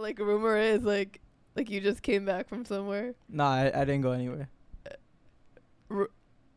Like 0.00 0.18
rumor 0.18 0.56
is 0.56 0.82
like 0.82 1.20
like 1.56 1.70
you 1.70 1.80
just 1.80 2.02
came 2.02 2.24
back 2.24 2.48
from 2.48 2.64
somewhere. 2.64 3.14
Nah, 3.28 3.50
I, 3.52 3.66
I 3.82 3.84
didn't 3.84 4.02
go 4.02 4.12
anywhere. 4.12 4.48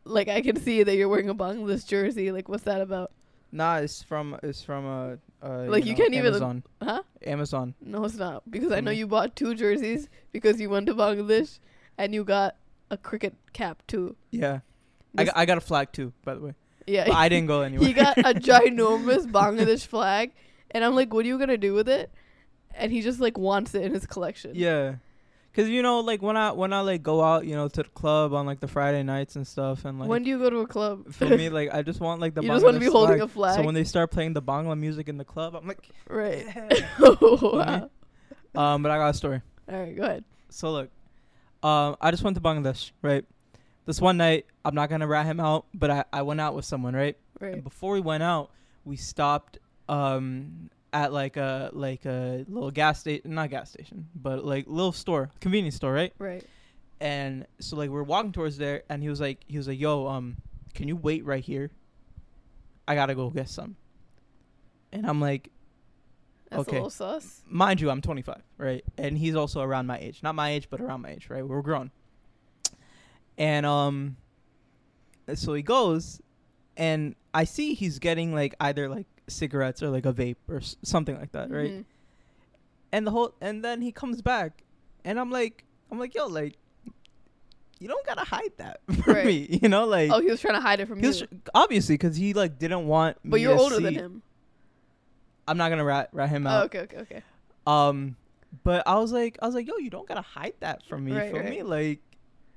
Like 0.03 0.27
I 0.29 0.41
can 0.41 0.55
see 0.59 0.83
that 0.83 0.95
you're 0.95 1.07
wearing 1.09 1.29
a 1.29 1.35
Bangladesh 1.35 1.85
jersey. 1.87 2.31
Like 2.31 2.49
what's 2.49 2.63
that 2.63 2.81
about? 2.81 3.11
Nah, 3.51 3.77
it's 3.77 4.01
from 4.01 4.37
it's 4.41 4.63
from 4.63 4.85
uh, 4.87 5.15
uh 5.45 5.65
Like, 5.65 5.85
you 5.85 5.91
know, 5.91 5.97
can't 5.97 6.13
even- 6.13 6.27
Amazon. 6.27 6.63
Huh? 6.81 7.03
Amazon. 7.25 7.75
No, 7.81 8.03
it's 8.05 8.15
not 8.15 8.49
because 8.49 8.71
I 8.71 8.79
know 8.81 8.91
Mm. 8.91 8.97
you 8.97 9.07
bought 9.07 9.35
two 9.35 9.53
jerseys 9.55 10.09
because 10.31 10.59
you 10.59 10.69
went 10.69 10.87
to 10.87 10.95
Bangladesh 10.95 11.59
and 11.97 12.13
you 12.13 12.23
got 12.23 12.55
a 12.89 12.97
cricket 12.97 13.35
cap 13.53 13.83
too. 13.87 14.15
Yeah. 14.31 14.59
I 15.17 15.25
got, 15.25 15.37
I 15.37 15.45
got 15.45 15.57
a 15.57 15.61
flag 15.61 15.91
too, 15.91 16.13
by 16.23 16.33
the 16.35 16.39
way. 16.41 16.53
Yeah, 16.87 17.05
But 17.07 17.15
I 17.15 17.29
didn't 17.29 17.47
go 17.47 17.61
anywhere. 17.67 17.87
he 17.87 17.93
got 17.93 18.17
a 18.17 18.33
ginormous 18.49 19.29
Bangladesh 19.29 19.85
flag, 19.85 20.31
and 20.71 20.83
I'm 20.83 20.95
like, 20.95 21.13
"What 21.13 21.25
are 21.25 21.27
you 21.27 21.37
gonna 21.37 21.57
do 21.57 21.73
with 21.73 21.87
it?" 21.89 22.09
And 22.75 22.91
he 22.91 23.01
just 23.01 23.19
like 23.19 23.37
wants 23.37 23.73
it 23.75 23.83
in 23.83 23.93
his 23.93 24.05
collection. 24.05 24.51
Yeah. 24.55 24.95
Cause 25.53 25.67
you 25.67 25.81
know, 25.81 25.99
like 25.99 26.21
when 26.21 26.37
I 26.37 26.53
when 26.53 26.71
I 26.71 26.79
like 26.79 27.03
go 27.03 27.21
out, 27.21 27.45
you 27.45 27.55
know, 27.55 27.67
to 27.67 27.83
the 27.83 27.89
club 27.89 28.33
on 28.33 28.45
like 28.45 28.61
the 28.61 28.69
Friday 28.69 29.03
nights 29.03 29.35
and 29.35 29.45
stuff, 29.45 29.83
and 29.83 29.99
like 29.99 30.07
when 30.07 30.23
do 30.23 30.29
you 30.29 30.39
go 30.39 30.49
to 30.49 30.59
a 30.59 30.67
club? 30.67 31.13
for 31.13 31.25
me, 31.27 31.49
like 31.57 31.73
I 31.73 31.81
just 31.81 31.99
want 31.99 32.21
like 32.21 32.33
the 32.35 32.41
you 32.41 32.47
just 32.47 32.63
want 32.63 32.75
to 32.75 32.79
be 32.79 32.85
holding 32.85 33.17
flag. 33.17 33.21
a 33.21 33.27
flag, 33.27 33.55
So 33.57 33.63
when 33.63 33.75
they 33.75 33.83
start 33.83 34.11
playing 34.11 34.31
the 34.31 34.41
Bangla 34.41 34.79
music 34.79 35.09
in 35.09 35.17
the 35.17 35.25
club, 35.25 35.53
I'm 35.53 35.67
like, 35.67 35.89
right? 36.07 36.45
wow. 37.01 37.89
um, 38.55 38.81
but 38.81 38.91
I 38.91 38.97
got 38.97 39.09
a 39.09 39.13
story. 39.13 39.41
All 39.69 39.77
right, 39.77 39.93
go 39.93 40.03
ahead. 40.03 40.23
So 40.47 40.71
look, 40.71 40.89
um, 41.63 41.97
I 41.99 42.11
just 42.11 42.23
went 42.23 42.37
to 42.37 42.41
Bangladesh, 42.41 42.91
right? 43.01 43.25
This 43.85 43.99
one 43.99 44.15
night, 44.15 44.45
I'm 44.63 44.73
not 44.73 44.89
gonna 44.89 45.07
rat 45.07 45.25
him 45.25 45.41
out, 45.41 45.65
but 45.73 45.91
I, 45.91 46.05
I 46.13 46.21
went 46.21 46.39
out 46.39 46.55
with 46.55 46.63
someone, 46.63 46.95
right? 46.95 47.17
Right. 47.41 47.55
And 47.55 47.63
before 47.63 47.91
we 47.91 47.99
went 47.99 48.23
out, 48.23 48.51
we 48.85 48.95
stopped 48.95 49.57
um 49.89 50.69
at 50.93 51.13
like 51.13 51.37
a 51.37 51.69
like 51.73 52.05
a 52.05 52.45
little 52.47 52.71
gas 52.71 52.99
station, 52.99 53.33
not 53.33 53.49
gas 53.49 53.69
station, 53.71 54.07
but 54.15 54.43
like 54.45 54.65
little 54.67 54.91
store, 54.91 55.31
convenience 55.39 55.75
store, 55.75 55.93
right? 55.93 56.13
Right. 56.19 56.43
And 56.99 57.47
so 57.59 57.77
like 57.77 57.89
we're 57.89 58.03
walking 58.03 58.31
towards 58.31 58.57
there, 58.57 58.83
and 58.89 59.01
he 59.01 59.09
was 59.09 59.19
like, 59.21 59.39
he 59.47 59.57
was 59.57 59.67
like, 59.67 59.79
"Yo, 59.79 60.07
um, 60.07 60.37
can 60.75 60.87
you 60.87 60.95
wait 60.95 61.25
right 61.25 61.43
here? 61.43 61.71
I 62.87 62.95
gotta 62.95 63.15
go 63.15 63.29
get 63.29 63.49
some." 63.49 63.75
And 64.91 65.07
I'm 65.07 65.21
like, 65.21 65.49
That's 66.49 66.63
Okay. 66.67 66.71
a 66.71 66.79
little 66.79 66.89
sus. 66.89 67.41
mind 67.47 67.79
you, 67.79 67.89
I'm 67.89 68.01
25, 68.01 68.41
right? 68.57 68.83
And 68.97 69.17
he's 69.17 69.35
also 69.35 69.61
around 69.61 69.87
my 69.87 69.97
age, 69.97 70.21
not 70.21 70.35
my 70.35 70.49
age, 70.51 70.67
but 70.69 70.81
around 70.81 71.01
my 71.01 71.11
age, 71.11 71.29
right? 71.29 71.47
We're 71.47 71.61
grown. 71.61 71.91
And 73.37 73.65
um, 73.65 74.17
so 75.33 75.53
he 75.53 75.61
goes, 75.61 76.21
and 76.75 77.15
I 77.33 77.45
see 77.45 77.73
he's 77.73 77.99
getting 77.99 78.33
like 78.35 78.53
either 78.59 78.89
like 78.89 79.07
cigarettes 79.27 79.81
or 79.83 79.89
like 79.89 80.05
a 80.05 80.13
vape 80.13 80.37
or 80.47 80.57
s- 80.57 80.75
something 80.83 81.17
like 81.17 81.31
that, 81.33 81.49
right? 81.51 81.71
Mhm. 81.71 81.85
And 82.93 83.07
the 83.07 83.11
whole, 83.11 83.33
and 83.41 83.63
then 83.63 83.81
he 83.81 83.91
comes 83.91 84.21
back, 84.21 84.63
and 85.05 85.19
I'm 85.19 85.29
like, 85.31 85.63
I'm 85.91 85.97
like, 85.99 86.13
yo, 86.13 86.27
like, 86.27 86.57
you 87.79 87.87
don't 87.87 88.05
gotta 88.05 88.23
hide 88.25 88.51
that 88.57 88.81
from 89.03 89.13
Right. 89.13 89.25
me, 89.25 89.59
you 89.61 89.69
know, 89.69 89.85
like. 89.85 90.11
Oh, 90.11 90.19
he 90.21 90.27
was 90.29 90.39
trying 90.41 90.55
to 90.55 90.61
hide 90.61 90.79
it 90.81 90.87
from 90.87 90.99
he 90.99 91.03
you. 91.03 91.07
was, 91.09 91.23
obviously, 91.53 91.95
because 91.95 92.15
he 92.15 92.33
like 92.33 92.59
didn't 92.59 92.85
want. 92.87 93.17
but 93.25 93.39
you're 93.39 93.57
older 93.57 93.79
than 93.79 93.93
him. 93.95 94.21
I'm 95.47 95.57
not 95.57 95.69
gonna 95.69 95.83
rat 95.85 96.09
rat 96.11 96.29
him 96.29 96.45
Oh, 96.45 96.49
out. 96.49 96.65
okay, 96.65 96.79
okay, 96.81 96.97
okay. 96.97 97.21
Um, 97.65 98.15
but 98.63 98.87
I 98.87 98.95
was 98.99 99.11
like, 99.11 99.37
I 99.41 99.45
was 99.45 99.55
like, 99.55 99.67
yo, 99.67 99.77
you 99.77 99.89
don't 99.89 100.07
gotta 100.07 100.21
hide 100.21 100.53
that 100.59 100.83
from 100.85 101.05
me. 101.05 101.13
Right, 101.13 101.31
for 101.31 101.39
right. 101.39 101.49
me, 101.49 101.63
like, 101.63 101.99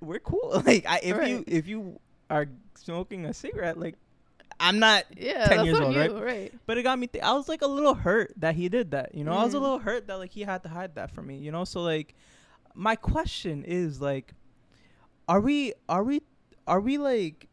we're 0.01 0.19
cool. 0.19 0.62
Like, 0.67 0.85
I, 0.87 0.98
if 1.03 1.29
you 1.29 1.45
if 1.47 1.67
you 1.69 1.98
are 2.29 2.47
smoking 2.75 3.25
a 3.27 3.33
cigarette, 3.35 3.79
like, 3.79 3.95
I'm 4.65 4.79
not. 4.79 5.05
Yeah, 5.17 5.47
10 5.48 5.65
years 5.67 5.79
old, 5.79 5.95
you, 5.95 6.01
right? 6.01 6.12
right? 6.12 6.53
But 6.67 6.79
it 6.79 6.83
got 6.84 6.98
me. 6.98 7.07
Th- 7.07 7.23
I 7.23 7.33
was 7.34 7.48
like 7.48 7.62
a 7.62 7.67
little 7.67 7.95
hurt 7.95 8.33
that 8.39 8.55
he 8.55 8.69
did 8.69 8.93
that. 8.93 9.15
You 9.15 9.23
know, 9.25 9.33
I 9.33 9.45
was 9.45 9.53
a 9.55 9.59
Mhm. 9.59 9.62
little 9.62 9.79
hurt 9.79 10.07
that 10.07 10.17
like 10.19 10.31
he 10.31 10.43
had 10.43 10.62
to 10.62 10.69
hide 10.69 10.95
that 10.95 11.11
from 11.11 11.27
me. 11.27 11.37
You 11.37 11.53
know, 11.53 11.65
so 11.65 11.83
like, 11.83 12.15
my 12.75 12.97
question 12.97 13.62
is 13.65 14.01
like, 14.01 14.33
are 15.29 15.41
we 15.41 15.75
are 15.89 16.03
we 16.03 16.23
are 16.67 16.81
we 16.81 16.97
like, 16.98 17.48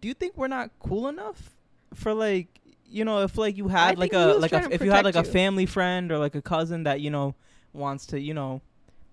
do 0.00 0.06
you 0.08 0.14
think 0.14 0.36
we're 0.36 0.48
not 0.48 0.70
cool 0.78 1.08
enough 1.08 1.50
for 1.94 2.14
like, 2.14 2.48
you 2.88 3.04
know, 3.04 3.22
if 3.22 3.36
like 3.36 3.56
you 3.56 3.68
had 3.68 3.98
like 3.98 4.12
a 4.12 4.34
like 4.38 4.52
a 4.52 4.72
if 4.72 4.82
you 4.82 4.90
had 4.90 5.04
like 5.04 5.14
protect 5.14 5.28
a 5.28 5.32
family 5.32 5.66
friend 5.66 6.12
or 6.12 6.18
like 6.18 6.34
a 6.36 6.42
cousin 6.42 6.84
that 6.84 7.00
you 7.00 7.10
know 7.10 7.34
wants 7.72 8.06
to 8.06 8.20
you 8.20 8.34
know, 8.34 8.60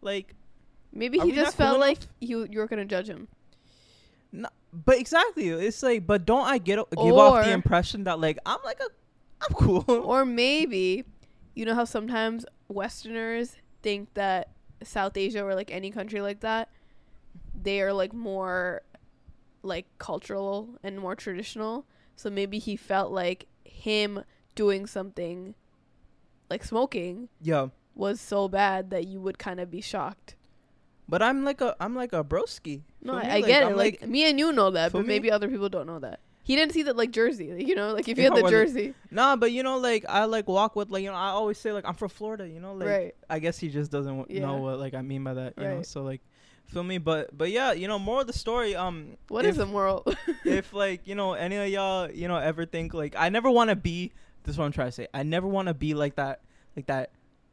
like, 0.01 0.35
Maybe 0.91 1.19
he 1.19 1.31
just 1.31 1.57
cool 1.57 1.65
felt 1.65 1.79
like 1.79 1.97
you 2.19 2.47
you 2.49 2.59
were 2.59 2.67
gonna 2.67 2.85
judge 2.85 3.07
him. 3.07 3.27
But 4.71 4.97
exactly, 4.99 5.49
it's 5.49 5.81
like, 5.81 6.05
but 6.05 6.25
don't 6.25 6.45
I 6.45 6.57
get 6.59 6.79
give 6.91 7.17
off 7.17 7.43
the 7.45 7.51
impression 7.51 8.03
that 8.05 8.19
like 8.19 8.37
I'm 8.45 8.59
like 8.63 8.79
a 8.79 8.87
I'm 9.41 9.53
cool. 9.55 9.83
Or 9.87 10.25
maybe, 10.25 11.05
you 11.55 11.65
know 11.65 11.73
how 11.75 11.85
sometimes 11.85 12.45
Westerners 12.67 13.55
think 13.81 14.13
that 14.13 14.49
South 14.83 15.17
Asia 15.17 15.43
or 15.43 15.55
like 15.55 15.71
any 15.71 15.89
country 15.91 16.21
like 16.21 16.41
that, 16.41 16.69
they 17.59 17.81
are 17.81 17.93
like 17.93 18.13
more 18.13 18.81
like 19.63 19.85
cultural 19.97 20.77
and 20.83 20.99
more 20.99 21.15
traditional. 21.15 21.85
So 22.15 22.29
maybe 22.29 22.59
he 22.59 22.75
felt 22.75 23.11
like 23.11 23.47
him 23.63 24.23
doing 24.55 24.85
something 24.85 25.55
like 26.49 26.63
smoking 26.63 27.29
Yeah. 27.41 27.67
was 27.95 28.19
so 28.19 28.47
bad 28.49 28.89
that 28.91 29.07
you 29.07 29.21
would 29.21 29.37
kind 29.39 29.59
of 29.59 29.71
be 29.71 29.81
shocked. 29.81 30.35
but 31.07 31.21
I'm 31.23 31.43
like 31.43 31.61
a 31.61 31.75
I'm 31.79 31.95
like 31.95 32.13
a 32.13 32.23
broski. 32.23 32.83
No, 33.01 33.13
I, 33.13 33.21
me, 33.23 33.27
I 33.29 33.33
like, 33.39 33.47
get 33.47 33.63
I'm 33.63 33.71
it. 33.71 33.77
Like, 33.77 34.07
me 34.07 34.29
and 34.29 34.37
you 34.39 34.51
know 34.51 34.71
that, 34.71 34.91
but 34.91 35.01
me- 35.01 35.07
maybe 35.07 35.31
other 35.31 35.47
people 35.47 35.69
don't 35.69 35.87
know 35.87 35.99
that. 35.99 36.19
He 36.43 36.55
didn't 36.55 36.73
see 36.73 36.83
that 36.83 36.97
like 36.97 37.11
jersey, 37.11 37.53
like, 37.53 37.67
you 37.67 37.75
know, 37.75 37.93
like 37.93 38.07
if 38.07 38.17
you 38.17 38.23
had 38.31 38.35
the 38.35 38.49
jersey, 38.49 38.95
Nah, 39.11 39.35
but 39.35 39.51
you 39.51 39.61
know, 39.61 39.77
like 39.77 40.03
I 40.09 40.25
like 40.25 40.47
walk 40.47 40.75
with 40.75 40.89
like 40.89 41.03
you 41.03 41.09
know 41.09 41.15
I 41.15 41.29
always 41.29 41.57
say 41.59 41.71
like 41.71 41.85
I'm 41.85 41.93
from 41.93 42.09
Florida, 42.09 42.47
you 42.47 42.59
know, 42.59 42.73
like 42.73 42.87
right? 42.87 43.15
I 43.29 43.37
guess 43.39 43.59
he 43.59 43.69
just 43.69 43.91
doesn't 43.91 44.17
w- 44.17 44.39
Yeah. 44.39 44.47
know 44.47 44.57
what 44.57 44.79
like 44.79 44.95
I 44.95 45.01
mean 45.03 45.23
by 45.23 45.35
that, 45.35 45.53
you 45.57 45.63
know. 45.67 45.75
Right. 45.77 45.85
So 45.85 46.01
like, 46.01 46.21
feel 46.65 46.81
me? 46.83 46.97
But 46.97 47.37
but 47.37 47.51
yeah, 47.51 47.73
you 47.73 47.87
know, 47.87 47.99
more 47.99 48.21
of 48.21 48.27
the 48.27 48.33
story. 48.33 48.75
Um, 48.75 49.17
What 49.27 49.45
if, 49.45 49.51
is 49.51 49.57
the 49.57 49.67
moral? 49.67 50.05
if 50.45 50.73
like 50.73 51.05
you 51.07 51.13
know 51.13 51.33
any 51.33 51.55
of 51.57 51.67
y'all 51.69 52.09
you 52.09 52.27
know 52.27 52.37
ever 52.37 52.65
think 52.65 52.95
like 52.95 53.15
I 53.15 53.29
never 53.29 53.51
want 53.51 53.69
to 53.69 53.75
be 53.75 54.11
this 54.43 54.53
is 54.55 54.57
what 54.57 54.65
I'm 54.65 54.71
trying 54.71 54.87
to 54.87 54.91
say. 54.93 55.07
I 55.13 55.21
never 55.21 55.45
want 55.47 55.67
to 55.67 55.75
be 55.75 55.93
like 55.93 56.15
that, 56.15 56.41
like 56.75 56.87
that. 56.87 57.11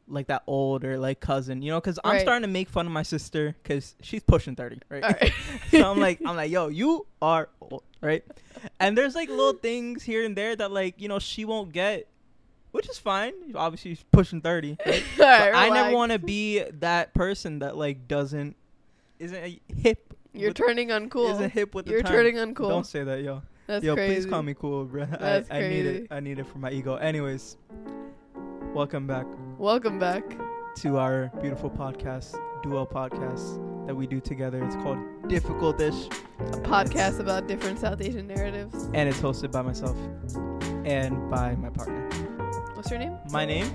Like 0.09 0.28
that 0.28 0.44
older 0.47 0.99
like 0.99 1.19
cousin, 1.19 1.62
you 1.62 1.71
know, 1.72 1.81
because 1.81 1.99
I'm 2.05 2.12
Right. 2.12 2.21
starting 2.21 2.43
to 2.43 2.49
make 2.53 2.69
fun 2.69 2.87
of 2.87 2.93
my 2.93 3.03
sister 3.03 3.56
because 3.62 3.97
she's 4.03 4.22
pushing 4.22 4.55
thirty, 4.55 4.78
right? 4.89 5.03
Right. 5.03 5.33
so 5.72 5.91
I'm 5.91 5.99
like, 5.99 6.21
I'm 6.25 6.37
like, 6.37 6.50
yo, 6.50 6.69
you 6.69 7.06
are 7.21 7.49
old, 7.61 7.83
right? 8.00 8.22
And 8.78 8.97
there's 8.97 9.16
like 9.16 9.28
little 9.28 9.55
things 9.55 10.05
here 10.05 10.25
and 10.25 10.37
there 10.37 10.55
that 10.55 10.71
like 10.71 11.00
you 11.00 11.09
know 11.09 11.19
she 11.19 11.45
won't 11.45 11.72
get, 11.72 12.06
which 12.71 12.89
is 12.89 12.99
fine. 12.99 13.33
Obviously, 13.56 13.97
she's 13.97 14.05
pushing 14.12 14.41
thirty. 14.41 14.77
Right? 14.87 15.03
Right, 15.19 15.53
I 15.55 15.69
never 15.71 15.93
want 15.95 16.12
to 16.12 16.21
be 16.21 16.62
that 16.62 17.12
person 17.12 17.59
that 17.59 17.77
like 17.77 18.06
doesn't 18.06 18.55
isn't 19.19 19.37
a 19.43 19.61
hip. 19.77 20.15
You're 20.33 20.50
with, 20.50 20.56
turning 20.56 20.89
uncool. 20.91 21.33
Isn't 21.33 21.50
hip 21.50 21.75
with 21.75 21.89
You're 21.89 22.03
the 22.03 22.05
time. 22.05 22.12
turning 22.12 22.37
uncool. 22.37 22.69
Don't 22.69 22.87
say 22.87 23.03
that, 23.03 23.22
yo. 23.22 23.43
That's 23.66 23.84
yo, 23.84 23.95
crazy. 23.97 24.15
please 24.15 24.27
call 24.27 24.43
me 24.43 24.55
cool, 24.55 24.84
bro. 24.84 25.03
I, 25.12 25.16
That's 25.16 25.50
I 25.50 25.61
need 25.69 25.87
it. 25.87 26.06
I 26.12 26.21
need 26.21 26.39
it 26.39 26.47
for 26.47 26.59
my 26.59 26.71
ego. 26.71 26.95
Anyways, 26.95 27.56
welcome 28.77 29.07
back 29.07 29.27
Welcome 29.59 29.99
back. 29.99 30.23
to 30.77 30.99
our 30.99 31.31
beautiful 31.41 31.71
podcast, 31.71 32.37
duo 32.63 32.85
podcast 32.85 33.87
that 33.87 33.95
we 33.95 34.07
do 34.07 34.21
together. 34.21 34.63
It's 34.65 34.75
called 34.77 34.99
Difficultish. 35.23 36.13
A 36.41 36.61
podcast 36.61 37.19
about 37.21 37.47
different 37.49 37.79
South 37.79 38.03
Asian 38.03 38.27
narratives. 38.27 38.85
and 38.93 39.09
it's 39.09 39.19
hosted 39.21 39.51
by 39.51 39.63
myself 39.63 39.97
and 40.85 41.31
by 41.31 41.55
my 41.57 41.71
partner. 41.71 42.07
What's 42.75 42.91
your 42.91 42.99
name? 42.99 43.17
My 43.31 43.47
name, 43.47 43.67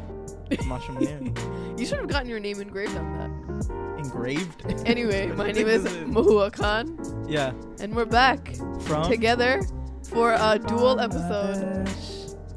Mashnun 0.52 0.98
Munir. 0.98 1.78
You 1.80 1.86
should 1.88 1.98
have 1.98 2.08
gotten 2.08 2.30
your 2.30 2.40
name 2.40 2.60
engraved 2.62 2.96
on 2.96 3.08
that. 3.18 3.98
engraved. 3.98 4.64
Anyway, 4.86 5.28
my 5.28 5.52
name 5.58 5.68
is 5.68 5.84
Mohuya 5.86 6.52
Khan, 6.54 7.26
Yeah, 7.28 7.54
and 7.80 7.96
we're 7.96 8.06
back 8.06 8.54
from 8.82 9.10
together 9.10 9.62
for 10.04 10.34
a 10.34 10.60
dual 10.60 11.00
episode. 11.00 11.90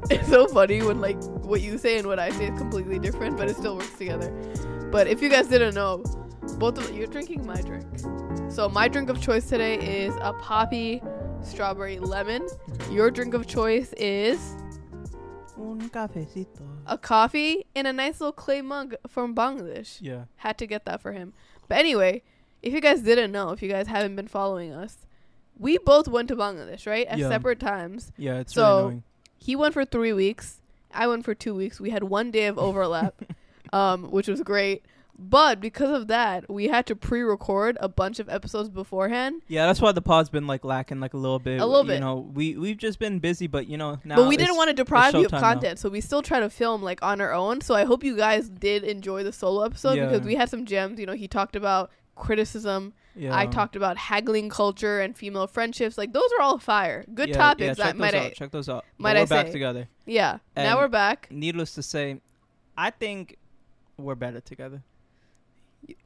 It's 0.09 0.27
so 0.29 0.47
funny 0.47 0.81
when 0.83 1.01
like 1.01 1.21
what 1.43 1.61
you 1.61 1.77
say 1.77 1.97
and 1.97 2.07
what 2.07 2.19
I 2.19 2.29
say 2.31 2.45
is 2.47 2.57
completely 2.59 2.99
different, 2.99 3.37
but 3.37 3.49
it 3.49 3.55
still 3.55 3.75
works 3.77 3.97
together. 3.97 4.31
But 4.91 5.07
if 5.07 5.21
you 5.21 5.29
guys 5.29 5.47
didn't 5.47 5.73
know, 5.75 6.03
both 6.59 6.77
of 6.77 6.95
you're 6.95 7.07
drinking 7.07 7.45
my 7.45 7.59
drink. 7.61 7.87
So 8.51 8.69
my 8.69 8.87
drink 8.87 9.09
of 9.09 9.19
choice 9.21 9.47
today 9.49 9.75
is 9.75 10.13
a 10.21 10.33
poppy 10.33 11.01
strawberry 11.41 11.99
lemon. 11.99 12.47
Your 12.91 13.09
drink 13.11 13.33
of 13.33 13.47
choice 13.47 13.93
is 13.93 14.55
Un 15.57 15.89
cafecito. 15.89 16.61
a 16.85 16.97
coffee 16.97 17.65
in 17.75 17.85
a 17.85 17.93
nice 17.93 18.19
little 18.21 18.31
clay 18.33 18.61
mug 18.61 18.95
from 19.07 19.33
Bangladesh. 19.33 19.97
Yeah, 20.01 20.25
Had 20.37 20.57
to 20.59 20.67
get 20.67 20.85
that 20.85 21.01
for 21.01 21.13
him. 21.13 21.33
But 21.67 21.77
anyway, 21.79 22.21
if 22.61 22.73
you 22.73 22.81
guys 22.81 23.01
didn't 23.01 23.31
know, 23.31 23.49
if 23.49 23.61
you 23.63 23.69
guys 23.69 23.87
haven't 23.87 24.15
been 24.15 24.27
following 24.27 24.71
us, 24.73 24.97
we 25.57 25.77
both 25.77 26.07
went 26.07 26.27
to 26.27 26.35
Bangladesh, 26.35 26.85
right? 26.85 27.07
At 27.07 27.17
Yeah. 27.17 27.29
separate 27.29 27.59
times. 27.59 28.11
yeah, 28.17 28.39
it's 28.39 28.53
So- 28.53 28.61
really 28.61 28.79
annoying. 28.87 29.03
He 29.37 29.55
went 29.55 29.73
for 29.73 29.85
three 29.85 30.13
weeks. 30.13 30.61
I 30.93 31.07
went 31.07 31.25
for 31.25 31.33
two 31.35 31.53
weeks. 31.55 31.79
We 31.79 31.89
had 31.89 32.03
one 32.03 32.31
day 32.31 32.45
of 32.47 32.57
overlap. 32.57 33.15
um, 33.73 34.11
which 34.11 34.27
was 34.27 34.41
great. 34.41 34.83
But 35.17 35.61
because 35.61 35.91
of 35.91 36.07
that, 36.07 36.49
we 36.49 36.67
had 36.67 36.85
to 36.87 36.95
pre-record 36.95 37.77
a 37.79 37.87
bunch 37.87 38.19
of 38.19 38.27
episodes 38.27 38.69
beforehand. 38.69 39.41
Yeah, 39.47 39.65
that's 39.65 39.79
why 39.79 39.93
the 39.93 40.01
pod's 40.01 40.27
been 40.29 40.45
like 40.45 40.65
lacking 40.65 40.99
like 40.99 41.13
a 41.13 41.17
little 41.17 41.39
bit. 41.39 41.61
A 41.61 41.65
little 41.65 41.83
You 41.85 41.87
bit. 41.93 41.99
know, 42.01 42.29
we 42.33 42.57
we've 42.57 42.77
just 42.77 42.99
been 42.99 43.19
busy, 43.19 43.47
but 43.47 43.67
you 43.67 43.77
know 43.77 43.97
now. 44.03 44.17
but 44.17 44.27
we 44.27 44.35
didn't 44.35 44.57
want 44.57 44.67
to 44.69 44.73
deprive 44.73 45.13
you 45.13 45.25
of 45.25 45.31
now. 45.31 45.39
content, 45.39 45.79
so 45.79 45.87
we 45.87 46.01
still 46.01 46.21
try 46.21 46.41
to 46.41 46.49
film 46.49 46.83
like 46.83 47.01
on 47.01 47.21
our 47.21 47.31
own. 47.33 47.61
So 47.61 47.75
I 47.75 47.85
hope 47.85 48.03
you 48.03 48.17
guys 48.17 48.49
did 48.49 48.83
enjoy 48.83 49.23
the 49.23 49.31
solo 49.31 49.63
episode 49.63 49.93
Yeah. 49.93 50.07
because 50.07 50.25
we 50.27 50.35
had 50.35 50.49
some 50.49 50.65
gems. 50.65 50.99
You 50.99 51.05
know, 51.05 51.13
he 51.13 51.29
talked 51.29 51.55
about 51.55 51.91
criticism. 52.15 52.93
Yeah. 53.15 53.37
I 53.37 53.45
talked 53.45 53.75
about 53.75 53.97
haggling 53.97 54.49
culture 54.49 54.99
and 54.99 55.17
female 55.17 55.47
friendships. 55.47 55.97
Like 55.97 56.11
those 56.13 56.29
are 56.37 56.41
all 56.41 56.57
fire, 56.57 57.05
good 57.13 57.29
Yeah, 57.29 57.37
topics. 57.37 57.61
Yeah, 57.77 57.85
check 57.85 57.85
that 57.85 57.97
might 57.97 58.11
those 58.11 58.21
I. 58.25 58.29
Check 58.31 58.51
those 58.51 58.69
out. 58.69 58.85
But 58.97 59.03
might 59.03 59.17
I 59.17 59.21
we're 59.21 59.27
back 59.27 59.45
say. 59.47 59.51
together. 59.53 59.87
yeah. 60.05 60.39
now 60.55 60.77
we're 60.77 60.87
back. 60.87 61.27
Needless 61.31 61.73
to 61.75 61.83
say, 61.83 62.19
I 62.77 62.89
think 62.89 63.37
we're 63.97 64.15
better 64.15 64.41
together. 64.41 64.81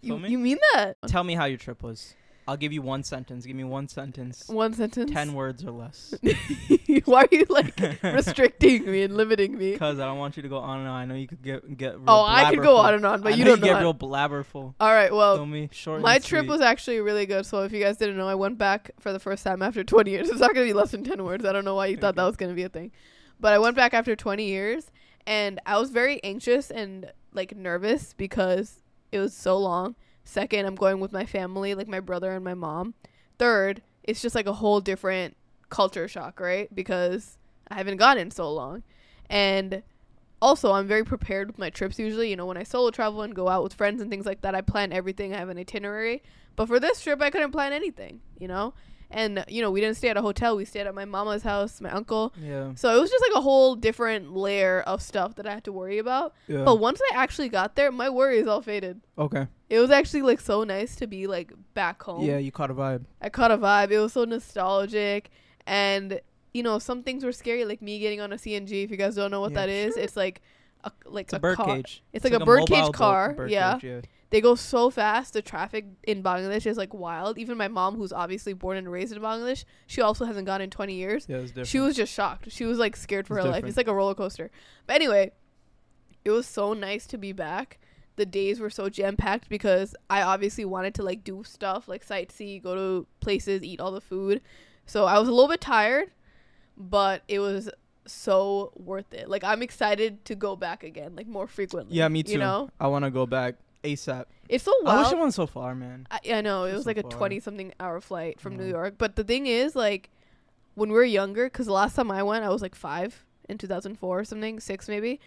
You, 0.01 0.17
you 0.17 0.37
mean 0.37 0.57
that? 0.73 0.97
Tell 1.07 1.23
me 1.23 1.35
how 1.35 1.45
your 1.45 1.57
trip 1.57 1.81
was. 1.81 2.13
I'll 2.49 2.57
give 2.57 2.73
you 2.73 2.81
one 2.81 3.03
sentence. 3.03 3.45
Give 3.45 3.55
me 3.55 3.63
one 3.63 3.87
sentence. 3.87 4.49
One 4.49 4.73
sentence. 4.73 5.11
Ten 5.11 5.33
words 5.33 5.63
or 5.63 5.69
less. 5.69 6.15
Why 7.05 7.21
are 7.21 7.27
you 7.31 7.45
like 7.47 7.79
restricting 8.03 8.85
me 8.85 9.03
and 9.03 9.15
limiting 9.15 9.55
me? 9.55 9.73
Because 9.73 9.99
I 9.99 10.05
don't 10.05 10.17
want 10.17 10.35
you 10.35 10.41
to 10.41 10.49
go 10.49 10.57
on 10.57 10.79
and 10.79 10.87
on. 10.87 10.95
I 11.01 11.05
know 11.05 11.13
you 11.13 11.27
could 11.27 11.43
get 11.43 11.77
get. 11.77 11.93
Oh, 11.93 11.97
real 11.97 12.03
Oh, 12.07 12.25
I 12.25 12.49
could 12.49 12.63
go 12.63 12.77
on 12.77 12.95
and 12.95 13.05
on, 13.05 13.21
but 13.21 13.33
I 13.33 13.35
you 13.35 13.45
don't 13.45 13.59
you 13.59 13.65
get 13.65 13.73
know. 13.73 13.79
real 13.81 13.93
blabberful. 13.93 14.73
All 14.79 14.91
right. 14.93 15.13
Well, 15.13 15.35
Feel 15.37 15.45
me? 15.45 15.69
Short. 15.71 16.01
my 16.01 16.17
trip 16.17 16.47
was 16.47 16.59
actually 16.59 16.99
really 17.01 17.27
good. 17.27 17.45
So 17.45 17.61
if 17.61 17.71
you 17.71 17.83
guys 17.83 17.97
didn't 17.97 18.17
know, 18.17 18.27
I 18.27 18.33
went 18.33 18.57
back 18.57 18.89
for 18.99 19.13
the 19.13 19.19
first 19.19 19.43
time 19.43 19.61
after 19.61 19.83
20 19.83 20.09
years. 20.09 20.27
It's 20.29 20.39
not 20.39 20.55
gonna 20.55 20.65
be 20.65 20.73
less 20.73 20.89
than 20.89 21.03
10 21.03 21.23
words. 21.23 21.45
I 21.45 21.51
don't 21.53 21.65
know 21.65 21.75
why 21.75 21.85
you 21.85 21.97
thought 21.97 22.15
that 22.15 22.23
was 22.25 22.35
gonna 22.35 22.55
be 22.55 22.63
a 22.63 22.69
thing, 22.69 22.91
but 23.39 23.53
I 23.53 23.59
went 23.59 23.75
back 23.75 23.93
after 23.93 24.15
20 24.15 24.43
years, 24.43 24.89
and 25.27 25.59
I 25.67 25.77
was 25.77 25.91
very 25.91 26.19
anxious 26.23 26.71
and 26.71 27.11
like 27.31 27.55
nervous 27.55 28.13
because 28.17 28.81
it 29.11 29.19
was 29.19 29.35
so 29.35 29.55
long. 29.55 29.95
Second, 30.29 30.67
I'm 30.67 30.75
going 30.75 30.99
with 30.99 31.11
my 31.11 31.25
family, 31.25 31.73
like 31.73 31.87
my 31.87 31.99
brother 31.99 32.33
and 32.33 32.43
my 32.45 32.53
mom. 32.53 32.93
Third, 33.39 33.81
it's 34.03 34.21
just 34.21 34.35
like 34.35 34.45
a 34.45 34.53
whole 34.53 34.79
different 34.79 35.35
culture 35.69 36.07
shock, 36.07 36.39
right? 36.39 36.73
Because 36.73 37.39
I 37.67 37.73
haven't 37.73 37.97
gone 37.97 38.19
in 38.19 38.29
so 38.29 38.53
long, 38.53 38.83
and 39.27 39.81
also 40.39 40.73
I'm 40.73 40.85
very 40.87 41.03
prepared 41.03 41.47
with 41.47 41.57
my 41.57 41.71
trips 41.71 41.97
usually. 41.97 42.29
You 42.29 42.35
know, 42.35 42.45
when 42.45 42.57
I 42.57 42.63
solo 42.63 42.91
travel 42.91 43.23
and 43.23 43.33
go 43.33 43.47
out 43.47 43.63
with 43.63 43.73
friends 43.73 44.01
and 44.03 44.11
things 44.11 44.27
like 44.27 44.41
that, 44.41 44.53
I 44.53 44.61
plan 44.61 44.93
everything. 44.93 45.33
I 45.33 45.39
have 45.39 45.49
an 45.49 45.57
itinerary. 45.57 46.21
But 46.55 46.67
for 46.67 46.79
this 46.79 47.01
trip, 47.01 47.23
I 47.23 47.31
couldn't 47.31 47.51
plan 47.51 47.73
anything, 47.73 48.21
you 48.37 48.47
know? 48.47 48.75
And, 49.09 49.43
you 49.47 49.63
know, 49.63 49.71
we 49.71 49.81
didn't 49.81 49.97
stay 49.97 50.09
at 50.09 50.17
a 50.17 50.21
hotel. 50.21 50.55
We 50.55 50.65
stayed 50.65 50.85
at 50.85 50.93
my 50.93 51.05
mama's 51.05 51.41
house, 51.41 51.81
my 51.81 51.89
uncle. 51.89 52.33
Yeah. 52.39 52.73
So 52.75 52.95
it 52.95 52.99
was 53.01 53.09
just 53.09 53.23
like 53.23 53.35
a 53.35 53.41
whole 53.41 53.75
different 53.75 54.35
layer 54.35 54.81
of 54.81 55.01
stuff 55.01 55.33
that 55.35 55.47
I 55.47 55.53
had 55.55 55.63
to 55.63 55.71
worry 55.71 55.97
about. 55.97 56.35
Yeah. 56.47 56.65
But 56.65 56.75
once 56.75 57.01
I 57.11 57.15
actually 57.15 57.49
got 57.49 57.75
there, 57.75 57.91
my 57.91 58.11
worries 58.11 58.45
all 58.45 58.61
faded. 58.61 59.01
okay. 59.17 59.47
It 59.69 59.79
was 59.79 59.91
actually 59.91 60.23
like 60.23 60.39
so 60.41 60.63
nice 60.63 60.95
to 60.97 61.07
be 61.07 61.27
like 61.27 61.53
back 61.73 62.01
home. 62.03 62.25
Yeah, 62.25 62.37
you 62.37 62.51
caught 62.51 62.71
a 62.71 62.73
vibe. 62.73 63.05
I 63.21 63.29
caught 63.29 63.51
a 63.51 63.57
vibe. 63.57 63.91
It 63.91 63.99
was 63.99 64.13
so 64.13 64.23
nostalgic. 64.25 65.29
And, 65.67 66.19
you 66.53 66.63
know, 66.63 66.79
some 66.79 67.03
things 67.03 67.23
were 67.23 67.31
scary, 67.31 67.65
like 67.65 67.81
me 67.81 67.99
getting 67.99 68.21
on 68.21 68.33
a 68.33 68.37
CNG. 68.37 68.83
If 68.83 68.89
you 68.91 68.97
guys 68.97 69.15
don't 69.15 69.29
know 69.31 69.41
what 69.41 69.51
Yeah, 69.51 69.59
that 69.67 69.69
is, 69.69 69.93
sure. 69.93 70.03
it's 70.03 70.17
like 70.17 70.41
a, 70.83 70.91
like 71.05 71.25
It's 71.25 71.33
a, 71.33 71.39
bird 71.39 71.57
car. 71.57 71.67
cage. 71.75 72.03
It's 72.13 72.23
like 72.23 72.33
a 72.33 72.43
birdcage 72.43 72.69
mobile 72.71 72.87
boat- 72.87 72.95
car, 72.95 73.33
bird 73.33 73.51
yeah. 73.51 73.73
cage, 73.75 73.83
yeah. 73.83 74.01
They 74.31 74.41
go 74.41 74.53
so 74.55 74.89
fast. 74.91 75.33
The 75.33 75.41
traffic 75.41 75.85
in 76.03 76.21
Bangladesh 76.21 76.65
is 76.67 76.77
like 76.77 76.93
wild. 76.93 77.37
Even 77.39 77.57
my 77.57 77.67
mom, 77.67 77.95
who's 77.95 78.13
obviously 78.13 78.53
born 78.53 78.77
and 78.77 78.91
raised 78.91 79.11
in 79.11 79.19
Bangladesh, 79.21 79.65
she 79.87 80.01
also 80.01 80.25
hasn't 80.25 80.45
gone 80.45 80.61
in 80.61 80.69
20 80.69 80.93
years. 80.93 81.25
Yeah, 81.27 81.37
it's 81.37 81.49
different. 81.49 81.67
She 81.67 81.79
was 81.79 81.95
just 81.95 82.13
shocked. 82.13 82.51
She 82.51 82.65
was 82.65 82.77
like 82.77 82.95
scared 82.95 83.25
for 83.27 83.37
It's 83.37 83.45
her 83.45 83.51
life. 83.51 83.65
It's 83.65 83.77
like 83.77 83.87
a 83.87 83.93
roller 83.93 84.13
coaster. 84.15 84.51
But 84.85 84.95
anyway, 84.97 85.31
it 86.23 86.29
was 86.31 86.45
so 86.45 86.73
nice 86.73 87.07
to 87.07 87.17
be 87.17 87.31
back. 87.31 87.79
The 88.19 88.25
days 88.25 88.59
were 88.59 88.69
so 88.69 88.89
jam 88.89 89.15
packed 89.15 89.47
because 89.47 89.95
I 90.09 90.23
obviously 90.23 90.65
wanted 90.65 90.93
to 90.95 91.03
like 91.03 91.23
do 91.23 91.41
stuff 91.45 91.87
like 91.87 92.05
sightsee, 92.05 92.61
go 92.61 92.75
to 92.75 93.07
places, 93.21 93.63
eat 93.63 93.79
all 93.79 93.91
the 93.91 94.01
food. 94.01 94.41
So 94.85 95.05
I 95.05 95.17
was 95.19 95.29
a 95.29 95.31
little 95.31 95.47
bit 95.47 95.61
tired, 95.61 96.11
but 96.75 97.23
it 97.29 97.39
was 97.39 97.69
so 98.05 98.73
worth 98.75 99.13
it. 99.13 99.29
Like 99.29 99.45
I'm 99.45 99.61
excited 99.61 100.25
to 100.25 100.35
go 100.35 100.57
back 100.57 100.83
again, 100.83 101.15
like 101.15 101.27
more 101.27 101.47
frequently. 101.47 101.95
Yeah, 101.95 102.09
me 102.09 102.23
too. 102.23 102.33
You 102.33 102.37
know, 102.39 102.69
I 102.77 102.87
want 102.87 103.05
to 103.05 103.11
go 103.11 103.25
back 103.25 103.55
ASAP. 103.85 104.25
it's 104.49 104.65
so 104.65 104.73
wild. 104.83 104.97
I 104.97 105.01
wish 105.03 105.11
it 105.13 105.17
wasn't 105.17 105.33
so 105.35 105.47
far, 105.47 105.73
man. 105.73 106.05
I, 106.11 106.19
I 106.33 106.41
know 106.41 106.65
it 106.65 106.73
was 106.73 106.83
so 106.83 106.89
like 106.89 106.97
a 106.97 107.03
far. 107.03 107.11
twenty 107.11 107.39
something 107.39 107.73
hour 107.79 108.01
flight 108.01 108.41
from 108.41 108.57
New 108.57 108.65
York. 108.67 108.95
But 108.97 109.15
the 109.15 109.23
thing 109.23 109.47
is, 109.47 109.77
like, 109.77 110.09
when 110.75 110.89
we 110.89 110.95
were 110.95 111.05
younger, 111.05 111.45
because 111.45 111.67
the 111.67 111.71
last 111.73 111.95
time 111.95 112.11
I 112.11 112.21
went, 112.23 112.43
I 112.43 112.49
was 112.49 112.61
like 112.61 112.75
five 112.75 113.23
in 113.47 113.57
two 113.57 113.67
thousand 113.67 113.97
four 113.97 114.19
or 114.19 114.25
something, 114.25 114.59
six 114.59 114.89
maybe, 114.89 115.21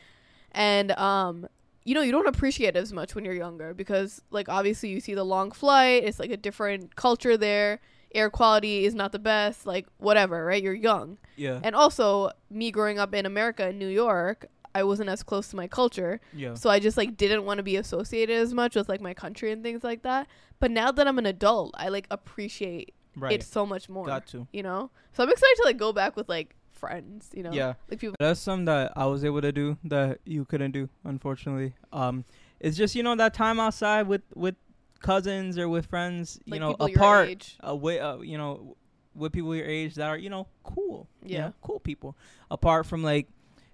and 0.50 0.92
um, 0.92 1.48
you 1.84 1.94
know, 1.94 2.02
you 2.02 2.12
don't 2.12 2.28
appreciate 2.28 2.76
it 2.76 2.78
as 2.78 2.92
much 2.92 3.14
when 3.14 3.24
you're 3.24 3.34
younger 3.34 3.74
because, 3.74 4.22
like, 4.30 4.48
obviously 4.48 4.88
you 4.90 5.00
see 5.00 5.14
the 5.14 5.24
long 5.24 5.50
flight. 5.50 6.04
It's 6.04 6.18
like 6.18 6.30
a 6.30 6.36
different 6.36 6.96
culture 6.96 7.36
there. 7.36 7.80
Air 8.14 8.30
quality 8.30 8.84
is 8.84 8.94
not 8.94 9.12
the 9.12 9.18
best. 9.18 9.66
Like, 9.66 9.86
whatever, 9.98 10.44
right? 10.44 10.62
You're 10.62 10.74
young. 10.74 11.18
Yeah. 11.36 11.60
And 11.62 11.74
also, 11.74 12.30
me 12.50 12.70
growing 12.70 12.98
up 12.98 13.14
in 13.14 13.26
America, 13.26 13.68
in 13.68 13.78
New 13.78 13.88
York, 13.88 14.46
I 14.74 14.84
wasn't 14.84 15.10
as 15.10 15.22
close 15.22 15.48
to 15.48 15.56
my 15.56 15.66
culture. 15.66 16.20
yeah. 16.32 16.54
So 16.54 16.70
I 16.70 16.78
just 16.78 16.96
like 16.96 17.16
didn't 17.16 17.44
want 17.44 17.58
to 17.58 17.62
be 17.62 17.76
associated 17.76 18.36
as 18.36 18.54
much 18.54 18.74
with 18.74 18.88
like 18.88 19.00
my 19.00 19.14
country 19.14 19.52
and 19.52 19.62
things 19.62 19.84
like 19.84 20.02
that. 20.02 20.28
But 20.60 20.70
now 20.70 20.92
that 20.92 21.06
I'm 21.06 21.18
an 21.18 21.26
adult, 21.26 21.74
I 21.76 21.88
like 21.88 22.06
appreciate 22.10 22.94
right. 23.16 23.32
it 23.32 23.42
so 23.42 23.66
much 23.66 23.88
more. 23.88 24.06
Got 24.06 24.26
to. 24.28 24.46
You 24.52 24.62
know? 24.62 24.90
So 25.12 25.22
I'm 25.22 25.30
excited 25.30 25.56
to 25.56 25.64
like 25.64 25.76
go 25.76 25.92
back 25.92 26.16
with 26.16 26.28
like 26.28 26.54
friends, 26.86 27.30
you 27.32 27.42
know? 27.44 27.52
Yeah. 27.52 27.74
Like 27.88 28.00
people 28.00 28.16
That's 28.18 28.40
something 28.40 28.64
that 28.66 28.92
I 28.96 29.06
was 29.06 29.24
able 29.24 29.40
to 29.40 29.52
do 29.52 29.78
that 29.84 30.18
you 30.24 30.44
couldn't 30.44 30.72
do, 30.72 30.88
unfortunately. 31.04 31.74
Um, 31.92 32.24
it's 32.60 32.76
just 32.76 32.94
you 32.96 33.02
know 33.04 33.14
that 33.16 33.34
time 33.34 33.60
outside 33.60 34.08
with 34.08 34.22
with 34.34 34.56
cousins 35.00 35.58
or 35.58 35.68
with 35.68 35.86
friends, 35.86 36.38
you 36.44 36.52
like 36.52 36.60
know, 36.60 36.70
apart, 36.80 37.26
your 37.26 37.30
age. 37.30 37.56
uh, 37.66 37.74
with 37.76 38.00
uh, 38.02 38.18
you 38.20 38.36
know, 38.36 38.76
with 39.14 39.32
people 39.32 39.54
your 39.54 39.66
age 39.66 39.94
that 39.94 40.08
are 40.08 40.18
you 40.18 40.28
know 40.30 40.48
cool, 40.64 41.08
you 41.24 41.34
Yeah. 41.36 41.46
know, 41.46 41.54
cool 41.62 41.78
people, 41.80 42.16
apart 42.50 42.84
from 42.86 43.02
like 43.04 43.28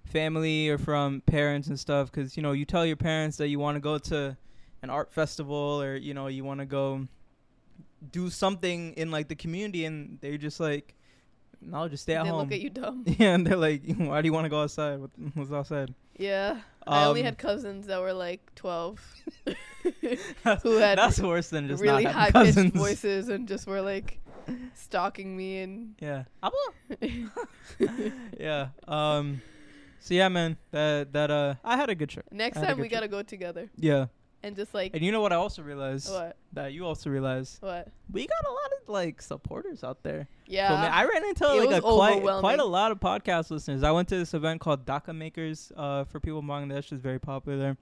family 0.05 0.69
or 0.69 0.76
from 0.78 1.22
parents 1.22 1.69
and 1.69 1.78
stuff. 1.81 2.10
Because 2.10 2.37
you 2.37 2.43
know, 2.43 2.52
you 2.52 2.64
tell 2.66 2.84
your 2.84 2.96
parents 2.96 3.37
that 3.38 3.49
you 3.49 3.58
want 3.58 3.76
to 3.76 3.81
go 3.81 3.96
to 3.99 4.37
an 4.82 4.90
art 4.90 5.10
festival 5.12 5.81
or 5.82 5.96
you 5.96 6.12
know 6.14 6.26
you 6.28 6.44
want 6.44 6.60
to 6.60 6.66
go 6.66 7.08
do 8.12 8.31
something 8.31 8.93
in 8.94 9.10
like 9.10 9.28
the 9.28 9.34
community, 9.34 9.84
and 9.84 10.19
they're 10.20 10.38
just 10.38 10.60
like, 10.60 10.94
no, 11.60 11.88
just 11.88 12.05
stay 12.05 12.14
at 12.14 12.25
they 12.25 12.31
home. 12.31 12.38
look 12.40 12.52
at 12.52 12.60
you 12.60 12.70
dumb. 12.70 13.05
Yeah, 13.19 13.34
and 13.34 13.46
they're 13.46 13.56
like, 13.56 13.82
"Why 13.96 14.22
do 14.22 14.26
you 14.26 14.32
want 14.32 14.44
to 14.46 14.49
go 14.49 14.62
outside? 14.62 14.99
What, 15.00 15.10
what's 15.34 15.52
outside?" 15.52 15.94
Yeah. 16.16 16.60
I 16.87 17.05
only 17.05 17.20
Um, 17.20 17.26
had 17.26 17.38
cousins 17.38 17.87
that 17.88 18.00
were 18.00 18.14
like 18.14 18.40
12 18.55 19.14
who 20.62 20.76
had 20.78 20.96
That's 20.99 21.20
worse 21.20 21.50
than 21.50 21.69
just 21.69 21.82
really 21.82 22.05
high 22.05 22.31
pitched 22.31 22.75
voices 22.75 23.28
and 23.28 23.46
just 23.46 23.66
were 23.66 23.82
like 23.82 24.19
stalking 24.75 25.37
me 25.37 25.58
and 25.60 25.94
Yeah. 26.00 26.25
yeah. 28.38 28.69
Um. 28.87 29.43
So 30.00 30.14
yeah, 30.14 30.28
man. 30.28 30.56
That 30.70 31.12
that 31.12 31.31
uh, 31.31 31.55
I 31.64 31.76
had 31.76 31.90
a 31.90 31.94
good 31.94 32.08
trip. 32.08 32.26
next 32.32 32.56
I 32.56 32.60
had 32.60 32.69
a 32.70 32.72
time 32.72 32.81
we 32.81 32.88
got 32.88 33.00
to 33.00 33.08
go 33.08 33.22
together 33.22 33.69
Yeah. 33.76 34.06
And 34.43 34.55
just 34.56 34.73
like 34.75 34.93
And 34.94 35.02
you 35.05 35.11
know 35.12 35.20
what 35.20 35.32
I 35.32 35.37
also 35.37 35.62
realized 35.62 36.11
what? 36.12 36.37
that 36.52 36.72
you 36.72 36.86
also 36.86 37.10
realized 37.10 37.60
What? 37.60 37.89
we 38.10 38.27
got 38.27 38.46
a 38.46 38.51
lot 38.51 38.70
of 38.82 38.89
like 38.89 39.20
supporters 39.20 39.82
out 39.84 40.03
there. 40.03 40.29
Yeah. 40.46 40.69
So, 40.69 40.74
man, 40.77 40.93
I 40.93 41.05
ran 41.05 41.24
into 41.24 41.44
It 41.44 41.70
like 41.70 41.79
a 41.79 41.81
quite 41.82 42.22
quite 42.41 42.58
a 42.60 42.65
lot 42.65 42.93
of 42.93 43.01
podcast 43.01 43.51
listeners. 43.51 43.82
I 43.82 43.91
went 43.91 44.08
to 44.08 44.17
this 44.17 44.34
event 44.34 44.60
called 44.60 44.86
Dhaka 44.86 45.15
Makers 45.17 45.72
uh, 45.77 46.05
for 46.05 46.20
people 46.20 46.39
in 46.41 46.46
Bangladesh. 46.46 46.93
is 46.93 47.01
very 47.01 47.19
popular. 47.19 47.77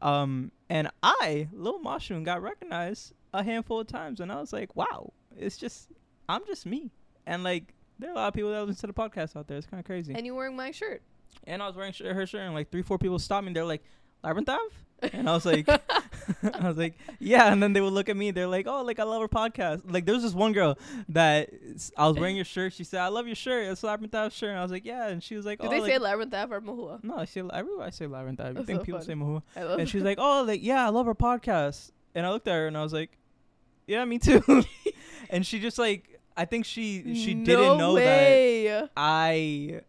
Um, 0.00 0.50
and 0.68 0.88
I, 1.02 1.48
Lil 1.52 1.78
Mushroom, 1.78 2.24
got 2.24 2.42
recognized 2.42 3.12
a 3.32 3.42
handful 3.42 3.80
of 3.80 3.86
times, 3.86 4.20
and 4.20 4.32
I 4.32 4.40
was 4.40 4.52
like, 4.52 4.74
wow, 4.74 5.12
it's 5.36 5.56
just 5.56 5.88
I'm 6.28 6.44
just 6.46 6.66
me. 6.66 6.90
And 7.26 7.44
like 7.44 7.72
there 7.98 8.10
are 8.10 8.12
a 8.12 8.16
lot 8.16 8.28
of 8.28 8.34
people 8.34 8.50
that 8.50 8.64
listen 8.66 8.80
to 8.80 8.86
the 8.88 8.92
podcast 8.92 9.36
out 9.36 9.46
there. 9.46 9.56
It's 9.56 9.66
kind 9.66 9.78
of 9.78 9.86
crazy. 9.86 10.12
and 10.14 10.26
you're 10.26 10.34
wearing 10.34 10.56
my 10.56 10.72
shirt. 10.72 11.02
And 11.44 11.62
I 11.62 11.66
was 11.66 11.76
wearing 11.76 11.92
sh- 11.92 12.02
her 12.02 12.26
shirt, 12.26 12.42
and 12.42 12.54
like 12.54 12.70
three, 12.70 12.82
four 12.82 12.98
people 12.98 13.18
stopped 13.18 13.46
me. 13.46 13.52
They're 13.52 13.64
like, 13.64 13.82
Labyrinth 14.22 14.50
And 15.12 15.28
I 15.28 15.34
was 15.34 15.44
like, 15.44 15.68
I 16.42 16.68
was 16.68 16.76
like, 16.76 16.94
yeah. 17.18 17.52
And 17.52 17.62
then 17.62 17.72
they 17.72 17.80
would 17.80 17.92
look 17.92 18.08
at 18.08 18.16
me. 18.16 18.30
They're 18.30 18.46
like, 18.46 18.66
oh, 18.66 18.82
like 18.82 18.98
I 19.00 19.04
love 19.04 19.20
her 19.20 19.28
podcast. 19.28 19.82
Like 19.90 20.04
there 20.04 20.14
was 20.14 20.22
this 20.22 20.34
one 20.34 20.52
girl 20.52 20.78
that 21.08 21.50
I 21.96 22.06
was 22.06 22.16
wearing 22.18 22.36
eh? 22.36 22.38
your 22.38 22.44
shirt. 22.44 22.72
She 22.72 22.84
said, 22.84 23.00
I 23.00 23.08
love 23.08 23.26
your 23.26 23.36
shirt. 23.36 23.66
It's 23.66 23.82
Labyrinth 23.82 24.32
shirt. 24.32 24.50
And 24.50 24.58
I 24.58 24.62
was 24.62 24.70
like, 24.70 24.84
yeah. 24.84 25.08
And 25.08 25.22
she 25.22 25.36
was 25.36 25.44
like, 25.44 25.60
Did 25.60 25.68
oh, 25.68 25.70
they 25.70 25.80
like, 25.80 25.92
say 25.92 25.98
Labyrinth 25.98 26.34
or 26.34 26.60
Mohuya? 26.60 27.04
no, 27.04 27.16
I 27.16 27.24
say 27.24 27.42
everybody 27.52 27.92
say 27.92 28.06
Labyrinth. 28.06 28.40
I 28.40 28.54
think 28.54 28.80
so 28.80 28.84
people 28.84 29.00
funny. 29.00 29.06
say 29.06 29.14
Mohuya. 29.14 29.78
And 29.78 29.88
she 29.88 29.96
was 29.96 30.04
like, 30.04 30.18
oh, 30.20 30.44
like 30.44 30.62
yeah, 30.62 30.86
I 30.86 30.90
love 30.90 31.06
her 31.06 31.14
podcast. 31.14 31.90
And 32.14 32.26
I 32.26 32.30
looked 32.30 32.48
at 32.48 32.54
her 32.54 32.66
and 32.66 32.76
I 32.76 32.82
was 32.82 32.92
like, 32.92 33.10
yeah, 33.86 34.04
me 34.04 34.18
too. 34.18 34.42
and 35.30 35.46
she 35.46 35.58
just 35.58 35.78
like, 35.78 36.20
I 36.36 36.44
think 36.44 36.64
she 36.64 37.14
she 37.14 37.34
no 37.34 37.44
didn't 37.44 37.78
know 37.78 37.94
that. 37.96 38.90
I 38.96 39.82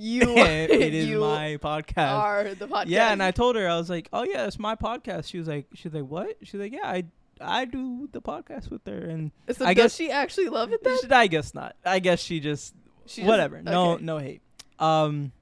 You 0.00 0.20
it 0.36 0.94
is 0.94 1.06
you 1.08 1.20
my 1.20 1.58
podcast. 1.60 2.12
are 2.18 2.54
the 2.54 2.68
podcast. 2.68 2.84
Yeah, 2.86 3.10
and 3.12 3.22
I 3.22 3.30
told 3.32 3.56
her 3.56 3.68
I 3.68 3.76
was 3.76 3.90
like, 3.90 4.08
"Oh 4.12 4.22
yeah, 4.22 4.46
it's 4.46 4.58
my 4.58 4.76
podcast." 4.76 5.28
She 5.28 5.38
was 5.38 5.48
like, 5.48 5.66
"She's 5.74 5.92
like 5.92 6.04
what?" 6.04 6.36
She's 6.42 6.60
like, 6.60 6.72
"Yeah, 6.72 6.86
I 6.86 7.04
I 7.40 7.64
do 7.64 8.08
the 8.12 8.20
podcast 8.22 8.70
with 8.70 8.86
her." 8.86 8.98
And 8.98 9.32
so 9.50 9.64
I 9.66 9.74
does 9.74 9.84
guess- 9.84 9.96
she 9.96 10.10
actually 10.10 10.48
love 10.50 10.72
it 10.72 10.82
then? 10.84 10.98
she, 11.00 11.10
I 11.10 11.26
guess 11.26 11.52
not. 11.54 11.74
I 11.84 11.98
guess 11.98 12.20
she 12.20 12.38
just 12.40 12.74
She 13.06 13.22
just- 13.22 13.28
whatever. 13.28 13.60
No 13.60 13.96
no 13.96 14.18
hate. 14.18 14.42
Um, 14.78 15.32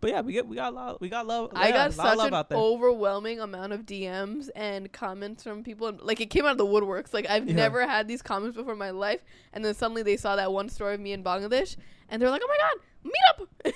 But 0.00 0.10
yeah, 0.10 0.20
we 0.20 0.32
get 0.32 0.46
we 0.46 0.54
got 0.56 0.72
a 0.72 0.76
lot 0.76 1.00
we 1.00 1.08
got 1.08 1.26
love. 1.26 1.50
I 1.54 1.70
got 1.72 1.92
a 1.92 1.96
lot 1.96 2.14
of 2.18 2.20
such 2.20 2.50
an 2.52 2.56
overwhelming 2.56 3.40
amount 3.40 3.72
of 3.72 3.84
DMs 3.84 4.48
and 4.54 4.92
comments 4.92 5.42
from 5.42 5.64
people. 5.64 5.88
and- 5.88 6.00
Like 6.00 6.20
it 6.20 6.26
came 6.30 6.44
out 6.44 6.52
of 6.52 6.58
the 6.58 6.66
woodworks. 6.66 7.12
Like 7.12 7.28
I've 7.28 7.48
Yeah. 7.48 7.54
never 7.56 7.86
had 7.86 8.06
these 8.06 8.22
comments 8.22 8.56
before 8.56 8.74
in 8.74 8.78
my 8.78 8.90
life, 8.90 9.24
and 9.52 9.64
then 9.64 9.74
suddenly 9.74 10.02
they 10.04 10.16
saw 10.16 10.36
that 10.36 10.52
one 10.52 10.68
story 10.68 10.94
of 10.94 11.00
me 11.00 11.12
in 11.12 11.24
Bangladesh, 11.24 11.76
and 12.08 12.22
they're 12.22 12.30
like, 12.30 12.42
"Oh 12.44 12.48
my 12.48 12.56
god, 12.60 12.84
meet 13.04 13.12
up! 13.30 13.48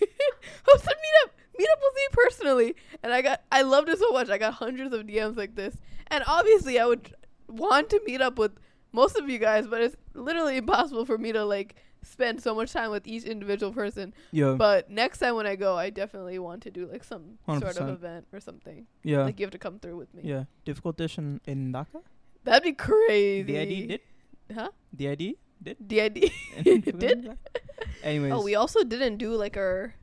Who 0.00 0.78
said 0.78 0.94
meet 1.02 1.24
up? 1.24 1.30
Meet 1.58 1.68
up 1.72 1.78
with 1.82 1.94
me 1.96 2.02
personally." 2.12 2.76
And 3.02 3.12
I 3.12 3.22
got, 3.22 3.42
I 3.50 3.62
loved 3.62 3.88
it 3.88 3.98
so 3.98 4.10
much. 4.10 4.30
I 4.30 4.38
got 4.38 4.54
hundreds 4.54 4.94
of 4.94 5.02
DMs 5.06 5.36
like 5.36 5.54
this, 5.56 5.76
and 6.08 6.22
obviously 6.26 6.78
I 6.78 6.86
would 6.86 7.14
want 7.48 7.90
to 7.90 8.00
meet 8.06 8.20
up 8.20 8.38
with 8.38 8.52
most 8.92 9.16
of 9.16 9.28
you 9.28 9.38
guys, 9.38 9.66
but 9.66 9.80
it's 9.82 9.96
literally 10.14 10.56
impossible 10.56 11.04
for 11.04 11.18
me 11.18 11.32
to 11.32 11.44
like 11.44 11.74
spend 12.04 12.42
so 12.42 12.54
much 12.54 12.72
time 12.72 12.90
with 12.90 13.06
each 13.06 13.24
individual 13.24 13.72
person. 13.72 14.14
yeah, 14.30 14.54
But 14.58 14.90
next 14.90 15.18
time 15.18 15.34
when 15.36 15.46
I 15.46 15.56
go, 15.56 15.76
I 15.76 15.90
definitely 15.90 16.38
want 16.38 16.62
to 16.64 16.70
do 16.70 16.86
like 16.90 17.04
some 17.04 17.38
sort 17.46 17.76
of 17.76 17.88
event 17.88 18.26
or 18.32 18.40
something. 18.40 18.86
yeah, 19.02 19.22
Like 19.24 19.40
you 19.40 19.44
have 19.46 19.52
to 19.52 19.58
come 19.58 19.78
through 19.78 19.96
with 19.96 20.12
me. 20.14 20.22
yeah. 20.24 20.44
Difficultish 20.66 21.18
in, 21.18 21.40
in 21.46 21.72
Dhaka. 21.72 22.02
That'd 22.44 22.62
be 22.62 22.72
crazy. 22.72 23.42
The 23.42 23.58
ID 23.58 23.86
did. 23.86 24.00
Huh? 24.54 24.68
The 24.92 25.08
ID 25.08 25.36
did. 25.62 25.76
DID. 25.88 26.30
it 26.56 26.98
did. 26.98 27.38
Anyways. 28.02 28.32
Oh, 28.32 28.42
we 28.42 28.54
also 28.54 28.84
didn't 28.84 29.16
do 29.16 29.34
like 29.34 29.56
our 29.56 29.94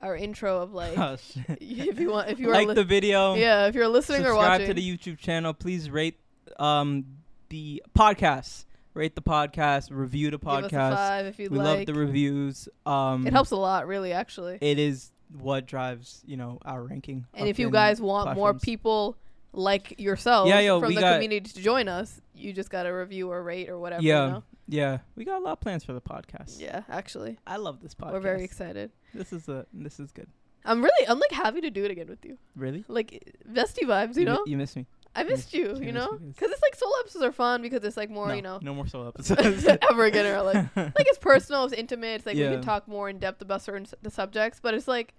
our 0.00 0.16
intro 0.16 0.62
of 0.62 0.72
like 0.82 0.96
Oh, 0.98 1.16
shit. 1.16 1.58
if 1.60 2.00
you 2.00 2.10
want 2.10 2.30
if 2.30 2.40
you 2.40 2.48
are 2.48 2.54
like 2.54 2.68
li- 2.68 2.74
the 2.74 2.82
video. 2.84 3.34
yeah 3.34 3.66
if 3.66 3.74
you're 3.74 3.88
listening 3.88 4.24
or 4.26 4.34
watching 4.34 4.66
subscribe 4.66 4.66
to 4.68 4.74
the 4.74 4.96
YouTube 4.98 5.18
channel. 5.18 5.52
Please 5.52 5.90
rate 5.90 6.18
um 6.58 7.04
the 7.50 7.82
podcast. 7.96 8.64
Rate 8.94 9.14
the 9.14 9.22
podcast. 9.22 9.88
Review 9.90 10.30
the 10.30 10.38
give 10.38 10.48
us 10.48 10.64
a 10.64 10.68
podcast. 10.68 10.94
five 10.94 11.26
if 11.26 11.38
you'd 11.38 11.50
We 11.50 11.58
like. 11.58 11.66
love 11.78 11.86
the 11.86 11.94
reviews. 11.94 12.68
Um, 12.84 13.26
it 13.26 13.32
helps 13.32 13.50
a 13.50 13.56
lot, 13.56 13.86
really, 13.86 14.12
actually. 14.12 14.58
It 14.60 14.78
is 14.78 15.10
what 15.40 15.66
drives 15.66 16.22
you 16.26 16.36
know 16.36 16.58
our 16.64 16.82
ranking. 16.82 17.24
and 17.34 17.48
if 17.48 17.58
you 17.58 17.70
guys 17.70 18.00
want 18.02 18.36
more 18.36 18.52
people 18.52 19.16
like 19.54 19.98
yourself 19.98 20.46
Yeah, 20.48 20.60
yo, 20.60 20.78
from 20.80 20.94
the 20.94 21.00
got- 21.00 21.14
community 21.14 21.40
to 21.52 21.60
join 21.60 21.88
us, 21.88 22.20
you 22.34 22.52
just 22.52 22.68
gotta 22.70 22.92
review 22.92 23.30
or 23.30 23.42
rate 23.42 23.68
or 23.70 23.78
whatever. 23.78 24.02
Yeah. 24.02 24.24
You 24.26 24.30
know? 24.32 24.42
yeah, 24.68 24.98
we 25.16 25.24
got 25.24 25.40
a 25.40 25.44
lot 25.44 25.52
of 25.52 25.60
plans 25.60 25.84
for 25.84 25.92
the 25.94 26.00
podcast. 26.02 26.60
Yeah, 26.60 26.82
actually, 26.88 27.38
I 27.46 27.56
love 27.56 27.80
this 27.80 27.94
podcast. 27.94 28.12
we're 28.12 28.20
very 28.20 28.44
excited. 28.44 28.90
This 29.14 29.32
is 29.32 29.48
a 29.48 29.64
this 29.72 29.98
is 30.00 30.12
good. 30.12 30.28
I'm 30.64 30.82
really, 30.82 31.08
I'm 31.08 31.18
like 31.18 31.32
happy 31.32 31.60
to 31.62 31.70
do 31.70 31.84
it 31.84 31.90
again 31.90 32.06
with 32.08 32.24
you. 32.24 32.36
Really? 32.54 32.84
Like 32.88 33.34
bestie 33.50 33.84
vibes, 33.84 34.14
you 34.16 34.20
mi- 34.20 34.32
know. 34.32 34.42
you 34.46 34.56
miss 34.58 34.76
me. 34.76 34.86
I 35.14 35.24
missed 35.24 35.52
you, 35.52 35.76
you 35.78 35.92
know, 35.92 36.10
because 36.18 36.50
it's 36.50 36.62
like 36.62 36.74
solo 36.74 36.92
episodes 37.00 37.24
are 37.24 37.32
fun 37.32 37.60
because 37.60 37.84
it's 37.84 37.96
like 37.98 38.08
more, 38.08 38.28
no, 38.28 38.34
you 38.34 38.40
know, 38.42 38.58
no 38.62 38.74
more 38.74 38.86
solo 38.86 39.08
episodes. 39.14 39.66
ever 39.90 40.04
again 40.04 40.24
in 40.26 40.44
like. 40.44 40.66
Like 40.76 41.06
it's 41.08 41.18
personal, 41.18 41.64
it's 41.64 41.74
intimate. 41.74 42.16
It's 42.16 42.26
like 42.26 42.36
we 42.36 42.42
can 42.44 42.62
talk 42.62 42.88
more 42.88 43.08
in 43.10 43.18
depth 43.18 43.42
about 43.42 43.60
certain 43.62 43.82
s- 43.84 43.94
the 44.02 44.10
subjects, 44.10 44.58
but 44.62 44.72
it's 44.74 44.88
like, 44.88 45.14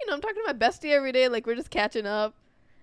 you 0.00 0.06
know, 0.06 0.14
I'm 0.14 0.20
talking 0.20 0.42
to 0.44 0.52
my 0.52 0.52
bestie 0.52 0.90
every 0.90 1.12
day. 1.12 1.28
Like 1.28 1.46
we're 1.46 1.54
just 1.54 1.70
catching 1.70 2.06
up, 2.06 2.34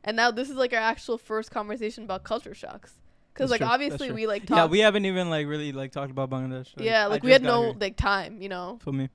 and 0.06 0.16
now 0.16 0.32
this 0.32 0.50
is 0.50 0.56
like 0.56 0.72
our 0.74 0.80
actual 0.80 1.18
first 1.18 1.52
conversation 1.52 2.06
about 2.06 2.24
culture 2.24 2.54
shocks. 2.54 2.94
Because 3.34 3.50
like 3.52 3.62
true, 3.62 3.68
obviously 3.68 4.12
we 4.12 4.26
like 4.28 4.46
talk. 4.46 4.56
yeah, 4.58 4.66
we 4.68 4.80
haven't 4.80 5.06
even 5.06 5.30
like 5.30 5.48
really 5.48 5.72
like 5.74 5.92
talked 5.92 6.12
about 6.12 6.30
Bangladesh. 6.30 6.70
yeah, 6.78 7.04
I 7.04 7.06
like 7.08 7.24
we 7.24 7.32
had 7.32 7.42
no 7.44 7.64
here. 7.64 7.74
like 7.80 7.98
time, 7.98 8.42
you 8.42 8.48
know. 8.48 8.80
For 8.82 8.94
me. 8.94 9.10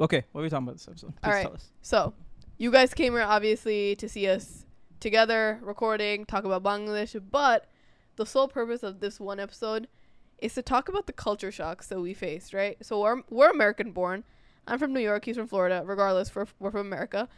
Okay, 0.00 0.22
what 0.30 0.42
are 0.42 0.44
we 0.44 0.50
talking 0.50 0.64
about 0.68 0.76
this 0.76 0.86
episode? 0.86 1.12
Please 1.22 1.42
tell 1.42 1.54
us. 1.54 1.68
So, 1.82 2.14
you 2.56 2.70
guys 2.70 2.94
came 2.94 3.14
here 3.14 3.22
obviously 3.22 3.96
to 3.96 4.08
see 4.08 4.28
us 4.28 4.64
together 5.00 5.58
recording, 5.62 6.24
talk 6.24 6.44
about 6.44 6.62
Bangladesh, 6.62 7.20
but 7.30 7.66
the 8.16 8.26
sole 8.26 8.48
purpose 8.48 8.82
of 8.82 9.00
this 9.00 9.20
one 9.20 9.38
episode 9.40 9.88
is 10.38 10.54
to 10.54 10.62
talk 10.62 10.88
about 10.88 11.06
the 11.06 11.12
culture 11.12 11.50
shocks 11.50 11.88
that 11.88 12.00
we 12.00 12.14
faced, 12.14 12.52
right? 12.54 12.76
So 12.82 13.00
we're 13.00 13.22
we're 13.30 13.50
American 13.50 13.92
born. 13.92 14.24
I'm 14.66 14.78
from 14.78 14.92
New 14.92 15.00
York, 15.00 15.24
he's 15.24 15.36
from 15.36 15.46
Florida. 15.46 15.82
Regardless, 15.84 16.34
we're, 16.34 16.46
we're 16.58 16.70
from 16.70 16.86
America. 16.86 17.28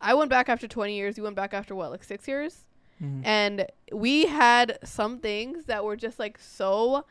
I 0.00 0.14
went 0.14 0.30
back 0.30 0.48
after 0.48 0.66
20 0.68 0.94
years. 0.94 1.16
You 1.16 1.24
went 1.24 1.36
back 1.36 1.52
after 1.52 1.74
what, 1.74 1.90
like 1.90 2.04
six 2.04 2.26
years? 2.26 2.64
Mhm. 3.02 3.22
And 3.24 3.66
we 3.92 4.26
had 4.26 4.78
some 4.84 5.18
things 5.18 5.66
that 5.66 5.84
were 5.84 5.96
just 5.96 6.18
like 6.18 6.38
so 6.38 7.04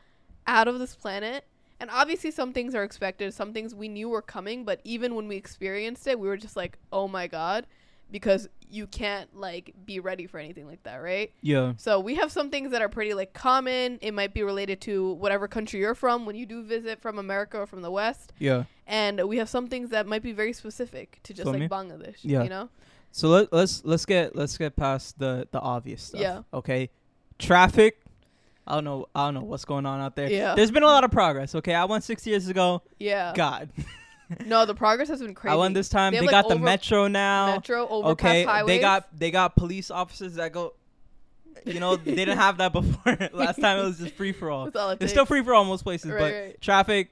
out 0.46 0.68
of 0.68 0.78
this 0.78 0.94
planet. 0.94 1.44
And 1.80 1.90
obviously, 1.90 2.30
some 2.32 2.52
things 2.52 2.74
are 2.74 2.82
expected, 2.82 3.32
some 3.32 3.52
things 3.52 3.74
we 3.74 3.88
knew 3.88 4.08
were 4.08 4.22
coming, 4.22 4.64
but 4.64 4.80
even 4.82 5.14
when 5.14 5.28
we 5.28 5.36
experienced 5.36 6.06
it, 6.08 6.18
we 6.18 6.26
were 6.26 6.36
just 6.36 6.56
like, 6.56 6.76
oh 6.92 7.06
my 7.06 7.28
God, 7.28 7.66
because 8.10 8.48
you 8.70 8.86
can't 8.86 9.34
like 9.36 9.74
be 9.84 10.00
ready 10.00 10.26
for 10.26 10.38
anything 10.38 10.66
like 10.66 10.82
that, 10.84 10.96
right? 10.96 11.32
yeah. 11.42 11.72
So 11.76 12.00
we 12.00 12.14
have 12.16 12.30
some 12.32 12.50
things 12.50 12.70
that 12.72 12.82
are 12.82 12.88
pretty 12.88 13.14
like 13.14 13.32
common. 13.32 13.98
It 14.02 14.12
might 14.12 14.34
be 14.34 14.42
related 14.42 14.80
to 14.82 15.12
whatever 15.14 15.48
country 15.48 15.80
you're 15.80 15.94
from 15.94 16.26
when 16.26 16.36
you 16.36 16.46
do 16.46 16.62
visit 16.62 17.00
from 17.00 17.18
America 17.18 17.58
or 17.58 17.66
from 17.66 17.82
the 17.82 17.90
West. 17.90 18.32
Yeah. 18.38 18.64
And 18.86 19.26
we 19.28 19.38
have 19.38 19.48
some 19.48 19.66
things 19.68 19.90
that 19.90 20.06
might 20.06 20.22
be 20.22 20.32
very 20.32 20.52
specific 20.52 21.20
to 21.24 21.34
just 21.34 21.44
For 21.46 21.52
like 21.52 21.60
me? 21.60 21.68
Bangladesh, 21.68 22.16
Yeah. 22.22 22.42
you 22.42 22.48
know? 22.48 22.68
So 23.10 23.28
let 23.28 23.52
let's 23.52 23.82
let's 23.84 24.04
get 24.04 24.36
let's 24.36 24.58
get 24.58 24.76
past 24.76 25.18
the 25.18 25.48
the 25.50 25.60
obvious 25.60 26.02
stuff. 26.02 26.20
Yeah. 26.20 26.42
Okay. 26.52 26.90
Traffic. 27.38 28.00
I 28.66 28.74
don't 28.74 28.84
know. 28.84 29.06
I 29.14 29.26
don't 29.26 29.34
know 29.34 29.40
what's 29.44 29.64
going 29.64 29.86
on 29.86 30.00
out 30.00 30.14
there. 30.14 30.30
Yeah. 30.30 30.54
There's 30.54 30.70
been 30.70 30.82
a 30.82 30.86
lot 30.86 31.04
of 31.04 31.10
progress. 31.10 31.54
Okay. 31.54 31.74
I 31.74 31.86
went 31.86 32.04
six 32.04 32.26
years 32.26 32.48
ago. 32.48 32.82
Yeah. 32.98 33.32
God. 33.34 33.70
No, 34.46 34.66
the 34.66 34.74
progress 34.74 35.08
has 35.08 35.20
been 35.20 35.34
crazy. 35.34 35.52
I 35.52 35.56
won 35.56 35.72
this 35.72 35.88
time. 35.88 36.12
They 36.12 36.18
They, 36.20 36.26
have, 36.26 36.32
like, 36.32 36.42
got 36.44 36.48
the 36.48 36.54
over- 36.56 36.64
metro 36.64 37.08
now. 37.08 37.46
Metro 37.54 37.88
overpass 37.88 38.12
okay. 38.12 38.44
highways. 38.44 38.66
They 38.66 38.78
got 38.80 39.18
they 39.18 39.30
got 39.30 39.56
police 39.56 39.90
officers 39.90 40.34
that 40.34 40.52
go. 40.52 40.74
You 41.64 41.80
know 41.80 41.96
they 41.96 42.14
didn't 42.14 42.38
have 42.38 42.58
that 42.58 42.72
before. 42.72 43.16
Last 43.32 43.60
time 43.60 43.78
it 43.78 43.84
was 43.84 43.98
just 43.98 44.14
free 44.14 44.32
for 44.32 44.50
all. 44.50 44.66
That's 44.66 44.76
all 44.76 44.90
it 44.90 44.98
It's 45.02 45.12
still 45.12 45.26
free 45.26 45.42
for 45.42 45.54
all 45.54 45.64
most 45.64 45.82
places, 45.82 46.10
Right, 46.10 46.18
but 46.20 46.32
right. 46.32 46.60
traffic. 46.60 47.10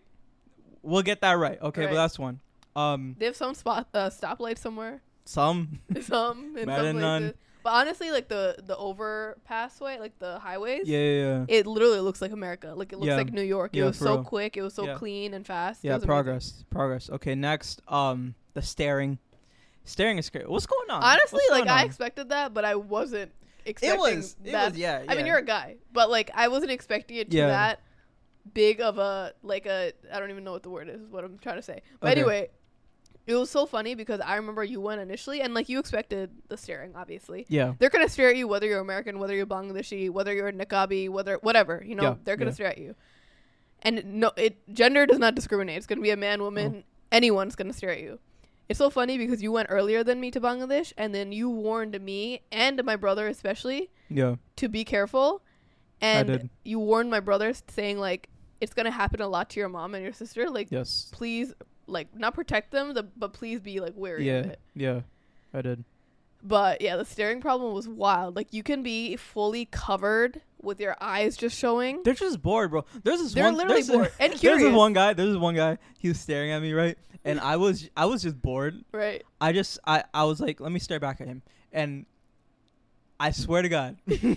We'll 0.83 1.03
get 1.03 1.21
that 1.23 1.33
right. 1.33 1.61
Okay, 1.61 1.83
Right. 1.83 1.91
but 1.91 1.97
that's 1.97 2.19
one. 2.19 2.39
Um, 2.77 3.17
They 3.19 3.25
have 3.27 3.35
some 3.37 3.55
spot 3.55 3.89
uh, 3.93 4.09
stoplights 4.11 4.59
somewhere. 4.59 5.01
some. 5.25 5.81
some 6.03 6.57
in 6.57 6.67
Better 6.67 6.77
some 6.77 6.85
than 6.85 6.97
none. 7.01 7.35
But 7.67 7.73
honestly, 7.73 8.13
like 8.13 8.29
the 8.29 8.55
the 8.65 8.77
overpass 8.77 9.81
way, 9.81 9.99
like 9.99 10.17
the 10.21 10.39
highways, 10.39 10.87
Yeah, 10.87 10.99
yeah, 11.01 11.21
yeah. 11.41 11.45
it 11.49 11.67
literally 11.67 11.99
looks 11.99 12.23
like 12.23 12.31
America. 12.31 12.73
Like 12.77 12.93
it 12.93 12.99
looks 12.99 13.09
Yeah. 13.09 13.17
like 13.17 13.33
New 13.33 13.43
York. 13.43 13.73
It 13.75 13.81
Yeah, 13.81 13.87
was 13.87 13.99
for 13.99 14.05
so 14.05 14.15
real. 14.15 14.23
quick. 14.23 14.57
It 14.57 14.63
was 14.63 14.73
so 14.73 14.85
Yeah. 14.87 14.95
clean 14.95 15.35
and 15.35 15.45
fast. 15.45 15.85
It 15.85 15.89
Yeah, 15.89 15.95
was 15.95 16.05
amazing. 16.05 16.07
progress, 16.15 16.65
progress. 16.71 17.11
Okay, 17.11 17.35
next, 17.35 17.83
um, 17.89 18.37
the 18.55 18.63
staring. 18.63 19.19
Staring 19.85 20.17
is 20.19 20.27
scary. 20.27 20.45
What's 20.47 20.67
going 20.67 20.89
on? 20.91 21.03
Honestly, 21.03 21.39
What's 21.39 21.51
like 21.51 21.65
going 21.65 21.77
I 21.77 21.81
on? 21.81 21.87
expected 21.87 22.29
that, 22.29 22.55
but 22.55 22.65
I 22.65 22.77
wasn't 22.77 23.33
it 23.65 23.71
expecting 23.71 23.99
was, 23.99 24.37
it 24.45 24.53
that. 24.53 24.71
was, 24.71 24.79
yeah, 24.79 25.03
I 25.09 25.17
mean, 25.17 25.27
yeah. 25.27 25.33
you're 25.33 25.39
a 25.39 25.45
guy, 25.45 25.79
but 25.93 26.09
like 26.09 26.31
I 26.37 26.47
wasn't 26.47 26.71
expecting 26.71 27.17
it 27.17 27.33
to 27.33 27.37
Yeah. 27.37 27.49
that 27.49 27.81
big 28.55 28.81
of 28.81 28.99
a 28.99 29.33
like 29.43 29.67
a 29.67 29.93
I 30.13 30.21
don't 30.21 30.31
even 30.31 30.45
know 30.45 30.53
what 30.53 30.63
the 30.63 30.71
word 30.71 30.89
is. 30.89 31.01
Is 31.01 31.11
what 31.11 31.25
I'm 31.25 31.37
trying 31.39 31.57
to 31.57 31.63
say. 31.63 31.83
But 31.99 32.13
Okay. 32.13 32.21
anyway, 32.21 32.51
it 33.27 33.35
was 33.35 33.51
so 33.51 33.67
funny 33.67 33.95
because 33.95 34.21
I 34.21 34.37
remember 34.37 34.63
you 34.63 34.81
went 34.81 35.01
initially, 35.01 35.41
and 35.41 35.53
like 35.55 35.69
you 35.69 35.79
expected 35.79 36.31
the 36.49 36.57
staring, 36.57 36.93
obviously. 36.95 37.45
yeah, 37.49 37.75
They're 37.79 37.91
gonna 37.91 38.09
stare 38.09 38.29
at 38.31 38.37
you 38.37 38.47
whether 38.49 38.67
you're 38.67 38.81
American, 38.81 39.19
whether 39.19 39.35
you're 39.35 39.47
Bangladeshi, 39.47 40.11
whether 40.11 40.33
you're 40.33 40.53
Niqabi, 40.53 41.09
whether 41.09 41.37
whatever. 41.43 41.83
You 41.85 41.95
know, 41.97 42.03
Yeah, 42.03 42.15
they're 42.25 42.37
gonna 42.37 42.51
yeah. 42.51 42.55
stare 42.55 42.67
at 42.69 42.79
you. 42.79 42.95
And 43.83 44.05
no, 44.21 44.33
it 44.37 44.57
gender 44.73 45.07
does 45.07 45.19
not 45.19 45.35
discriminate. 45.35 45.77
It's 45.77 45.87
gonna 45.87 46.01
be 46.01 46.11
a 46.11 46.17
man, 46.17 46.41
woman, 46.43 46.85
Oh. 46.87 46.91
anyone's 47.13 47.57
gonna 47.57 47.73
stare 47.73 47.91
at 47.91 48.01
you. 48.01 48.19
It's 48.69 48.79
so 48.79 48.91
funny 48.91 49.17
because 49.19 49.43
you 49.43 49.53
went 49.53 49.69
earlier 49.71 50.03
than 50.03 50.19
me 50.21 50.31
to 50.33 50.41
Bangladesh, 50.41 50.93
and 50.97 51.15
then 51.15 51.31
you 51.31 51.49
warned 51.49 52.01
me 52.01 52.43
and 52.51 52.83
my 52.85 52.97
brother 52.97 53.29
especially 53.29 53.91
yeah, 54.11 54.37
to 54.57 54.69
be 54.69 54.85
careful. 54.85 55.43
And 56.01 56.51
you 56.65 56.79
warned 56.79 57.11
my 57.11 57.21
brother 57.21 57.53
saying 57.69 57.99
like 57.99 58.29
it's 58.61 58.75
gonna 58.75 58.91
happen 58.91 59.21
a 59.21 59.29
lot 59.29 59.51
to 59.51 59.61
your 59.61 59.69
mom 59.69 59.95
and 59.95 60.03
your 60.03 60.13
sister. 60.13 60.49
Like 60.51 60.69
yes, 60.71 61.09
please, 61.13 61.55
like 61.87 62.09
not 62.17 62.35
protect 62.35 62.71
them, 62.71 62.95
the, 62.95 63.03
but 63.03 63.33
please 63.33 63.61
be 63.61 63.81
like 63.81 63.93
wary 63.97 64.27
yeah, 64.27 64.39
of 64.39 64.47
it. 64.47 64.61
yeah, 64.75 65.01
I 65.53 65.63
did. 65.63 65.85
But 66.43 66.81
yeah, 66.81 66.97
the 66.97 67.05
staring 67.05 67.41
problem 67.41 67.75
was 67.75 67.89
wild. 67.89 68.37
Like 68.37 68.53
you 68.53 68.63
can 68.63 68.83
be 68.83 69.17
fully 69.17 69.65
covered 69.67 70.41
with 70.63 70.81
your 70.81 70.97
eyes 71.01 71.37
just 71.37 71.59
showing. 71.59 72.03
They're 72.03 72.15
just 72.15 72.43
bored, 72.43 72.71
bro. 72.71 72.85
There's 73.03 73.21
this 73.21 73.35
one. 73.35 73.35
They're 73.35 73.45
one. 73.45 73.55
literally 73.55 73.83
there's 73.83 73.91
bored 73.91 74.13
and 74.21 74.33
there's 74.41 74.63
this 74.63 74.73
one 74.73 74.93
guy. 74.93 75.13
There's 75.13 75.31
this 75.31 75.39
one 75.39 75.55
guy. 75.55 75.79
He 75.99 76.09
was 76.09 76.21
staring 76.21 76.51
at 76.53 76.61
me, 76.63 76.73
right? 76.73 76.99
And 77.25 77.41
I 77.41 77.57
was, 77.57 77.89
I 77.97 78.07
was 78.07 78.23
just 78.23 78.41
bored. 78.41 78.85
Right. 78.93 79.25
I 79.41 79.53
just, 79.53 79.81
I, 79.85 80.05
I 80.15 80.25
was 80.25 80.41
like, 80.41 80.61
let 80.61 80.71
me 80.71 80.79
stare 80.79 81.01
back 81.01 81.21
at 81.21 81.27
him, 81.27 81.43
and 81.73 82.07
I 83.19 83.31
swear 83.31 83.63
to 83.63 83.69
God, 83.69 83.97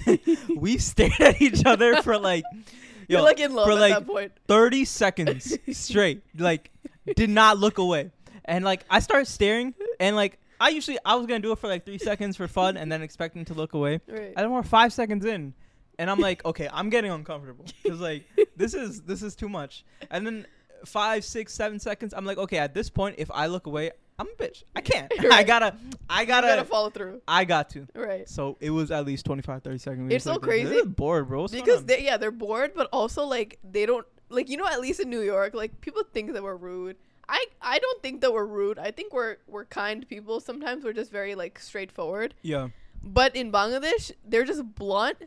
we 0.55 0.77
stared 0.77 1.19
at 1.19 1.41
each 1.41 1.65
other 1.65 2.01
for 2.01 2.17
like, 2.17 2.43
You're 3.07 3.21
like 3.21 3.39
in 3.39 3.53
love 3.53 3.65
for 3.65 3.71
at 3.73 3.79
like 3.79 3.93
that 3.93 4.07
point. 4.07 4.31
30 4.47 4.85
seconds 4.85 5.57
straight. 5.71 6.21
Like, 6.37 6.71
did 7.15 7.29
not 7.29 7.57
look 7.57 7.77
away. 7.77 8.11
And 8.45 8.65
like, 8.65 8.83
I 8.89 8.99
started 8.99 9.27
staring, 9.27 9.73
and 9.99 10.15
like, 10.15 10.39
I 10.59 10.69
usually, 10.69 10.97
I 11.05 11.15
was 11.15 11.25
gonna 11.27 11.39
do 11.39 11.51
it 11.51 11.59
for 11.59 11.67
like 11.67 11.85
three 11.85 11.97
seconds 11.97 12.35
for 12.37 12.47
fun, 12.47 12.77
and 12.77 12.91
then 12.91 13.01
expecting 13.01 13.45
to 13.45 13.53
look 13.53 13.73
away. 13.73 14.01
Right. 14.07 14.33
I 14.35 14.41
don't 14.41 14.51
know, 14.51 14.61
five 14.63 14.91
seconds 14.93 15.25
in, 15.25 15.53
and 15.97 16.09
I'm 16.09 16.19
like, 16.19 16.43
okay, 16.45 16.69
I'm 16.71 16.89
getting 16.89 17.11
uncomfortable 17.11 17.65
because 17.83 17.99
like, 17.99 18.23
this 18.55 18.73
is 18.73 19.01
this 19.01 19.21
is 19.21 19.35
too 19.35 19.49
much. 19.49 19.85
And 20.09 20.25
then 20.25 20.47
five, 20.85 21.23
six, 21.23 21.53
seven 21.53 21.79
seconds, 21.79 22.13
I'm 22.15 22.25
like, 22.25 22.37
okay, 22.37 22.57
at 22.57 22.73
this 22.73 22.89
point, 22.89 23.15
if 23.17 23.29
I 23.31 23.47
look 23.47 23.67
away, 23.67 23.91
I'm 24.17 24.27
a 24.27 24.43
bitch. 24.43 24.63
I 24.75 24.81
can't. 24.81 25.11
I 25.31 25.43
gotta, 25.43 25.75
I 26.09 26.25
gotta, 26.25 26.47
gotta 26.47 26.65
follow 26.65 26.89
through. 26.89 27.21
I 27.27 27.45
got 27.45 27.69
to. 27.71 27.87
Right. 27.95 28.27
So 28.27 28.57
it 28.59 28.69
was 28.69 28.91
at 28.91 29.05
least 29.05 29.25
25, 29.25 29.63
30 29.63 29.77
seconds. 29.77 30.13
It's 30.13 30.25
so 30.25 30.33
like 30.33 30.41
crazy 30.41 30.75
is 30.75 30.85
bored, 30.87 31.29
bro. 31.29 31.41
What's 31.41 31.53
Because 31.53 31.85
they 31.85 32.03
yeah, 32.03 32.17
they're 32.17 32.31
bored, 32.31 32.73
but 32.75 32.89
also 32.91 33.25
like 33.25 33.59
they 33.63 33.85
don't 33.85 34.05
like 34.29 34.49
you 34.49 34.57
know, 34.57 34.67
at 34.67 34.79
least 34.81 34.99
in 34.99 35.09
New 35.09 35.21
York, 35.21 35.53
like 35.53 35.81
people 35.81 36.03
think 36.13 36.33
that 36.33 36.43
we're 36.43 36.55
rude. 36.55 36.97
I 37.27 37.45
I 37.61 37.79
don't 37.79 38.01
think 38.01 38.21
that 38.21 38.33
we're 38.33 38.45
rude. 38.45 38.79
I 38.79 38.91
think 38.91 39.13
we're 39.13 39.37
we're 39.47 39.65
kind 39.65 40.07
people. 40.07 40.39
Sometimes 40.39 40.83
we're 40.83 40.93
just 40.93 41.11
very 41.11 41.35
like 41.35 41.59
straightforward. 41.59 42.33
Yeah. 42.41 42.69
But 43.01 43.33
in 43.35 43.49
Bangladesh, 43.51 44.11
they're 44.27 44.43
just 44.43 44.75
blunt. 44.75 45.17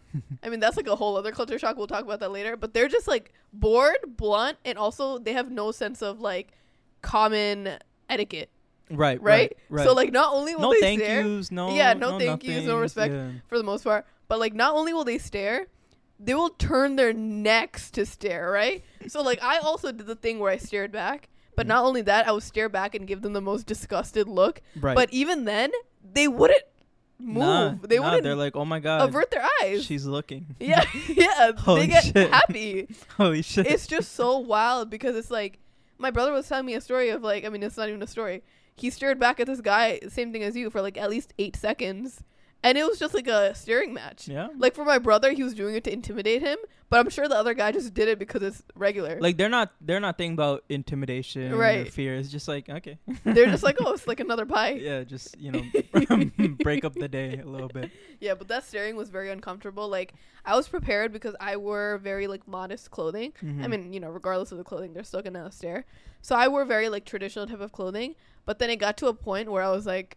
I 0.43 0.51
mean, 0.51 0.61
that's 0.61 0.77
like 0.77 0.89
a 0.89 0.95
whole 0.97 1.17
other 1.17 1.33
culture 1.33 1.59
shock. 1.59 1.77
We'll 1.79 1.87
talk 1.87 2.05
about 2.05 2.21
that 2.21 2.31
later. 2.31 2.55
But 2.57 2.75
they're 2.75 2.89
just 2.89 3.09
like 3.09 3.33
bored, 3.53 3.97
blunt, 4.07 4.59
and 4.65 4.77
also 4.77 5.19
they 5.19 5.33
have 5.33 5.51
no 5.51 5.71
sense 5.73 6.03
of 6.03 6.21
like 6.21 6.53
common 7.01 7.79
etiquette, 8.09 8.51
Right. 8.91 9.21
right? 9.23 9.57
Right. 9.69 9.85
So 9.87 9.95
like, 9.95 10.13
not 10.13 10.35
only 10.35 10.55
will 10.55 10.63
no 10.63 10.73
they 10.73 10.81
thank 10.81 11.01
stare 11.01 11.23
yous. 11.23 11.51
No. 11.51 11.75
Yeah, 11.75 11.95
no 11.95 12.19
thank 12.19 12.45
yous, 12.45 12.65
no 12.67 12.79
respect. 12.79 13.15
yeah. 13.15 13.31
for 13.49 13.57
the 13.59 13.65
most 13.65 13.85
part, 13.85 14.07
but 14.29 14.39
like, 14.39 14.55
not 14.55 14.75
only 14.75 14.93
will 14.93 15.05
they 15.05 15.19
stare, 15.19 15.67
they 16.23 16.35
will 16.35 16.51
turn 16.51 16.97
their 16.97 17.13
necks 17.13 17.91
to 17.93 18.07
stare, 18.07 18.51
right? 18.51 18.85
So 19.09 19.23
like, 19.23 19.43
I 19.43 19.59
also 19.59 19.93
did 19.93 20.07
the 20.07 20.15
thing 20.17 20.39
where 20.39 20.53
I 20.53 20.57
stared 20.57 20.93
back. 20.93 21.29
But 21.55 21.67
not 21.67 21.85
only 21.85 22.01
that, 22.03 22.27
I 22.27 22.33
would 22.33 22.43
stare 22.43 22.71
back 22.71 22.95
and 22.95 23.07
give 23.07 23.21
them 23.21 23.35
the 23.35 23.41
most 23.43 23.67
disgusted 23.67 24.27
look. 24.27 24.63
Right. 24.81 24.95
But 24.95 25.13
even 25.13 25.45
then, 25.45 25.71
they 26.03 26.27
wouldn't 26.27 26.63
move. 27.19 27.37
Nah, 27.37 27.75
they 27.83 27.99
nah, 27.99 28.05
wouldn't 28.05 28.23
They're 28.23 28.35
like, 28.35 28.57
oh 28.57 28.65
my 28.65 28.81
god, 28.81 29.09
avert 29.09 29.31
their 29.31 29.47
eyes. 29.63 29.85
she's 29.85 30.07
looking. 30.07 30.47
Yeah, 30.61 30.85
yeah. 31.09 31.53
Holy 31.59 31.83
they 31.83 31.87
get 31.89 32.05
shit. 32.05 32.31
happy. 32.31 32.89
Holy 33.17 33.43
shit. 33.43 33.67
It's 33.67 33.87
just 33.87 34.13
so 34.13 34.39
wild 34.39 34.91
because 34.91 35.17
it's 35.17 35.31
like 35.31 35.59
my 35.99 36.11
brother 36.11 36.33
was 36.33 36.49
telling 36.49 36.67
me 36.67 36.75
a 36.75 36.81
story 36.81 37.11
of 37.11 37.23
like 37.23 37.45
I 37.45 37.49
mean 37.49 37.63
it's 37.63 37.77
not 37.77 37.89
even 37.89 38.03
a 38.03 38.07
story. 38.07 38.43
He 38.75 38.91
stared 38.91 39.19
back 39.21 39.39
at 39.39 39.47
this 39.47 39.61
guy, 39.61 40.01
same 40.09 40.33
thing 40.33 40.43
as 40.43 40.57
you, 40.57 40.71
for 40.71 40.81
like 40.81 40.97
at 40.97 41.11
least 41.11 41.35
eight 41.39 41.57
seconds, 41.57 42.23
and 42.63 42.79
it 42.79 42.87
was 42.87 42.99
just 42.99 43.15
like 43.15 43.27
a 43.27 43.55
staring 43.55 43.93
match. 43.93 44.29
yeah. 44.29 44.49
Like 44.57 44.75
for 44.75 44.85
my 44.85 44.99
brother, 44.99 45.33
he 45.33 45.43
was 45.43 45.55
doing 45.55 45.75
it 45.75 45.85
to 45.85 45.93
intimidate 45.93 46.43
him, 46.43 46.59
but 46.91 47.01
I'm 47.01 47.11
sure 47.11 47.27
the 47.29 47.37
other 47.37 47.55
guy 47.55 47.73
just 47.73 47.93
did 47.95 48.09
it 48.09 48.19
because 48.19 48.43
it's 48.43 48.63
regular. 48.75 49.19
Like 49.21 49.37
they're 49.37 49.49
not 49.49 49.73
they're 49.81 50.01
not 50.01 50.17
thinking 50.19 50.35
about 50.35 50.65
intimidation 50.69 51.53
or 51.53 51.57
Right. 51.57 51.93
fear. 51.93 52.15
It's 52.17 52.29
just 52.31 52.49
like 52.49 52.69
okay. 52.69 52.99
They're 53.25 53.47
just 53.47 53.63
like, 53.63 53.77
oh, 53.81 53.93
it's 53.95 54.07
like 54.07 54.21
another 54.21 54.47
pie. 54.47 54.73
yeah, 54.73 55.03
just 55.05 55.37
you 55.39 55.53
know 55.53 55.63
break 56.63 56.85
up 56.85 56.95
the 56.95 57.09
day 57.09 57.39
a 57.39 57.47
little 57.49 57.69
bit. 57.69 57.91
Yeah, 58.21 58.35
but 58.35 58.49
that 58.49 58.65
staring 58.65 58.97
was 58.97 59.11
very 59.11 59.31
uncomfortable. 59.31 59.89
Like 59.89 60.15
I 60.45 60.57
was 60.57 60.69
prepared 60.69 61.13
because 61.13 61.35
I 61.41 61.57
wore 61.57 61.99
very 61.99 62.27
like 62.27 62.47
modest 62.47 62.91
clothing. 62.91 63.33
I 63.41 63.45
Mhm. 63.45 63.71
mean, 63.71 63.93
you 63.93 64.01
know, 64.01 64.11
regardless 64.11 64.53
of 64.53 64.59
the 64.59 64.65
clothing, 64.65 64.93
they're 64.93 65.05
still 65.05 65.23
gonna 65.23 65.51
stare. 65.51 65.85
So 66.21 66.37
I 66.37 66.49
wore 66.49 66.65
very 66.65 66.89
like 66.89 67.05
traditional 67.05 67.47
type 67.47 67.61
of 67.61 67.73
clothing. 67.73 68.15
But 68.45 68.59
then 68.59 68.71
it 68.71 68.77
got 68.77 68.97
to 68.99 69.07
a 69.07 69.15
point 69.15 69.51
where 69.53 69.63
I 69.63 69.71
was 69.71 69.87
like, 69.87 70.17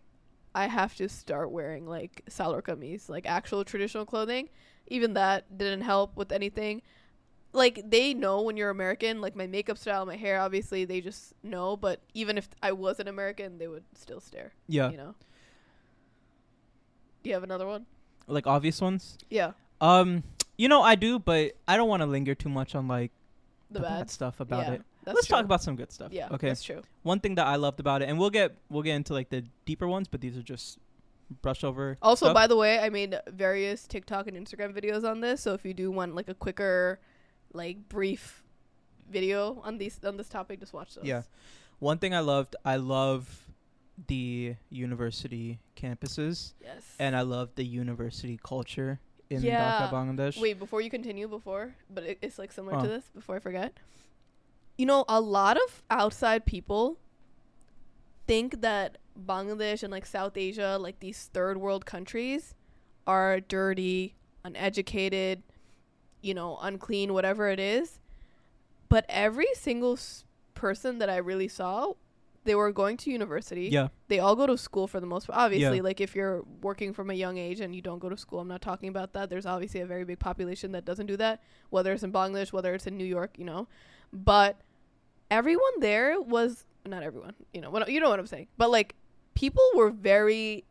I 0.55 0.67
have 0.67 0.95
to 0.97 1.09
start 1.09 1.51
wearing 1.51 1.85
like 1.87 2.23
salwar 2.29 2.63
kameez, 2.63 3.09
like 3.09 3.27
actual 3.27 3.65
traditional 3.65 4.05
clothing. 4.05 4.49
Even 4.87 5.13
that 5.15 5.57
didn't 5.57 5.81
help 5.81 6.17
with 6.17 6.31
anything. 6.31 6.81
Like 7.53 7.89
they 7.89 8.13
know 8.13 8.41
when 8.41 8.57
you're 8.57 8.69
American, 8.71 9.21
like 9.21 9.35
my 9.35 9.47
makeup 9.47 9.77
style, 9.77 10.05
my 10.05 10.17
hair, 10.17 10.39
obviously 10.41 10.85
they 10.85 11.01
just 11.01 11.33
know. 11.43 11.77
But 11.77 12.01
even 12.13 12.37
if 12.37 12.49
I 12.63 12.71
was 12.73 12.99
an 12.99 13.07
American, 13.07 13.59
they 13.59 13.67
would 13.67 13.83
still 13.95 14.21
stare. 14.21 14.53
yeah, 14.67 14.91
You 14.91 14.97
know. 14.97 15.15
Do 17.23 17.29
you 17.29 17.33
have 17.33 17.43
another 17.43 17.67
one? 17.67 17.85
like 18.27 18.47
obvious 18.47 18.81
ones. 18.81 19.17
Yeah, 19.29 19.51
Um, 19.81 20.23
you 20.57 20.67
know 20.67 20.81
I 20.81 20.95
do, 20.95 21.19
but 21.19 21.53
I 21.67 21.77
don't 21.77 21.89
want 21.89 22.01
to 22.01 22.07
linger 22.07 22.33
too 22.35 22.49
much 22.49 22.75
on 22.75 22.87
like 22.87 23.11
the 23.71 23.81
bad. 23.81 24.09
stuff 24.09 24.39
about 24.39 24.67
Yeah, 24.67 24.73
it. 24.73 24.81
That's 25.05 25.15
Let's 25.15 25.27
true. 25.27 25.35
talk 25.37 25.45
about 25.45 25.61
some 25.63 25.75
good 25.75 25.91
stuff. 25.91 26.11
Yeah, 26.11 26.29
Okay. 26.31 26.47
that's 26.47 26.63
true. 26.63 26.81
One 27.03 27.19
thing 27.19 27.35
that 27.35 27.45
I 27.47 27.55
loved 27.57 27.79
about 27.79 28.01
it, 28.01 28.09
and 28.09 28.17
we'll 28.19 28.29
get 28.31 28.57
we'll 28.69 28.83
get 28.83 28.95
into 28.95 29.13
like 29.13 29.29
the 29.29 29.43
deeper 29.65 29.87
ones, 29.87 30.07
but 30.07 30.19
these 30.21 30.35
are 30.37 30.41
just 30.41 30.79
brush 31.41 31.63
over. 31.63 31.97
Also, 32.01 32.25
stuff. 32.27 32.33
by 32.35 32.47
the 32.47 32.55
way, 32.55 32.79
I 32.79 32.89
made 32.89 33.15
various 33.27 33.87
TikTok 33.87 34.27
and 34.27 34.35
Instagram 34.35 34.73
videos 34.75 35.03
on 35.09 35.21
this. 35.21 35.41
So 35.41 35.53
if 35.53 35.63
you 35.65 35.73
do 35.73 35.91
want 35.91 36.15
like 36.15 36.27
a 36.27 36.33
quicker, 36.33 36.99
like 37.53 37.87
brief 37.87 38.43
video 39.09 39.61
on 39.63 39.77
these 39.77 39.99
on 40.03 40.17
this 40.17 40.27
topic, 40.29 40.59
just 40.59 40.73
watch 40.73 40.95
those. 40.95 41.05
Yeah. 41.05 41.21
One 41.79 41.97
thing 41.99 42.13
I 42.15 42.19
loved, 42.21 42.55
I 42.65 42.77
love 42.77 43.45
the 44.07 44.55
university 44.69 45.59
campuses, 45.77 46.53
Yes. 46.61 46.83
and 46.99 47.15
I 47.15 47.21
love 47.21 47.51
the 47.55 47.63
university 47.65 48.39
culture 48.43 48.99
in 49.29 49.41
Yeah. 49.41 49.89
Dhaka, 49.89 49.91
Bangladesh. 49.91 50.39
Wait, 50.39 50.59
before 50.59 50.81
you 50.81 50.89
continue, 50.89 51.27
before, 51.27 51.75
but 51.89 52.03
it, 52.03 52.17
it's 52.21 52.37
like 52.37 52.51
similar 52.51 52.77
Oh. 52.77 52.81
to 52.81 52.87
this. 52.87 53.05
Before 53.13 53.35
I 53.35 53.39
forget, 53.39 53.73
you 54.77 54.85
know, 54.85 55.05
a 55.07 55.21
lot 55.21 55.57
of 55.57 55.83
outside 55.89 56.45
people 56.45 56.97
think 58.27 58.61
that 58.61 58.97
Bangladesh 59.19 59.83
and 59.83 59.91
like 59.91 60.05
South 60.05 60.35
Asia, 60.35 60.77
like 60.79 60.99
these 60.99 61.29
third 61.33 61.57
world 61.57 61.85
countries, 61.85 62.53
are 63.07 63.39
dirty, 63.39 64.15
uneducated, 64.43 65.43
you 66.21 66.33
know, 66.33 66.57
unclean, 66.61 67.13
whatever 67.13 67.49
it 67.49 67.59
is. 67.59 67.99
But 68.89 69.05
every 69.09 69.47
single 69.53 69.93
s- 69.93 70.25
person 70.55 70.97
that 70.99 71.09
I 71.09 71.17
really 71.17 71.47
saw, 71.47 71.93
they 72.45 72.55
were 72.55 72.71
going 72.71 72.97
to 72.97 73.11
university 73.11 73.69
Yeah, 73.71 73.87
they 74.07 74.19
all 74.19 74.35
go 74.35 74.45
to 74.45 74.57
school 74.57 74.87
for 74.87 74.99
the 74.99 75.07
most 75.07 75.27
part. 75.27 75.37
Obviously, 75.39 75.77
Yeah. 75.77 75.83
like 75.83 75.99
if 76.01 76.15
you're 76.15 76.43
working 76.61 76.93
from 76.93 77.09
a 77.09 77.13
young 77.13 77.37
age 77.37 77.59
and 77.59 77.75
you 77.75 77.81
don't 77.81 77.99
go 77.99 78.09
to 78.09 78.17
school, 78.17 78.39
I'm 78.39 78.47
not 78.47 78.61
talking 78.61 78.89
about 78.89 79.13
that. 79.13 79.29
There's 79.29 79.45
obviously 79.47 79.81
a 79.81 79.85
very 79.85 80.03
big 80.03 80.19
population 80.19 80.71
that 80.73 80.85
doesn't 80.85 81.07
do 81.07 81.17
that, 81.17 81.41
whether 81.69 81.91
it's 81.93 82.03
in 82.03 82.11
Bangladesh, 82.11 82.51
whether 82.53 82.73
it's 82.75 82.85
in 82.87 82.97
New 82.97 83.05
York, 83.05 83.37
you 83.39 83.45
know. 83.45 83.67
But 84.13 84.61
everyone 85.31 85.79
there 85.79 86.19
was 86.19 86.65
not 86.85 87.03
everyone, 87.03 87.33
you 87.53 87.61
know. 87.61 87.69
What 87.69 87.89
you 87.89 87.99
know 87.99 88.09
what 88.09 88.19
I'm 88.19 88.27
saying? 88.27 88.47
But 88.57 88.69
like 88.71 88.95
people 89.33 89.63
were 89.75 89.89
very 89.89 90.65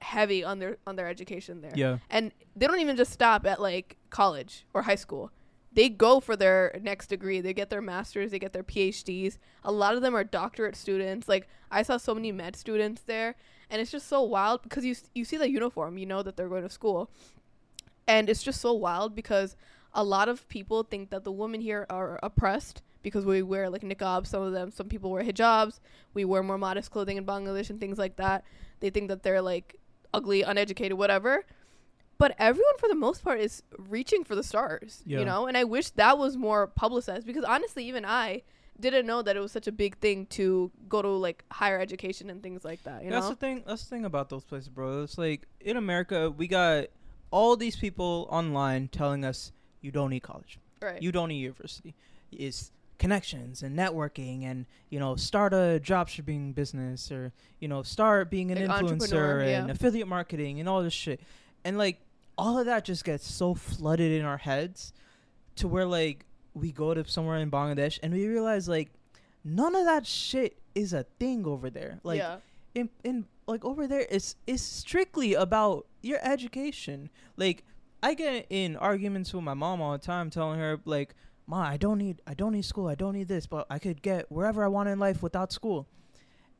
heavy 0.00 0.44
on 0.44 0.58
their 0.58 0.78
on 0.86 0.96
their 0.96 1.08
education 1.08 1.60
there. 1.60 1.72
yeah, 1.74 1.98
And 2.10 2.32
they 2.56 2.66
don't 2.66 2.80
even 2.80 2.96
just 2.96 3.12
stop 3.12 3.46
at 3.46 3.60
like 3.60 3.96
college 4.10 4.64
or 4.74 4.82
high 4.82 4.94
school. 4.94 5.32
They 5.72 5.88
go 5.88 6.18
for 6.18 6.34
their 6.34 6.78
next 6.82 7.08
degree. 7.08 7.40
They 7.40 7.52
get 7.52 7.70
their 7.70 7.82
masters, 7.82 8.30
they 8.30 8.38
get 8.38 8.52
their 8.52 8.62
PhDs. 8.62 9.38
A 9.64 9.70
lot 9.72 9.94
of 9.94 10.02
them 10.02 10.14
are 10.16 10.24
doctorate 10.24 10.76
students. 10.76 11.28
Like 11.28 11.48
I 11.70 11.82
saw 11.82 11.96
so 11.96 12.14
many 12.14 12.32
med 12.32 12.56
students 12.56 13.02
there, 13.02 13.34
and 13.70 13.80
it's 13.80 13.90
just 13.90 14.08
so 14.08 14.22
wild 14.22 14.62
because 14.62 14.84
you 14.84 14.94
you 15.14 15.24
see 15.24 15.36
the 15.36 15.50
uniform, 15.50 15.98
you 15.98 16.06
know 16.06 16.22
that 16.22 16.36
they're 16.36 16.48
going 16.48 16.62
to 16.62 16.70
school. 16.70 17.10
And 18.06 18.30
it's 18.30 18.42
just 18.42 18.60
so 18.62 18.72
wild 18.72 19.14
because 19.14 19.54
a 19.92 20.02
lot 20.02 20.30
of 20.30 20.48
people 20.48 20.82
think 20.82 21.10
that 21.10 21.24
the 21.24 21.32
women 21.32 21.60
here 21.60 21.86
are 21.90 22.18
oppressed 22.22 22.82
because 23.02 23.24
we 23.24 23.42
wear 23.42 23.70
like 23.70 23.82
niqab, 23.82 24.26
some 24.26 24.42
of 24.42 24.52
them, 24.52 24.70
some 24.70 24.88
people 24.88 25.10
wear 25.10 25.22
hijabs, 25.22 25.80
we 26.14 26.24
wear 26.24 26.42
more 26.42 26.58
modest 26.58 26.90
clothing 26.90 27.16
in 27.16 27.24
Bangladesh 27.24 27.70
and 27.70 27.80
things 27.80 27.98
like 27.98 28.16
that. 28.16 28.44
They 28.80 28.90
think 28.90 29.08
that 29.08 29.22
they're 29.22 29.42
like 29.42 29.76
ugly, 30.12 30.42
uneducated, 30.42 30.96
whatever. 30.98 31.44
But 32.18 32.34
everyone, 32.38 32.76
for 32.78 32.88
the 32.88 32.96
most 32.96 33.22
part, 33.22 33.38
is 33.38 33.62
reaching 33.76 34.24
for 34.24 34.34
the 34.34 34.42
stars, 34.42 35.02
Yeah. 35.06 35.20
you 35.20 35.24
know. 35.24 35.46
And 35.46 35.56
I 35.56 35.64
wish 35.64 35.90
that 35.90 36.18
was 36.18 36.36
more 36.36 36.66
publicized 36.66 37.26
because 37.26 37.44
honestly, 37.44 37.84
even 37.84 38.04
I 38.04 38.42
didn't 38.80 39.06
know 39.06 39.22
that 39.22 39.36
it 39.36 39.40
was 39.40 39.52
such 39.52 39.66
a 39.68 39.72
big 39.72 39.98
thing 39.98 40.26
to 40.26 40.70
go 40.88 41.00
to 41.02 41.08
like 41.08 41.44
higher 41.52 41.78
education 41.78 42.28
and 42.30 42.42
things 42.42 42.64
like 42.64 42.82
that. 42.84 43.04
You 43.04 43.10
that's 43.10 43.24
know, 43.26 43.30
the 43.30 43.36
thing. 43.36 43.62
That's 43.66 43.84
the 43.84 43.90
thing 43.90 44.04
about 44.04 44.28
those 44.30 44.44
places, 44.44 44.68
bro. 44.68 45.02
It's 45.04 45.16
like 45.18 45.46
in 45.60 45.76
America, 45.76 46.30
we 46.30 46.48
got 46.48 46.86
all 47.30 47.56
these 47.56 47.76
people 47.76 48.26
online 48.30 48.88
telling 48.88 49.24
us 49.24 49.52
you 49.80 49.92
don't 49.92 50.10
need 50.10 50.20
college, 50.24 50.58
right? 50.82 51.00
you 51.00 51.12
don't 51.12 51.28
need 51.28 51.38
university. 51.38 51.94
It's 52.32 52.72
connections 52.98 53.62
and 53.62 53.78
networking, 53.78 54.44
and 54.44 54.66
you 54.90 54.98
know, 54.98 55.16
start 55.16 55.54
a 55.54 55.80
drop 55.80 56.08
shipping 56.08 56.52
business, 56.52 57.10
or 57.10 57.32
you 57.60 57.68
know, 57.68 57.82
start 57.82 58.30
being 58.30 58.50
an 58.50 58.66
Like 58.66 58.84
influencer 58.84 59.40
and 59.40 59.68
yeah. 59.68 59.72
affiliate 59.72 60.08
marketing 60.08 60.60
and 60.60 60.68
all 60.68 60.82
this 60.82 60.92
shit, 60.92 61.20
and 61.64 61.78
like 61.78 62.00
all 62.36 62.58
of 62.58 62.66
that 62.66 62.84
just 62.84 63.04
gets 63.04 63.26
so 63.28 63.54
flooded 63.54 64.12
in 64.12 64.24
our 64.24 64.38
heads 64.38 64.92
to 65.56 65.66
where 65.66 65.86
like 65.86 66.24
we 66.54 66.72
go 66.72 66.94
to 66.94 67.04
somewhere 67.06 67.38
in 67.38 67.50
Bangladesh 67.50 67.98
and 68.02 68.12
we 68.12 68.26
realize 68.26 68.68
like 68.68 68.90
none 69.44 69.74
of 69.74 69.84
that 69.84 70.06
shit 70.06 70.58
is 70.74 70.92
a 70.92 71.04
thing 71.18 71.46
over 71.46 71.70
there. 71.70 71.98
Like 72.04 72.18
yeah, 72.18 72.36
in 72.74 72.88
in 73.04 73.26
like 73.46 73.64
over 73.64 73.86
there 73.86 74.06
it's 74.10 74.36
it's 74.46 74.62
strictly 74.62 75.34
about 75.34 75.86
your 76.02 76.18
education. 76.22 77.10
Like 77.36 77.64
I 78.02 78.14
get 78.14 78.46
in 78.50 78.76
arguments 78.76 79.34
with 79.34 79.42
my 79.42 79.54
mom 79.54 79.80
all 79.80 79.92
the 79.92 79.98
time 79.98 80.30
telling 80.30 80.60
her 80.60 80.78
like, 80.84 81.14
"Ma, 81.48 81.62
I 81.62 81.76
don't 81.76 81.98
need 81.98 82.20
I 82.26 82.34
don't 82.34 82.52
need 82.52 82.64
school. 82.64 82.86
I 82.86 82.94
don't 82.94 83.14
need 83.14 83.26
this, 83.28 83.46
but 83.46 83.66
I 83.70 83.78
could 83.80 84.02
get 84.02 84.30
wherever 84.30 84.62
I 84.62 84.68
want 84.68 84.88
in 84.88 84.98
life 85.00 85.22
without 85.22 85.50
school." 85.52 85.88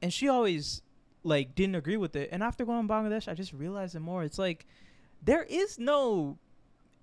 And 0.02 0.12
she 0.12 0.26
always 0.28 0.82
like 1.22 1.54
didn't 1.54 1.74
agree 1.76 1.96
with 1.96 2.16
it. 2.16 2.28
And 2.32 2.42
after 2.42 2.64
going 2.64 2.86
to 2.86 2.92
Bangladesh, 2.92 3.28
I 3.28 3.34
just 3.34 3.52
realized 3.52 3.94
it 3.94 4.00
more. 4.00 4.22
It's 4.24 4.38
like 4.38 4.66
there 5.22 5.42
is 5.44 5.78
no 5.78 6.38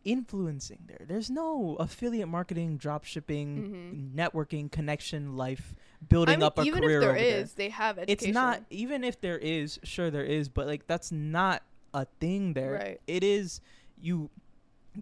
influencing 0.04 0.80
there. 0.88 1.02
There's 1.08 1.30
no 1.32 1.76
affiliate 1.80 2.28
marketing, 2.28 2.78
drop 2.78 3.06
shipping, 3.06 4.12
networking, 4.16 4.72
connection, 4.72 5.36
life, 5.36 5.74
building 6.08 6.36
Mm-hmm. 6.36 6.44
I 6.44 6.46
mean, 6.46 6.48
up 6.48 6.60
a 6.60 6.62
even 6.64 6.82
career 6.84 7.00
if 7.00 7.04
there 7.08 7.14
there 7.14 7.40
is, 7.42 7.54
they 7.54 7.70
have 7.70 7.98
education. 7.98 8.30
it's 8.30 8.34
not 8.34 8.62
even 8.70 9.04
if 9.04 9.20
there 9.20 9.38
is 9.40 9.80
sure 9.84 10.12
there 10.12 10.24
is 10.24 10.48
but 10.50 10.68
like 10.68 10.86
that's 10.88 11.12
not 11.12 11.64
a 11.94 12.06
thing 12.20 12.54
there 12.54 12.74
Right. 12.74 13.02
it 13.08 13.24
is 13.24 13.60
you 14.00 14.30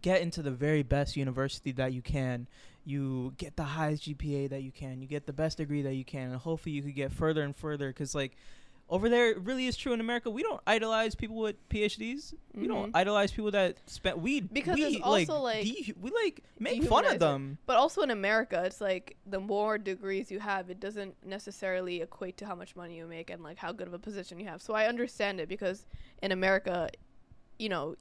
get 0.01 0.21
into 0.21 0.41
the 0.41 0.51
very 0.51 0.81
best 0.83 1.17
university 1.17 1.71
that 1.73 1.91
you 1.91 2.01
can 2.01 2.47
you 2.85 3.33
get 3.37 3.55
the 3.55 3.63
highest 3.63 4.03
gpa 4.03 4.49
that 4.49 4.61
you 4.61 4.71
can 4.71 5.01
you 5.01 5.07
get 5.07 5.25
the 5.25 5.33
best 5.33 5.57
degree 5.57 5.81
that 5.83 5.93
you 5.95 6.03
can 6.03 6.29
and 6.31 6.35
hopefully 6.35 6.75
you 6.75 6.81
could 6.81 6.95
get 6.95 7.11
further 7.11 7.41
and 7.43 7.55
further 7.55 7.87
because 7.87 8.13
like 8.13 8.35
over 8.89 9.07
there 9.07 9.31
it 9.31 9.39
really 9.39 9.65
is 9.65 9.77
true 9.77 9.93
in 9.93 10.01
America. 10.01 10.29
We 10.29 10.43
don't 10.43 10.59
idolize 10.67 11.15
people 11.15 11.37
with 11.37 11.55
PhDs. 11.69 12.33
We 12.53 12.67
don't 12.67 12.89
Mhm. 12.91 12.95
idolize 12.95 13.31
people 13.31 13.49
that 13.51 13.77
spent 13.89 14.19
we 14.19 14.41
Because 14.41 14.75
we, 14.75 14.83
it's 14.83 14.97
also, 15.01 15.39
like, 15.39 15.63
de- 15.63 15.93
we 15.99 16.11
like 16.11 16.43
make 16.59 16.83
fun 16.83 17.05
of 17.07 17.17
them. 17.17 17.57
But 17.65 17.77
also 17.77 18.01
in 18.01 18.11
America, 18.11 18.61
it's 18.65 18.81
like 18.81 19.15
the 19.25 19.39
more 19.39 19.77
degrees 19.77 20.29
you 20.29 20.41
have, 20.41 20.69
it 20.69 20.81
doesn't 20.81 21.15
necessarily 21.25 22.01
equate 22.01 22.35
to 22.37 22.45
how 22.45 22.55
much 22.55 22.75
money 22.75 22.97
you 22.97 23.07
make 23.07 23.29
and 23.29 23.41
like 23.41 23.57
how 23.57 23.71
good 23.71 23.87
of 23.87 23.93
a 23.93 23.99
position 23.99 24.37
you 24.37 24.47
have. 24.47 24.61
So 24.61 24.73
I 24.73 24.85
understand 24.87 25.39
it 25.39 25.47
because 25.47 25.87
in 26.21 26.33
America, 26.33 26.89
you 27.57 27.69
know, 27.69 27.95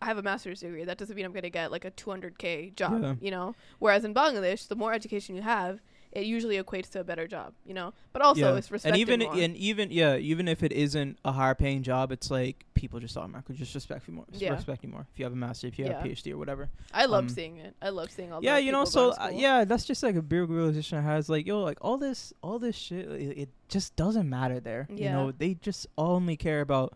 I 0.00 0.06
have 0.06 0.18
a 0.18 0.22
master's 0.22 0.60
degree. 0.60 0.84
That 0.84 0.98
doesn't 0.98 1.16
mean 1.16 1.24
I'm 1.24 1.32
going 1.32 1.42
to 1.42 1.50
get 1.50 1.70
like 1.70 1.84
a 1.84 1.90
200k 1.90 2.74
job, 2.76 3.02
Yeah. 3.02 3.14
you 3.20 3.30
know. 3.30 3.54
Whereas 3.78 4.04
in 4.04 4.12
Bangladesh, 4.14 4.68
the 4.68 4.76
more 4.76 4.92
education 4.92 5.34
you 5.34 5.42
have, 5.42 5.80
it 6.12 6.24
usually 6.24 6.56
equates 6.56 6.88
to 6.90 7.00
a 7.00 7.04
better 7.04 7.26
job, 7.26 7.52
you 7.66 7.74
know. 7.74 7.92
But 8.12 8.22
also 8.22 8.56
it's 8.56 8.70
respected 8.70 8.94
and 8.94 9.00
even 9.00 9.20
more. 9.20 9.34
and 9.34 9.54
even 9.56 9.90
yeah, 9.90 10.16
even 10.16 10.48
if 10.48 10.62
it 10.62 10.72
isn't 10.72 11.18
a 11.26 11.32
higher 11.32 11.54
paying 11.54 11.82
job, 11.82 12.10
it's 12.10 12.30
like 12.30 12.64
people 12.74 13.00
just 13.00 13.16
automatically 13.18 13.54
just 13.54 13.74
respect 13.74 14.08
you 14.08 14.14
more. 14.14 14.24
Yeah. 14.32 14.54
Respect 14.54 14.82
you 14.82 14.88
more 14.88 15.06
if 15.12 15.18
you 15.18 15.24
have 15.26 15.32
a 15.32 15.36
master, 15.36 15.66
if 15.66 15.78
you 15.78 15.84
have 15.86 16.04
a 16.04 16.08
PhD 16.08 16.32
or 16.32 16.38
whatever. 16.38 16.70
I 16.94 17.04
love 17.04 17.24
um, 17.24 17.28
seeing 17.28 17.58
it. 17.58 17.74
I 17.82 17.90
love 17.90 18.10
seeing 18.10 18.32
all. 18.32 18.42
yeah, 18.42 18.56
you 18.56 18.72
know, 18.72 18.86
so 18.86 19.10
uh, 19.12 19.30
yeah, 19.32 19.64
that's 19.64 19.84
just 19.84 20.02
like 20.02 20.16
a 20.16 20.22
big 20.22 20.48
realization 20.48 20.96
I 20.98 21.02
has. 21.02 21.28
Like, 21.28 21.46
yo, 21.46 21.60
like 21.60 21.78
all 21.82 21.98
this, 21.98 22.32
all 22.42 22.58
this 22.58 22.76
shit, 22.76 23.06
it, 23.10 23.38
it 23.38 23.48
just 23.68 23.94
doesn't 23.96 24.28
matter 24.28 24.58
there. 24.58 24.88
You 24.90 25.10
know, 25.10 25.32
they 25.32 25.54
just 25.54 25.86
only 25.98 26.36
care 26.36 26.62
about 26.62 26.94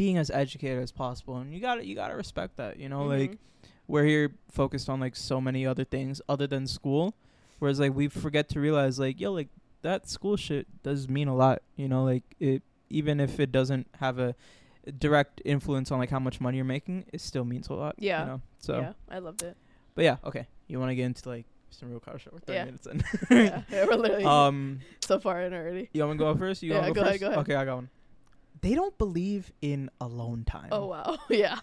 being 0.00 0.16
as 0.16 0.30
educated 0.30 0.82
as 0.82 0.90
possible, 0.92 1.36
and 1.36 1.52
you 1.54 1.60
gotta, 1.60 1.84
you 1.84 1.94
gotta 1.94 2.16
respect 2.16 2.56
that. 2.56 2.78
You 2.78 2.88
know, 2.88 3.04
like 3.04 3.32
Mhm. 3.32 3.38
we're 3.86 4.04
here 4.04 4.30
focused 4.50 4.88
on 4.88 4.98
like 4.98 5.14
so 5.14 5.40
many 5.42 5.66
other 5.66 5.84
things 5.84 6.22
other 6.26 6.46
than 6.46 6.66
school, 6.66 7.12
whereas 7.58 7.78
like 7.78 7.94
we 7.94 8.08
forget 8.08 8.48
to 8.50 8.60
realize 8.60 8.98
like, 8.98 9.20
yo, 9.20 9.30
like 9.32 9.48
that 9.82 10.08
school 10.08 10.36
shit 10.38 10.66
does 10.82 11.06
mean 11.08 11.28
a 11.28 11.36
lot. 11.36 11.60
You 11.76 11.86
know, 11.88 12.02
like 12.04 12.22
it, 12.40 12.62
even 12.88 13.20
if 13.20 13.38
it 13.38 13.52
doesn't 13.52 13.88
have 13.98 14.18
a 14.18 14.34
direct 14.98 15.42
influence 15.44 15.90
on 15.92 15.98
like 15.98 16.08
how 16.10 16.18
much 16.18 16.40
money 16.40 16.56
you're 16.56 16.64
making, 16.78 17.04
it 17.12 17.20
still 17.20 17.44
means 17.44 17.68
a 17.68 17.74
lot. 17.74 17.94
Yeah. 17.98 18.20
You 18.22 18.26
know, 18.30 18.40
so. 18.58 18.80
yeah, 18.80 18.92
I 19.10 19.18
loved 19.18 19.42
it. 19.42 19.54
But 19.94 20.04
yeah, 20.04 20.16
okay. 20.24 20.46
You 20.66 20.78
want 20.80 20.90
to 20.92 20.94
get 20.94 21.04
into 21.04 21.28
like 21.28 21.44
some 21.70 21.90
real 21.90 22.00
car 22.00 22.18
shit? 22.18 22.32
We're 22.32 22.38
thirty 22.38 22.56
Yeah. 22.58 22.64
minutes 22.64 22.86
in. 22.86 23.02
yeah, 23.30 23.62
yeah, 23.70 23.84
we're 23.84 23.96
literally 23.96 24.24
um, 24.38 24.80
so 25.04 25.18
far 25.20 25.42
in 25.42 25.52
already. 25.52 25.90
you 25.92 26.00
want 26.06 26.12
me 26.18 26.24
to 26.24 26.32
go 26.32 26.38
first? 26.38 26.62
You 26.62 26.70
Yeah, 26.72 26.78
want 26.80 26.88
to 26.88 26.94
go 26.94 27.02
go, 27.02 27.08
ahead, 27.08 27.20
go 27.20 27.26
ahead. 27.26 27.38
Okay, 27.40 27.54
I 27.54 27.64
got 27.66 27.74
one. 27.76 27.88
They 28.62 28.74
don't 28.74 28.96
believe 28.98 29.52
in 29.62 29.90
alone 30.00 30.44
time. 30.44 30.68
Oh 30.72 30.86
wow, 30.86 31.18
yeah. 31.28 31.60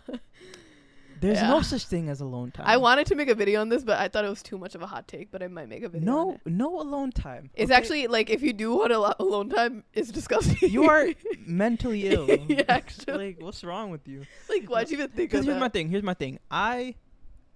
There's 1.19 1.39
yeah. 1.39 1.49
no 1.49 1.61
such 1.61 1.85
thing 1.85 2.09
as 2.09 2.21
alone 2.21 2.51
time. 2.51 2.65
I 2.67 2.77
wanted 2.77 3.07
to 3.07 3.15
make 3.15 3.27
a 3.27 3.35
video 3.35 3.61
on 3.61 3.69
this, 3.69 3.83
but 3.83 3.99
I 3.99 4.07
thought 4.07 4.23
it 4.23 4.29
was 4.29 4.43
too 4.43 4.57
much 4.57 4.75
of 4.75 4.81
a 4.81 4.87
hot 4.87 5.07
take. 5.07 5.31
But 5.31 5.41
I 5.41 5.47
might 5.47 5.67
make 5.67 5.83
a 5.83 5.89
video. 5.89 6.05
no, 6.05 6.39
no 6.45 6.79
alone 6.79 7.11
time. 7.11 7.49
It's 7.55 7.71
okay? 7.71 7.77
actually 7.77 8.07
like 8.07 8.29
if 8.29 8.41
you 8.41 8.53
do 8.53 8.75
want 8.75 8.91
a 8.91 8.99
lo- 8.99 9.13
alone 9.19 9.49
time, 9.49 9.83
it's 9.93 10.11
disgusting. 10.11 10.69
you 10.69 10.89
are 10.89 11.07
mentally 11.45 12.07
ill. 12.07 12.27
yeah, 12.47 12.63
actually. 12.67 13.17
like, 13.27 13.41
what's 13.41 13.63
wrong 13.63 13.89
with 13.89 14.07
you? 14.07 14.25
Like, 14.49 14.65
why'd 14.69 14.89
you 14.89 14.97
even 14.97 15.09
think 15.09 15.11
of 15.11 15.31
Because 15.31 15.45
here's 15.45 15.55
that? 15.55 15.61
my 15.61 15.69
thing. 15.69 15.89
Here's 15.89 16.03
my 16.03 16.13
thing. 16.13 16.39
I 16.51 16.95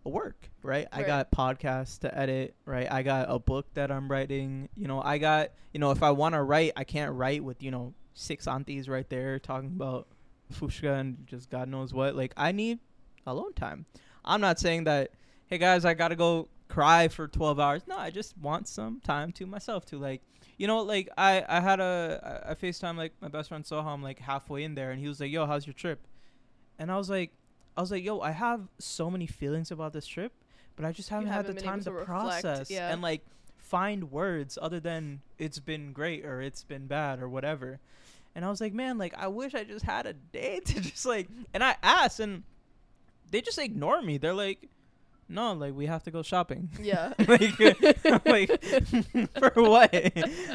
work, 0.03 0.49
right? 0.63 0.87
I 0.91 1.03
got 1.03 1.31
podcasts 1.31 1.99
to 1.99 2.17
edit, 2.17 2.55
right? 2.65 2.91
I 2.91 3.03
got 3.03 3.27
a 3.29 3.37
book 3.37 3.67
that 3.75 3.91
I'm 3.91 4.09
writing. 4.09 4.69
You 4.75 4.87
know, 4.87 5.01
I 5.01 5.19
got, 5.19 5.49
you 5.73 5.79
know, 5.79 5.91
if 5.91 6.01
I 6.01 6.11
want 6.11 6.33
to 6.33 6.41
write, 6.41 6.73
I 6.75 6.83
can't 6.83 7.13
write 7.13 7.43
with, 7.43 7.61
you 7.61 7.69
know, 7.71 7.93
six 8.13 8.47
aunties 8.47 8.89
right 8.89 9.09
there 9.09 9.39
talking 9.39 9.69
about 9.75 10.07
fushka 10.53 10.99
and 10.99 11.25
just 11.27 11.49
God 11.49 11.67
knows 11.67 11.93
what. 11.93 12.15
Like, 12.15 12.33
I 12.37 12.51
need 12.51 12.79
alone 13.25 13.53
time. 13.53 13.85
I'm 14.23 14.41
not 14.41 14.59
saying 14.59 14.85
that, 14.85 15.11
hey 15.47 15.57
guys, 15.57 15.85
I 15.85 15.93
got 15.93 16.09
to 16.09 16.15
go 16.15 16.47
cry 16.67 17.07
for 17.07 17.27
12 17.27 17.59
hours. 17.59 17.83
No, 17.87 17.97
I 17.97 18.09
just 18.09 18.37
want 18.37 18.67
some 18.67 19.01
time 19.01 19.31
to 19.33 19.45
myself 19.45 19.85
to 19.87 19.97
like, 19.97 20.21
you 20.57 20.67
know, 20.67 20.81
like 20.81 21.09
I, 21.17 21.43
I 21.47 21.59
had 21.59 21.79
a, 21.79 22.43
I 22.47 22.55
FaceTime 22.55 22.97
like 22.97 23.13
my 23.21 23.27
best 23.27 23.49
friend 23.49 23.63
Soham 23.63 24.01
like 24.01 24.19
halfway 24.19 24.63
in 24.63 24.75
there 24.75 24.91
and 24.91 24.99
he 24.99 25.07
was 25.07 25.19
like, 25.19 25.31
yo, 25.31 25.45
how's 25.45 25.65
your 25.65 25.73
trip? 25.73 26.07
And 26.79 26.91
I 26.91 26.97
was 26.97 27.09
like, 27.09 27.31
I 27.75 27.81
was 27.81 27.91
like, 27.91 28.03
yo, 28.03 28.19
I 28.19 28.31
have 28.31 28.61
so 28.79 29.09
many 29.09 29.27
feelings 29.27 29.71
about 29.71 29.93
this 29.93 30.05
trip, 30.05 30.33
but 30.75 30.85
I 30.85 30.91
just 30.91 31.09
haven't 31.09 31.27
had 31.27 31.45
haven't 31.45 31.55
the 31.55 31.61
time 31.61 31.79
to, 31.79 31.85
to 31.85 31.91
reflect, 31.91 32.07
process 32.07 32.69
yeah. 32.69 32.91
and 32.91 33.01
like 33.01 33.21
find 33.57 34.11
words 34.11 34.57
other 34.61 34.79
than 34.79 35.21
it's 35.37 35.59
been 35.59 35.93
great 35.93 36.25
or 36.25 36.41
it's 36.41 36.63
been 36.63 36.87
bad 36.87 37.21
or 37.21 37.29
whatever. 37.29 37.79
And 38.35 38.45
I 38.45 38.49
was 38.49 38.61
like, 38.61 38.73
man, 38.73 38.97
like 38.97 39.13
I 39.17 39.27
wish 39.27 39.53
I 39.53 39.63
just 39.63 39.85
had 39.85 40.05
a 40.05 40.13
day 40.13 40.59
to 40.65 40.81
just 40.81 41.05
like 41.05 41.29
and 41.53 41.63
I 41.63 41.75
asked 41.83 42.19
and 42.19 42.43
they 43.29 43.41
just 43.41 43.57
ignore 43.57 44.01
me. 44.01 44.17
They're 44.17 44.33
like, 44.33 44.69
no, 45.31 45.53
like 45.53 45.73
we 45.73 45.85
have 45.85 46.03
to 46.03 46.11
go 46.11 46.21
shopping. 46.21 46.69
Yeah. 46.81 47.13
like, 47.27 47.59
like 48.25 48.63
for 49.39 49.61
what? 49.63 49.93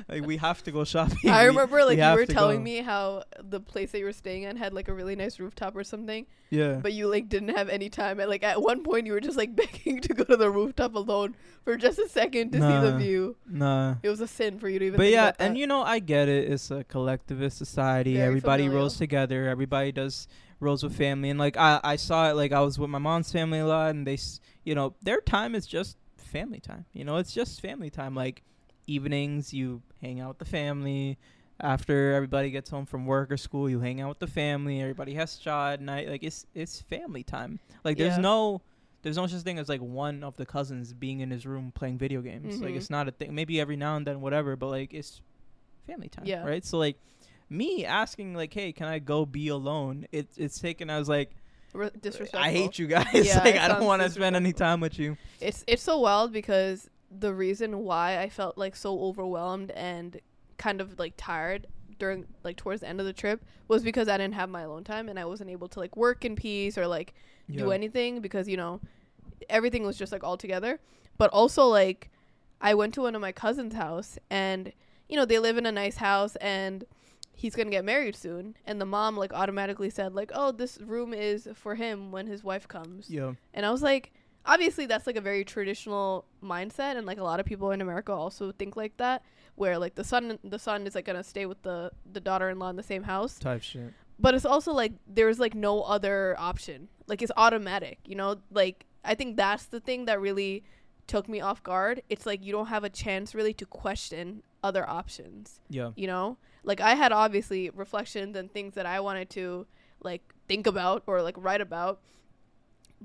like 0.08 0.24
we 0.26 0.36
have 0.36 0.62
to 0.64 0.70
go 0.70 0.84
shopping. 0.84 1.30
I 1.30 1.44
remember 1.44 1.78
like 1.84 1.98
we 1.98 2.04
you 2.04 2.14
were 2.14 2.26
telling 2.26 2.58
go. 2.58 2.64
me 2.64 2.76
how 2.82 3.24
the 3.42 3.60
place 3.60 3.90
that 3.92 3.98
you 3.98 4.04
were 4.04 4.12
staying 4.12 4.44
at 4.44 4.56
had 4.56 4.72
like 4.72 4.88
a 4.88 4.92
really 4.94 5.16
nice 5.16 5.40
rooftop 5.40 5.74
or 5.76 5.82
something, 5.84 6.26
Yeah. 6.50 6.74
but 6.74 6.92
you 6.92 7.08
like 7.08 7.28
didn't 7.28 7.56
have 7.56 7.68
any 7.68 7.88
time. 7.88 8.20
And 8.20 8.28
like 8.28 8.42
at 8.42 8.60
one 8.60 8.82
point 8.82 9.06
you 9.06 9.12
were 9.12 9.20
just 9.20 9.36
like 9.36 9.56
begging 9.62 10.00
to 10.02 10.14
go 10.14 10.24
to 10.24 10.36
the 10.36 10.50
rooftop 10.50 10.94
alone 10.94 11.34
for 11.64 11.76
just 11.76 11.98
a 11.98 12.08
second 12.08 12.52
to 12.52 12.58
see 12.58 12.60
the 12.86 12.90
Nah. 12.92 12.98
view. 12.98 13.36
Nah. 13.48 13.94
It 14.02 14.08
was 14.10 14.20
a 14.20 14.28
sin 14.28 14.58
for 14.58 14.68
you 14.68 14.78
to 14.78 14.84
even. 14.86 14.98
But 14.98 15.08
yeah, 15.10 15.32
and 15.38 15.56
you 15.58 15.66
know, 15.66 15.82
I 15.82 15.98
get 15.98 16.28
it. 16.28 16.50
It's 16.52 16.70
a 16.70 16.84
collectivist 16.84 17.56
society. 17.58 18.14
Very 18.14 18.26
Everybody 18.26 18.64
familial. 18.64 18.82
rolls 18.82 18.96
together. 18.98 19.48
Everybody 19.48 19.90
does 19.92 20.28
rolls 20.60 20.82
with 20.82 20.96
family. 20.96 21.30
And 21.30 21.38
like 21.38 21.56
I, 21.56 21.80
I 21.84 21.96
saw 21.96 22.30
it. 22.30 22.34
Like 22.36 22.52
I 22.52 22.60
was 22.60 22.78
with 22.78 22.90
my 22.90 22.98
mom's 22.98 23.30
family 23.32 23.58
a 23.58 23.66
lot, 23.66 23.90
and 23.90 24.06
they, 24.06 24.18
you 24.64 24.74
know, 24.74 24.94
their 25.02 25.20
time 25.20 25.54
is 25.54 25.66
just 25.66 25.96
family 26.16 26.60
time. 26.60 26.84
You 26.92 27.04
know, 27.04 27.16
it's 27.16 27.32
just 27.32 27.60
family 27.60 27.90
time. 27.90 28.14
Like 28.14 28.42
evenings, 28.86 29.52
you 29.52 29.82
hang 30.00 30.20
out 30.20 30.28
with 30.28 30.38
the 30.38 30.44
family. 30.44 31.18
After 31.58 32.12
everybody 32.12 32.50
gets 32.50 32.68
home 32.68 32.84
from 32.84 33.06
work 33.06 33.32
or 33.32 33.38
school, 33.38 33.70
you 33.70 33.80
hang 33.80 34.00
out 34.02 34.10
with 34.10 34.18
the 34.18 34.26
family. 34.26 34.80
Everybody 34.82 35.14
has 35.14 35.40
shot 35.40 35.74
at 35.74 35.80
night. 35.80 36.08
Like 36.08 36.22
it's 36.22 36.46
it's 36.54 36.80
family 36.82 37.22
time. 37.22 37.58
Like 37.84 37.96
there's 37.96 38.16
Yeah. 38.16 38.22
no. 38.22 38.62
There's 39.02 39.16
no 39.16 39.26
such 39.28 39.42
thing 39.42 39.58
as 39.60 39.68
like 39.68 39.80
one 39.80 40.24
of 40.24 40.36
the 40.36 40.44
cousins 40.44 40.92
being 40.92 41.20
in 41.20 41.30
his 41.30 41.46
room 41.46 41.70
playing 41.74 41.96
video 41.96 42.20
games. 42.22 42.60
Like 42.60 42.74
Mhm. 42.74 42.76
it's 42.76 42.90
not 42.90 43.06
a 43.06 43.12
thing. 43.12 43.32
Maybe 43.34 43.60
every 43.60 43.76
now 43.76 43.96
and 43.96 44.04
then, 44.06 44.20
whatever. 44.20 44.56
But 44.56 44.66
like 44.66 44.92
it's 44.92 45.20
family 45.86 46.08
time, 46.08 46.24
Yeah. 46.26 46.44
right? 46.44 46.64
So 46.64 46.76
like 46.76 46.96
me 47.48 47.84
asking 47.84 48.34
like, 48.34 48.52
hey, 48.52 48.72
can 48.72 48.86
I 48.86 48.98
go 48.98 49.26
be 49.26 49.48
alone? 49.48 50.06
It's 50.12 50.36
it's 50.36 50.58
taken 50.58 50.90
as 50.90 51.08
like 51.08 51.30
Re- 51.72 51.90
disrespectful. 52.00 52.40
I 52.40 52.50
hate 52.50 52.78
you 52.78 52.86
guys. 52.86 53.06
Yeah, 53.12 53.38
like 53.44 53.56
I 53.56 53.68
don't 53.68 53.84
want 53.84 54.02
to 54.02 54.10
spend 54.10 54.36
any 54.36 54.52
time 54.52 54.80
with 54.80 54.98
you. 54.98 55.16
It's 55.40 55.64
it's 55.66 55.82
so 55.82 55.98
wild 55.98 56.32
because 56.32 56.88
the 57.10 57.32
reason 57.32 57.78
why 57.80 58.18
I 58.18 58.28
felt 58.28 58.58
like 58.58 58.74
so 58.76 58.98
overwhelmed 59.00 59.70
and 59.72 60.20
kind 60.58 60.80
of 60.80 60.98
like 60.98 61.14
tired 61.16 61.66
during 61.98 62.26
like 62.44 62.56
towards 62.56 62.80
the 62.80 62.88
end 62.88 63.00
of 63.00 63.06
the 63.06 63.12
trip 63.12 63.44
was 63.68 63.82
because 63.82 64.08
I 64.08 64.16
didn't 64.16 64.34
have 64.34 64.48
my 64.48 64.62
alone 64.62 64.84
time 64.84 65.08
and 65.08 65.18
I 65.18 65.24
wasn't 65.24 65.50
able 65.50 65.68
to 65.68 65.80
like 65.80 65.96
work 65.96 66.24
in 66.24 66.36
peace 66.36 66.76
or 66.76 66.86
like 66.86 67.14
do 67.54 67.70
anything 67.70 68.20
because 68.20 68.48
you 68.48 68.56
know 68.56 68.80
everything 69.48 69.84
was 69.84 69.96
just 69.96 70.12
like 70.12 70.24
all 70.24 70.36
together. 70.36 70.80
But 71.18 71.30
also 71.30 71.66
like 71.66 72.10
I 72.60 72.74
went 72.74 72.94
to 72.94 73.02
one 73.02 73.14
of 73.14 73.20
my 73.20 73.32
cousin's 73.32 73.74
house 73.74 74.18
and 74.30 74.72
you 75.08 75.16
know 75.16 75.24
they 75.24 75.38
live 75.38 75.56
in 75.56 75.66
a 75.66 75.72
nice 75.72 75.96
house 75.96 76.36
and 76.36 76.84
he's 77.38 77.54
gonna 77.54 77.70
get 77.70 77.84
married 77.84 78.16
soon 78.16 78.56
and 78.64 78.80
the 78.80 78.86
mom 78.86 79.16
like 79.16 79.32
automatically 79.32 79.90
said 79.90 80.14
like 80.14 80.32
oh 80.34 80.50
this 80.52 80.78
room 80.80 81.12
is 81.12 81.46
for 81.54 81.74
him 81.76 82.10
when 82.10 82.26
his 82.26 82.42
wife 82.42 82.66
comes 82.66 83.08
Yeah. 83.10 83.34
and 83.54 83.64
I 83.66 83.70
was 83.70 83.82
like, 83.82 84.12
obviously 84.46 84.86
that's 84.86 85.06
like 85.06 85.16
a 85.16 85.20
very 85.20 85.44
traditional 85.44 86.24
mindset, 86.42 86.96
and 86.96 87.06
like 87.06 87.18
a 87.18 87.22
lot 87.24 87.38
of 87.40 87.46
people 87.46 87.70
in 87.72 87.80
America 87.80 88.12
also 88.12 88.52
think 88.52 88.74
like 88.76 88.96
that, 88.96 89.22
where 89.56 89.76
like 89.78 89.94
the 89.96 90.04
son 90.04 90.38
the 90.44 90.58
son 90.58 90.86
is 90.86 90.94
like 90.94 91.04
gonna 91.04 91.22
stay 91.24 91.46
with 91.46 91.60
the 91.62 91.90
the 92.12 92.20
daughter-in-law 92.20 92.70
in 92.70 92.76
the 92.76 92.82
same 92.82 93.02
house. 93.02 93.38
Type 93.38 93.62
shit. 93.62 93.92
But 94.18 94.34
it's 94.34 94.46
also 94.46 94.72
like 94.72 94.92
there's 95.06 95.38
like 95.38 95.54
no 95.54 95.82
other 95.82 96.36
option. 96.38 96.88
Like 97.06 97.20
it's 97.22 97.32
automatic, 97.36 97.98
you 98.06 98.14
know. 98.16 98.36
Like 98.50 98.86
I 99.04 99.14
think 99.14 99.36
that's 99.36 99.66
the 99.66 99.78
thing 99.80 100.06
that 100.06 100.20
really 100.20 100.64
took 101.06 101.28
me 101.28 101.40
off 101.40 101.62
guard. 101.62 102.02
It's 102.08 102.26
like 102.26 102.44
you 102.44 102.52
don't 102.52 102.66
have 102.66 102.84
a 102.84 102.90
chance 102.90 103.34
really 103.34 103.54
to 103.54 103.66
question 103.66 104.42
other 104.64 104.88
options 104.88 105.60
Yeah. 105.68 105.92
you 105.94 106.08
know 106.08 106.38
like 106.64 106.80
i 106.80 106.94
had 106.96 107.12
obviously 107.12 107.70
reflections 107.70 108.34
and 108.36 108.52
things 108.52 108.74
that 108.74 108.84
i 108.84 108.98
wanted 108.98 109.30
to 109.30 109.64
like 110.02 110.22
think 110.48 110.66
about 110.66 111.04
or 111.06 111.22
like 111.22 111.36
write 111.38 111.60
about 111.60 112.00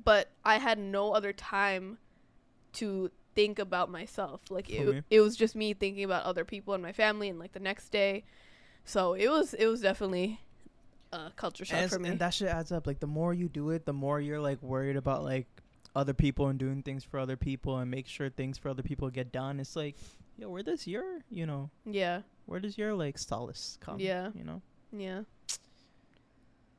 but 0.03 0.31
i 0.43 0.57
had 0.57 0.79
no 0.79 1.11
other 1.11 1.33
time 1.33 1.99
to 2.73 3.11
think 3.35 3.59
about 3.59 3.91
myself 3.91 4.41
like 4.49 4.69
me. 4.69 4.75
it, 4.77 5.03
it 5.11 5.19
was 5.21 5.35
just 5.35 5.55
me 5.55 5.73
thinking 5.75 6.03
about 6.03 6.23
other 6.23 6.43
people 6.45 6.73
and 6.73 6.81
my 6.81 6.93
family 6.93 7.29
and 7.29 7.37
like 7.37 7.51
the 7.51 7.59
next 7.59 7.89
day 7.89 8.23
so 8.83 9.13
it 9.13 9.29
was 9.29 9.53
it 9.53 9.67
was 9.67 9.81
definitely 9.81 10.39
a 11.13 11.31
culture 11.35 11.63
shock 11.65 11.77
And, 11.79 11.91
for 11.91 11.99
me 11.99 12.09
and 12.09 12.19
that 12.19 12.33
shit 12.33 12.47
adds 12.47 12.71
up. 12.71 12.87
Like 12.87 13.01
the 13.01 13.05
more 13.07 13.33
you 13.33 13.49
do 13.49 13.69
it, 13.71 13.85
the 13.85 13.93
more 13.93 14.19
you're 14.21 14.39
like 14.39 14.63
worried 14.63 14.95
about 14.95 15.23
like 15.23 15.45
other 15.95 16.13
people 16.13 16.47
and 16.47 16.57
doing 16.59 16.81
things 16.83 17.03
for 17.03 17.19
other 17.19 17.35
people 17.37 17.77
and 17.77 17.89
make 17.91 18.07
sure 18.07 18.29
things 18.29 18.57
for 18.57 18.69
other 18.69 18.83
people 18.83 19.09
get 19.09 19.31
done. 19.31 19.59
It's 19.59 19.75
like, 19.75 19.95
yo, 20.37 20.49
where 20.49 20.63
does 20.63 20.87
your, 20.87 21.19
you 21.29 21.45
know, 21.45 21.69
yeah 21.85 22.21
where 22.45 22.59
does 22.59 22.77
your 22.77 22.93
like 22.95 23.17
solace 23.17 23.77
come? 23.81 23.99
Yeah. 23.99 24.29
You 24.35 24.43
know. 24.43 24.61
yeah 24.91 25.21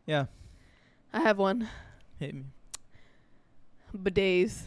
Yeah. 0.07 0.27
i 1.13 1.21
have 1.21 1.39
one 1.39 1.69
Hit 2.19 2.35
me. 2.35 2.45
bidets 3.97 4.63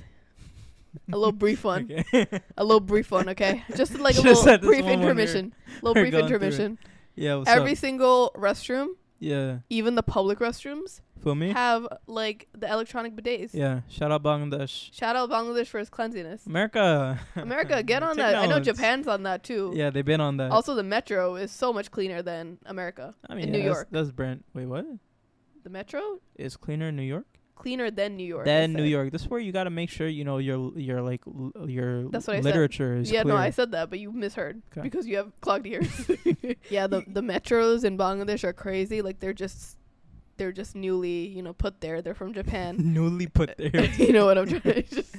a 1.11 1.17
little 1.17 1.31
brief 1.31 1.63
one 1.73 1.91
Okay. 2.13 2.27
a 2.57 2.63
little 2.63 2.79
brief 2.79 3.11
one 3.11 3.29
okay 3.29 3.63
just 3.75 3.99
like 3.99 4.15
a 4.17 4.21
little 4.21 4.57
brief 4.59 4.63
one 4.63 4.69
when 4.69 4.83
you're- 4.85 4.93
intermission 4.93 5.53
little 5.81 5.93
brief 5.93 6.11
going 6.11 6.27
through 6.27 6.37
it. 6.37 6.43
intermission 6.43 6.77
Yeah. 7.15 7.35
What's 7.35 7.49
Every 7.49 7.71
up? 7.73 7.77
single 7.77 8.31
restroom, 8.35 8.87
Yeah. 9.19 9.59
even 9.69 9.95
the 9.95 10.03
public 10.03 10.39
restrooms, 10.39 11.01
Feel 11.25 11.35
me? 11.35 11.49
have 11.51 11.87
like 12.07 12.47
the 12.57 12.71
electronic 12.71 13.15
bidets. 13.15 13.49
Yeah. 13.53 13.81
Shout 13.89 14.11
out 14.11 14.23
Bangladesh. 14.23 14.93
Shout 14.93 15.15
out 15.17 15.29
Bangladesh 15.29 15.67
for 15.67 15.79
its 15.79 15.89
cleanliness. 15.89 16.45
America. 16.45 17.19
America, 17.35 17.83
get 17.83 18.01
on 18.03 18.15
that. 18.17 18.35
I 18.35 18.45
know. 18.45 18.59
Japan's 18.61 19.07
on 19.07 19.23
that 19.23 19.43
too. 19.43 19.73
Yeah, 19.75 19.89
they've 19.89 20.05
been 20.05 20.21
on 20.21 20.37
that. 20.37 20.51
Also, 20.51 20.73
the 20.75 20.83
metro 20.83 21.35
is 21.35 21.51
so 21.51 21.73
much 21.73 21.91
cleaner 21.91 22.21
than 22.21 22.59
America. 22.65 23.13
I 23.29 23.35
mean, 23.35 23.49
in 23.49 23.49
yeah, 23.49 23.51
New 23.53 23.63
that's- 23.63 23.75
York. 23.75 23.87
That's 23.91 24.11
Brent. 24.11 24.45
Wait, 24.53 24.67
what? 24.67 24.85
The 25.63 25.69
metro 25.69 26.19
Is 26.37 26.55
cleaner 26.55 26.87
in 26.89 26.95
New 26.95 27.01
York? 27.03 27.25
cleaner 27.55 27.89
than 27.89 28.17
New 28.17 28.25
York. 28.25 28.41
I 28.45 28.51
Then 28.51 28.73
New 28.73 28.79
said. 28.83 28.89
York. 28.89 29.11
This 29.13 29.21
is 29.23 29.29
where 29.29 29.39
you 29.39 29.51
gotta 29.53 29.69
make 29.69 29.89
sure 29.89 30.07
you 30.09 30.25
know 30.25 30.37
your 30.39 30.77
your 30.77 31.01
like 31.01 31.21
l- 31.25 31.69
your 31.69 32.09
That's 32.09 32.27
what 32.27 32.35
I 32.35 32.39
said. 32.39 32.43
literature 32.45 32.97
is 32.97 33.09
Yeah, 33.09 33.21
clear. 33.23 33.33
no, 33.33 33.39
I 33.39 33.49
said 33.49 33.71
that, 33.71 33.89
but 33.89 33.97
you 33.97 34.11
misheard 34.11 34.61
'Kay. 34.71 34.81
because 34.81 35.07
you 35.07 35.15
have 35.17 35.31
clogged 35.41 35.65
ears. 35.65 35.87
yeah, 36.69 36.85
the 36.87 37.03
the 37.07 37.21
metros 37.21 37.83
in 37.85 37.97
Bangladesh 37.97 38.43
are 38.43 38.51
crazy. 38.53 39.01
Like 39.01 39.21
they're 39.21 39.33
just 39.33 39.77
they're 40.37 40.51
just 40.51 40.75
newly, 40.75 41.27
you 41.27 41.41
know, 41.41 41.53
put 41.53 41.81
there. 41.81 42.01
They're 42.01 42.13
from 42.15 42.33
Japan. 42.33 42.75
Newly 42.93 43.27
put 43.27 43.57
there. 43.57 43.85
you 43.97 44.11
know 44.13 44.25
what 44.25 44.37
I'm 44.37 44.47
trying 44.47 44.61
to 44.61 44.81
just 44.95 45.15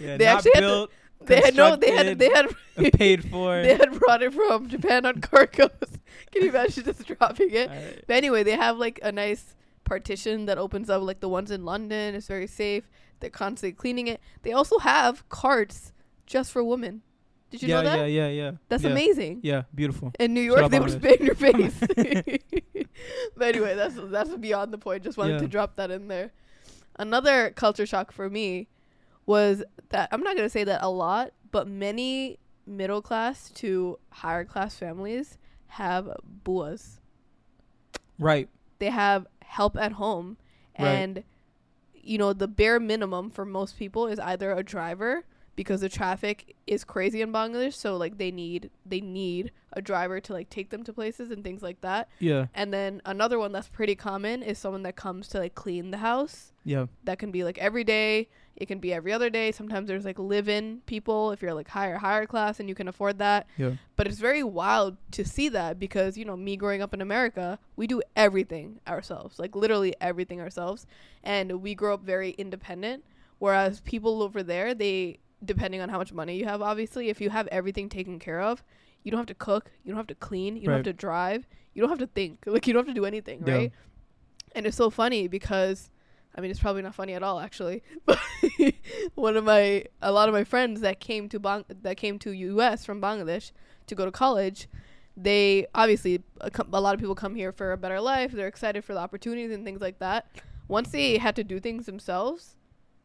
yeah, 0.00 0.16
They 0.16 0.26
actually 0.26 0.52
had 0.54 0.60
to- 0.60 0.88
They 1.26 1.40
had 1.40 1.54
no 1.56 1.76
they 1.76 1.90
had 1.92 2.18
they 2.18 2.28
had 2.30 2.46
paid 2.94 3.28
for. 3.30 3.62
they 3.62 3.74
had 3.76 3.98
brought 3.98 4.22
it 4.22 4.32
from 4.34 4.68
Japan 4.68 5.06
on 5.06 5.20
cargoes. 5.20 5.70
Can 6.32 6.42
you 6.42 6.48
imagine 6.50 6.84
just 6.84 7.04
dropping 7.06 7.50
it? 7.50 7.68
Alright. 7.70 8.04
But 8.06 8.16
anyway, 8.16 8.42
they 8.42 8.56
have 8.56 8.76
like 8.78 8.98
a 9.02 9.10
nice 9.12 9.54
partition 9.84 10.46
that 10.46 10.58
opens 10.58 10.88
up 10.90 11.02
like 11.02 11.20
the 11.20 11.28
ones 11.28 11.50
in 11.50 11.64
London. 11.64 12.14
It's 12.14 12.26
very 12.26 12.46
safe. 12.46 12.90
They're 13.20 13.30
constantly 13.30 13.72
cleaning 13.72 14.06
it. 14.08 14.20
They 14.42 14.52
also 14.52 14.78
have 14.80 15.26
carts 15.28 15.92
just 16.26 16.50
for 16.52 16.62
women. 16.64 17.02
Did 17.50 17.62
you 17.62 17.68
yeah, 17.68 17.74
know 17.76 17.82
that? 17.84 17.98
yeah, 18.10 18.26
yeah, 18.26 18.28
yeah. 18.28 18.50
That's 18.68 18.82
yeah. 18.82 18.90
amazing. 18.90 19.40
Yeah, 19.42 19.62
beautiful. 19.74 20.12
In 20.18 20.34
New 20.34 20.40
York, 20.40 20.70
they 20.70 20.80
would 20.80 20.90
spit 20.90 21.20
in 21.20 21.26
your 21.26 21.34
face. 21.46 21.78
but 23.36 23.54
anyway, 23.54 23.74
that's 23.74 23.94
that's 23.96 24.34
beyond 24.36 24.72
the 24.72 24.78
point. 24.78 25.02
Just 25.04 25.16
wanted 25.18 25.34
Yeah. 25.34 25.38
to 25.40 25.48
drop 25.48 25.76
that 25.76 25.90
in 25.90 26.08
there. 26.08 26.32
Another 26.96 27.50
culture 27.50 27.86
shock 27.86 28.12
for 28.12 28.28
me 28.30 28.68
was 29.26 29.62
that 29.90 30.08
I'm 30.12 30.22
not 30.22 30.36
gonna 30.36 30.48
say 30.48 30.64
that 30.64 30.82
a 30.82 30.88
lot, 30.90 31.32
but 31.50 31.68
many 31.68 32.38
middle 32.66 33.02
class 33.02 33.50
to 33.50 33.98
higher 34.10 34.44
class 34.44 34.76
families 34.76 35.38
have 35.68 36.08
buas. 36.44 36.98
Right. 38.18 38.48
They 38.78 38.90
have 38.90 39.26
help 39.42 39.76
at 39.76 39.92
home, 39.92 40.36
Right. 40.78 40.88
and 40.88 41.24
you 41.94 42.18
know 42.18 42.32
the 42.32 42.48
bare 42.48 42.78
minimum 42.80 43.30
for 43.30 43.44
most 43.44 43.78
people 43.78 44.06
is 44.06 44.18
either 44.18 44.52
a 44.52 44.62
driver 44.62 45.24
because 45.56 45.80
the 45.80 45.88
traffic 45.88 46.56
is 46.66 46.84
crazy 46.84 47.22
in 47.22 47.32
Bangladesh. 47.32 47.74
So 47.74 47.96
like 47.96 48.18
they 48.18 48.30
need 48.30 48.70
they 48.84 49.00
need 49.00 49.52
a 49.72 49.82
driver 49.82 50.20
to 50.20 50.32
like 50.32 50.50
take 50.50 50.70
them 50.70 50.82
to 50.84 50.92
places 50.92 51.30
and 51.30 51.42
things 51.42 51.62
like 51.62 51.80
that. 51.80 52.08
Yeah. 52.18 52.46
And 52.54 52.72
then 52.72 53.02
another 53.04 53.38
one 53.38 53.52
that's 53.52 53.68
pretty 53.68 53.94
common 53.94 54.42
is 54.42 54.58
someone 54.58 54.82
that 54.82 54.96
comes 54.96 55.28
to 55.28 55.38
like 55.38 55.54
clean 55.54 55.90
the 55.90 55.98
house. 55.98 56.52
Yeah. 56.64 56.86
That 57.04 57.18
can 57.18 57.30
be 57.30 57.44
like 57.44 57.58
every 57.58 57.84
day. 57.84 58.28
It 58.56 58.66
can 58.66 58.78
be 58.78 58.94
every 58.94 59.12
other 59.12 59.30
day. 59.30 59.50
Sometimes 59.50 59.88
there's 59.88 60.04
like 60.04 60.18
live-in 60.18 60.82
people 60.86 61.32
if 61.32 61.42
you're 61.42 61.54
like 61.54 61.68
higher 61.68 61.98
higher 61.98 62.24
class 62.24 62.60
and 62.60 62.68
you 62.68 62.74
can 62.74 62.86
afford 62.86 63.18
that. 63.18 63.48
Yeah. 63.56 63.72
But 63.96 64.06
it's 64.06 64.20
very 64.20 64.44
wild 64.44 64.96
to 65.12 65.24
see 65.24 65.48
that 65.50 65.78
because 65.78 66.16
you 66.16 66.24
know 66.24 66.36
me 66.36 66.56
growing 66.56 66.80
up 66.80 66.94
in 66.94 67.00
America, 67.00 67.58
we 67.76 67.86
do 67.88 68.00
everything 68.14 68.80
ourselves, 68.86 69.38
like 69.38 69.56
literally 69.56 69.94
everything 70.00 70.40
ourselves, 70.40 70.86
and 71.24 71.62
we 71.62 71.74
grow 71.74 71.94
up 71.94 72.04
very 72.04 72.30
independent. 72.30 73.04
Whereas 73.40 73.80
people 73.80 74.22
over 74.22 74.44
there, 74.44 74.72
they 74.72 75.18
depending 75.44 75.80
on 75.80 75.88
how 75.88 75.98
much 75.98 76.12
money 76.12 76.36
you 76.36 76.44
have, 76.46 76.62
obviously, 76.62 77.08
if 77.08 77.20
you 77.20 77.30
have 77.30 77.46
everything 77.48 77.88
taken 77.88 78.18
care 78.18 78.40
of, 78.40 78.62
you 79.02 79.10
don't 79.10 79.18
have 79.18 79.26
to 79.26 79.34
cook, 79.34 79.70
you 79.84 79.90
don't 79.90 79.98
have 79.98 80.06
to 80.08 80.14
clean, 80.14 80.56
you 80.56 80.64
don't 80.66 80.76
have 80.76 80.84
to 80.84 80.92
drive, 80.92 81.46
you 81.74 81.80
don't 81.80 81.90
have 81.90 81.98
to 81.98 82.06
think, 82.06 82.42
like 82.46 82.66
you 82.66 82.72
don't 82.72 82.86
have 82.86 82.94
to 82.94 82.98
do 83.00 83.04
anything, 83.06 83.42
Yeah. 83.46 83.54
right? 83.54 83.72
And 84.54 84.66
it's 84.66 84.76
so 84.76 84.90
funny 84.90 85.28
because. 85.28 85.90
I 86.36 86.40
mean, 86.40 86.50
it's 86.50 86.58
probably 86.58 86.82
not 86.82 86.96
funny 86.96 87.12
at 87.14 87.22
all, 87.22 87.38
actually. 87.38 87.84
But 88.06 88.18
one 89.14 89.36
of 89.36 89.44
my, 89.44 89.84
a 90.02 90.10
lot 90.10 90.28
of 90.28 90.34
my 90.34 90.42
friends 90.42 90.80
that 90.80 90.98
came 90.98 91.28
to 91.28 91.38
Bang, 91.38 91.64
that 91.82 91.96
came 91.96 92.18
to 92.18 92.32
U.S. 92.32 92.84
from 92.84 93.00
Bangladesh 93.00 93.52
to 93.86 93.94
go 93.94 94.04
to 94.04 94.10
college, 94.10 94.66
they 95.16 95.68
obviously 95.76 96.24
a, 96.40 96.50
co- 96.50 96.66
a 96.72 96.80
lot 96.80 96.92
of 96.92 96.98
people 96.98 97.14
come 97.14 97.36
here 97.36 97.52
for 97.52 97.70
a 97.70 97.76
better 97.76 98.00
life. 98.00 98.32
They're 98.32 98.48
excited 98.48 98.84
for 98.84 98.94
the 98.94 98.98
opportunities 98.98 99.52
and 99.52 99.64
things 99.64 99.80
like 99.80 100.00
that. 100.00 100.26
Once 100.66 100.90
they 100.90 101.18
had 101.18 101.36
to 101.36 101.44
do 101.44 101.60
things 101.60 101.86
themselves, 101.86 102.56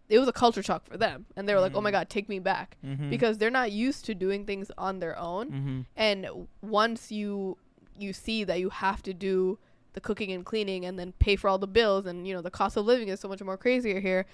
it 0.09 0.17
was 0.19 0.27
a 0.27 0.33
culture 0.33 0.63
shock 0.63 0.85
for 0.85 0.97
them, 0.97 1.25
and 1.35 1.47
they 1.47 1.53
were 1.53 1.59
like, 1.61 1.75
"Oh 1.75 1.81
my 1.81 1.89
Mhm. 1.89 1.93
god, 1.93 2.09
take 2.09 2.27
me 2.27 2.39
back," 2.39 2.77
Mm-hmm. 2.83 3.09
because 3.11 3.37
they're 3.37 3.51
not 3.51 3.71
used 3.71 4.05
to 4.05 4.15
doing 4.15 4.45
things 4.45 4.71
on 4.77 4.99
their 4.99 5.17
own. 5.17 5.51
Mm-hmm. 5.51 5.79
And 5.95 6.47
once 6.61 7.11
you 7.11 7.57
you 7.97 8.13
see 8.13 8.43
that 8.45 8.59
you 8.59 8.69
have 8.69 9.03
to 9.03 9.13
do 9.13 9.59
the 9.93 9.99
cooking 10.01 10.31
and 10.31 10.45
cleaning 10.45 10.85
and 10.85 10.97
then 10.97 11.11
pay 11.19 11.35
for 11.35 11.49
all 11.49 11.57
the 11.57 11.67
bills 11.67 12.05
and 12.05 12.27
you 12.27 12.33
know 12.33 12.41
the 12.41 12.51
cost 12.51 12.77
of 12.77 12.85
living 12.85 13.09
is 13.09 13.19
so 13.19 13.27
much 13.27 13.41
more 13.43 13.57
crazier 13.57 13.99
here, 13.99 14.25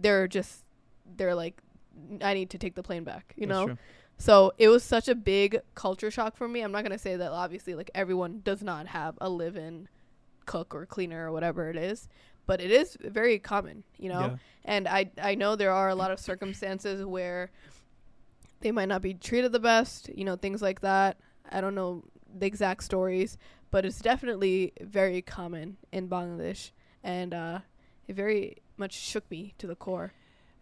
they're 0.00 0.28
just 0.28 0.64
they're 1.16 1.34
like, 1.34 1.60
I 2.22 2.34
need 2.34 2.50
to 2.50 2.58
take 2.58 2.74
the 2.74 2.82
plane 2.82 3.04
back, 3.04 3.34
you 3.36 3.46
know. 3.46 3.76
So 4.20 4.52
it 4.58 4.68
was 4.68 4.82
such 4.82 5.08
a 5.08 5.14
big 5.14 5.60
culture 5.74 6.10
shock 6.10 6.36
for 6.36 6.48
me. 6.48 6.60
I'm 6.62 6.72
not 6.72 6.82
gonna 6.84 6.98
say 6.98 7.16
that 7.16 7.30
obviously 7.32 7.74
like 7.74 7.90
everyone 7.94 8.40
does 8.44 8.62
not 8.62 8.88
have 8.88 9.16
a 9.20 9.28
live-in 9.28 9.88
cook 10.46 10.74
or 10.74 10.86
cleaner 10.86 11.26
or 11.28 11.32
whatever 11.32 11.68
it 11.70 11.76
is, 11.76 12.08
but 12.48 12.60
it 12.60 12.70
is 12.72 12.96
very 13.00 13.38
common, 13.38 13.84
you 13.98 14.08
know. 14.08 14.20
Yeah. 14.20 14.36
And 14.64 14.88
I 14.88 15.10
I 15.22 15.34
know 15.36 15.54
there 15.54 15.70
are 15.80 15.88
a 15.88 15.94
lot 15.94 16.10
of 16.10 16.18
circumstances 16.18 17.04
where 17.04 17.50
they 18.60 18.72
might 18.72 18.88
not 18.88 19.02
be 19.02 19.14
treated 19.14 19.52
the 19.52 19.60
best, 19.60 20.08
you 20.18 20.24
know, 20.24 20.36
things 20.36 20.60
like 20.62 20.80
that. 20.80 21.18
I 21.52 21.60
don't 21.60 21.74
know 21.74 22.02
the 22.40 22.46
exact 22.46 22.82
stories, 22.82 23.38
but 23.70 23.84
it's 23.84 24.00
definitely 24.00 24.72
very 24.80 25.22
common 25.22 25.76
in 25.92 26.08
Bangladesh, 26.08 26.72
and 27.04 27.32
uh, 27.32 27.58
it 28.08 28.16
very 28.16 28.56
much 28.76 28.92
shook 28.94 29.30
me 29.30 29.54
to 29.58 29.66
the 29.66 29.76
core. 29.76 30.12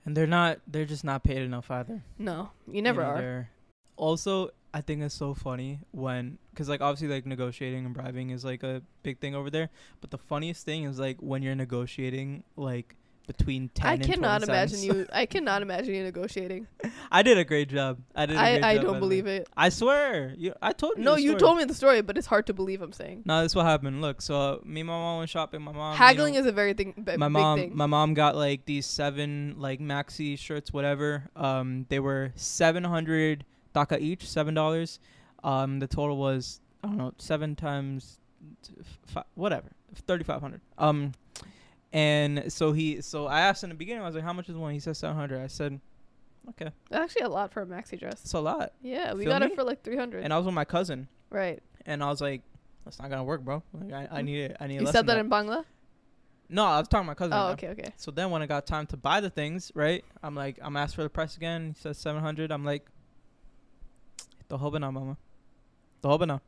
And 0.05 0.17
they're 0.17 0.27
not. 0.27 0.59
They're 0.67 0.85
just 0.85 1.05
not 1.05 1.23
paid 1.25 1.39
enough 1.39 1.71
either. 1.71 2.03
No, 2.19 2.51
you 2.71 2.83
never 2.83 3.03
know, 3.03 3.17
they're- 3.17 3.51
Also, 3.97 4.51
I 4.77 4.83
think 4.83 5.01
it's 5.01 5.15
so 5.15 5.33
funny 5.33 5.81
when, 5.93 6.37
because 6.51 6.69
like 6.69 6.83
obviously 6.83 7.09
like 7.09 7.25
negotiating 7.25 7.87
and 7.87 7.95
bribing 7.95 8.29
is 8.29 8.45
like 8.45 8.63
a 8.63 8.83
big 9.03 9.21
thing 9.21 9.35
over 9.35 9.49
there. 9.49 9.71
But 10.03 10.11
the 10.11 10.19
funniest 10.19 10.67
thing 10.67 10.85
is 10.85 10.99
like 10.99 11.17
when 11.23 11.43
you're 11.43 11.55
negotiating 11.55 12.45
like 12.57 12.95
between 13.27 13.71
ten. 13.71 13.87
I 13.87 13.97
cannot 13.97 14.43
imagine 14.43 14.77
cents. 14.77 14.85
you. 14.85 15.07
I 15.15 15.25
cannot 15.25 15.63
imagine 15.63 15.95
you 15.95 16.03
negotiating. 16.03 16.67
I 17.11 17.23
did 17.23 17.39
a 17.39 17.45
great 17.45 17.71
job. 17.71 18.01
I 18.15 18.27
did. 18.27 18.37
A 18.37 18.39
great 18.39 18.65
I, 18.65 18.73
I 18.73 18.77
don't 18.77 19.01
believe 19.01 19.27
it. 19.27 19.49
I 19.57 19.71
swear. 19.71 20.35
You, 20.37 20.53
I 20.61 20.75
told 20.75 20.99
you. 20.99 21.05
No, 21.05 21.17
you 21.17 21.37
told 21.37 21.57
me 21.57 21.65
the 21.65 21.73
story, 21.73 22.03
but 22.03 22.19
it's 22.19 22.27
hard 22.27 22.47
to 22.49 22.53
believe. 22.53 22.83
I'm 22.83 22.93
saying 22.93 23.23
No, 23.25 23.43
this 23.43 23.55
what 23.55 23.65
happened. 23.65 24.03
Look, 24.03 24.21
so 24.21 24.39
uh, 24.39 24.59
me 24.63 24.83
and 24.83 24.89
my 24.89 24.93
mom 24.93 25.19
went 25.19 25.31
shopping. 25.31 25.63
My 25.63 25.73
mom. 25.73 25.93
you 25.93 25.99
haggling 25.99 26.35
know, 26.35 26.41
is 26.41 26.47
a 26.47 26.53
very 26.53 26.75
thing. 26.75 26.93
B- 27.03 27.17
my 27.17 27.29
mom 27.29 27.59
thing. 27.59 27.75
my 27.75 27.87
mom 27.87 28.13
got 28.13 28.37
like 28.37 28.67
these 28.67 28.85
seven 28.85 29.55
like 29.57 29.81
maxi 29.81 30.39
shirts 30.39 30.71
whatever 30.71 31.31
um 31.35 31.87
they 31.89 31.99
were 31.99 32.33
700 32.35 33.47
taka 33.77 33.99
each 34.01 34.27
seven 34.29 34.55
dollars 34.55 34.99
um 35.45 35.79
the 35.81 35.87
total 35.87 36.17
was 36.17 36.61
i 36.83 36.87
don't 36.89 36.97
know 36.97 37.13
seven 37.19 37.55
times 37.55 38.19
t- 38.63 38.73
fi- 39.13 39.25
whatever 39.35 39.69
3500 40.07 40.61
um 40.79 41.13
and 41.93 42.51
so 42.53 42.73
he 42.73 43.01
so 43.03 43.27
i 43.27 43.41
asked 43.41 43.63
in 43.65 43.69
the 43.71 43.75
beginning 43.77 44.03
i 44.03 44.07
was 44.07 44.15
like 44.15 44.25
how 44.25 44.33
much 44.33 44.49
is 44.49 44.57
one 44.57 44.73
he 44.73 44.81
said 44.81 44.97
700 44.97 45.41
i 45.43 45.47
said 45.47 45.79
okay 46.51 46.71
That's 46.91 47.03
actually 47.05 47.23
a 47.27 47.29
lot 47.29 47.53
for 47.53 47.61
a 47.63 47.67
maxi 47.67 47.99
dress. 47.99 48.21
that's 48.23 48.33
a 48.35 48.41
lot 48.41 48.73
Yeah, 48.83 49.13
we 49.15 49.25
Feel 49.25 49.33
got 49.33 49.43
me? 49.43 49.49
it 49.49 49.55
for 49.55 49.65
like 49.65 49.83
300. 49.83 50.25
and 50.25 50.33
i 50.33 50.37
was 50.37 50.47
with 50.47 50.55
my 50.55 50.65
cousin 50.65 51.09
right. 51.31 51.63
and 51.85 52.03
i 52.03 52.09
was 52.09 52.21
like 52.21 52.43
that's 52.85 52.99
not 53.01 53.11
gonna 53.11 53.25
work 53.25 53.43
bro 53.43 53.63
like 53.75 53.93
i, 53.93 54.19
I 54.19 54.23
need 54.23 54.41
it 54.41 54.57
i 54.61 54.67
need 54.67 54.81
You 54.81 54.87
said 54.87 55.07
than 55.07 55.17
that 55.17 55.19
in 55.19 55.29
Bangla? 55.31 55.65
no 56.49 56.65
i 56.65 56.79
was 56.79 56.89
talking 56.89 57.05
to 57.05 57.09
my 57.09 57.15
cousin 57.15 57.33
Oh, 57.35 57.49
okay, 57.55 57.69
okay. 57.75 57.91
So 57.97 58.11
then 58.11 58.31
when 58.31 58.41
I 58.43 58.47
got 58.47 58.67
time 58.67 58.87
to 58.87 58.97
buy 58.97 59.21
the 59.21 59.31
things, 59.31 59.73
right? 59.75 60.05
I'm 60.23 60.35
like, 60.37 60.59
I'm 60.63 60.77
asked 60.77 60.95
for 60.95 61.03
the 61.03 61.11
price 61.11 61.37
again. 61.37 61.75
He 61.75 61.81
says 61.81 61.99
700. 61.99 62.53
I'm 62.53 62.65
like, 62.65 62.87
the 64.49 64.59
hobana, 64.59 64.93
mama. 64.93 65.17
The 66.03 66.09
hobana. 66.09 66.41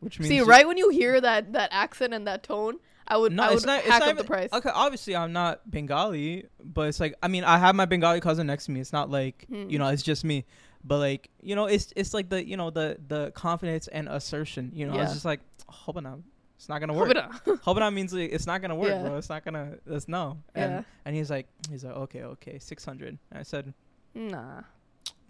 Which 0.00 0.18
means 0.20 0.28
See, 0.28 0.40
right 0.40 0.66
when 0.66 0.76
you 0.76 0.90
hear 0.90 1.20
that 1.20 1.52
that 1.54 1.70
accent 1.72 2.12
and 2.14 2.26
that 2.26 2.42
tone, 2.42 2.78
I 3.08 3.16
would 3.16 3.32
No, 3.32 3.42
I 3.44 3.48
would 3.48 3.56
it's 3.56 3.66
not. 3.66 3.80
It's 3.80 3.88
not 3.88 4.02
up 4.08 4.16
the 4.18 4.24
price. 4.24 4.50
Okay, 4.52 4.70
obviously 4.72 5.16
I'm 5.16 5.32
not 5.32 5.68
Bengali, 5.70 6.46
but 6.62 6.88
it's 6.88 7.00
like 7.00 7.14
I 7.22 7.28
mean 7.28 7.44
I 7.44 7.58
have 7.58 7.74
my 7.74 7.84
Bengali 7.86 8.20
cousin 8.20 8.46
next 8.46 8.66
to 8.66 8.70
me. 8.72 8.80
It's 8.80 8.92
not 8.92 9.10
like 9.10 9.46
Hmm. 9.48 9.68
you 9.68 9.78
know 9.78 9.88
it's 9.88 10.02
just 10.02 10.24
me, 10.24 10.44
but 10.84 10.98
like 10.98 11.30
you 11.42 11.54
know 11.56 11.66
it's 11.66 11.92
it's 11.96 12.12
like 12.12 12.28
the 12.28 12.44
you 12.46 12.56
know 12.56 12.70
the 12.70 12.98
the 13.08 13.30
confidence 13.32 13.88
and 13.88 14.08
assertion. 14.08 14.72
You 14.74 14.86
know, 14.88 14.94
Yeah. 14.96 15.04
it's 15.04 15.12
just 15.14 15.24
like 15.24 15.40
hobana. 15.70 16.22
It's 16.56 16.68
not 16.68 16.78
gonna 16.80 16.92
work. 16.94 17.10
Hobana. 17.10 17.60
Hobana 17.64 17.92
means 17.92 18.12
like, 18.12 18.30
it's 18.32 18.46
not 18.46 18.62
gonna 18.62 18.76
work, 18.76 18.88
Yeah. 18.90 19.02
bro. 19.02 19.16
It's 19.16 19.28
not 19.28 19.44
gonna. 19.44 19.74
It's 19.86 20.06
no. 20.08 20.38
And 20.54 20.70
yeah. 20.72 20.82
and 21.04 21.16
he's 21.16 21.28
like 21.30 21.46
he's 21.70 21.84
like 21.84 21.94
okay 21.96 22.22
okay 22.22 22.58
600. 22.58 23.08
And 23.08 23.18
I 23.40 23.42
said 23.42 23.72
Nah. 24.14 24.62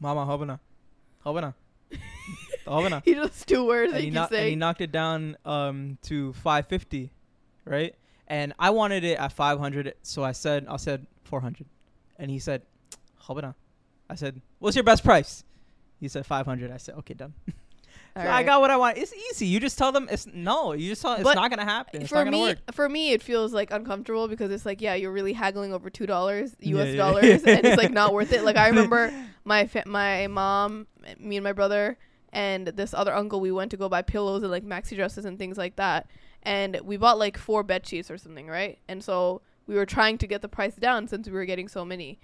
Mama, 0.01 0.27
hobana. 0.27 0.59
Hobana. 1.25 1.55
He 3.05 3.15
just 3.15 3.47
two 3.47 3.67
words 3.67 3.93
And 3.93 3.97
that 3.97 4.05
he, 4.05 4.11
kno- 4.11 4.29
and 4.31 4.49
he 4.49 4.57
knocked 4.57 4.81
it 4.81 4.91
down 4.93 5.37
um, 5.45 5.99
to 6.03 6.33
550, 6.35 7.11
right? 7.65 7.95
And 8.27 8.55
I 8.59 8.71
wanted 8.71 9.05
it 9.05 9.19
at 9.19 9.33
500, 9.33 9.95
so 10.03 10.25
I 10.25 10.33
said, 10.33 10.67
I 10.69 10.77
said 10.77 11.07
400. 11.25 11.67
And 12.19 12.31
he 12.31 12.39
said, 12.39 12.63
hobana. 13.23 13.55
I 14.09 14.15
said, 14.15 14.41
what's 14.59 14.77
your 14.77 14.85
best 14.85 15.05
price? 15.05 15.45
He 16.01 16.09
said 16.09 16.25
500. 16.27 16.71
I 16.71 16.77
said, 16.79 16.95
okay, 16.97 17.15
done. 17.15 17.35
All 18.17 18.23
I 18.23 18.27
right. 18.27 18.47
got 18.47 18.61
what 18.61 18.71
I 18.71 18.77
want. 18.77 18.97
It's 18.97 19.13
easy. 19.13 19.47
You 19.47 19.59
just 19.59 19.77
tell 19.77 19.91
them 19.91 20.09
it's 20.11 20.27
no. 20.33 20.73
You 20.73 20.89
just 20.91 21.03
tell 21.03 21.15
it's 21.15 21.25
But 21.25 21.35
not 21.35 21.51
gonna 21.51 21.65
happen. 21.65 22.03
It's 22.03 22.11
for 22.11 22.17
not 22.17 22.25
gonna 22.25 22.37
me, 22.37 22.43
work. 22.45 22.59
for 22.73 22.89
me, 22.89 23.13
it 23.13 23.23
feels 23.23 23.53
like 23.53 23.73
uncomfortable 23.73 24.29
because 24.29 24.53
it's 24.53 24.65
like, 24.65 24.81
yeah, 24.81 24.95
you're 24.95 25.11
really 25.13 25.33
haggling 25.33 25.73
over 25.73 25.91
two 25.91 26.07
dollars 26.07 26.55
U.S. 26.61 26.89
Yeah. 26.91 26.97
dollars, 26.97 27.43
and 27.45 27.67
it's 27.67 27.77
like 27.77 27.91
not 27.91 28.13
worth 28.13 28.33
it. 28.33 28.45
Like 28.45 28.57
I 28.57 28.69
remember 28.71 29.13
my 29.45 29.67
fa- 29.67 29.83
my 29.87 30.29
mom, 30.29 30.87
me 31.19 31.37
and 31.37 31.45
my 31.45 31.53
brother, 31.53 31.99
and 32.33 32.69
this 32.69 32.95
other 32.95 33.13
uncle. 33.13 33.41
We 33.41 33.51
went 33.51 33.73
to 33.73 33.77
go 33.77 33.89
buy 33.89 34.03
pillows 34.03 34.43
and 34.43 34.51
like 34.53 34.65
maxi 34.65 34.95
dresses 34.95 35.25
and 35.25 35.37
things 35.37 35.59
like 35.59 35.75
that, 35.77 36.07
and 36.45 36.81
we 36.85 36.97
bought 36.97 37.19
like 37.19 37.37
four 37.37 37.65
bed 37.65 37.85
sheets 37.85 38.13
or 38.13 38.19
something, 38.19 38.47
right? 38.47 38.79
And 38.87 39.03
so 39.03 39.41
we 39.67 39.75
were 39.75 39.87
trying 39.87 40.19
to 40.19 40.27
get 40.29 40.41
the 40.41 40.49
price 40.49 40.77
down 40.77 41.09
since 41.09 41.27
we 41.27 41.33
were 41.33 41.47
getting 41.47 41.67
so 41.67 41.85
many. 41.85 42.21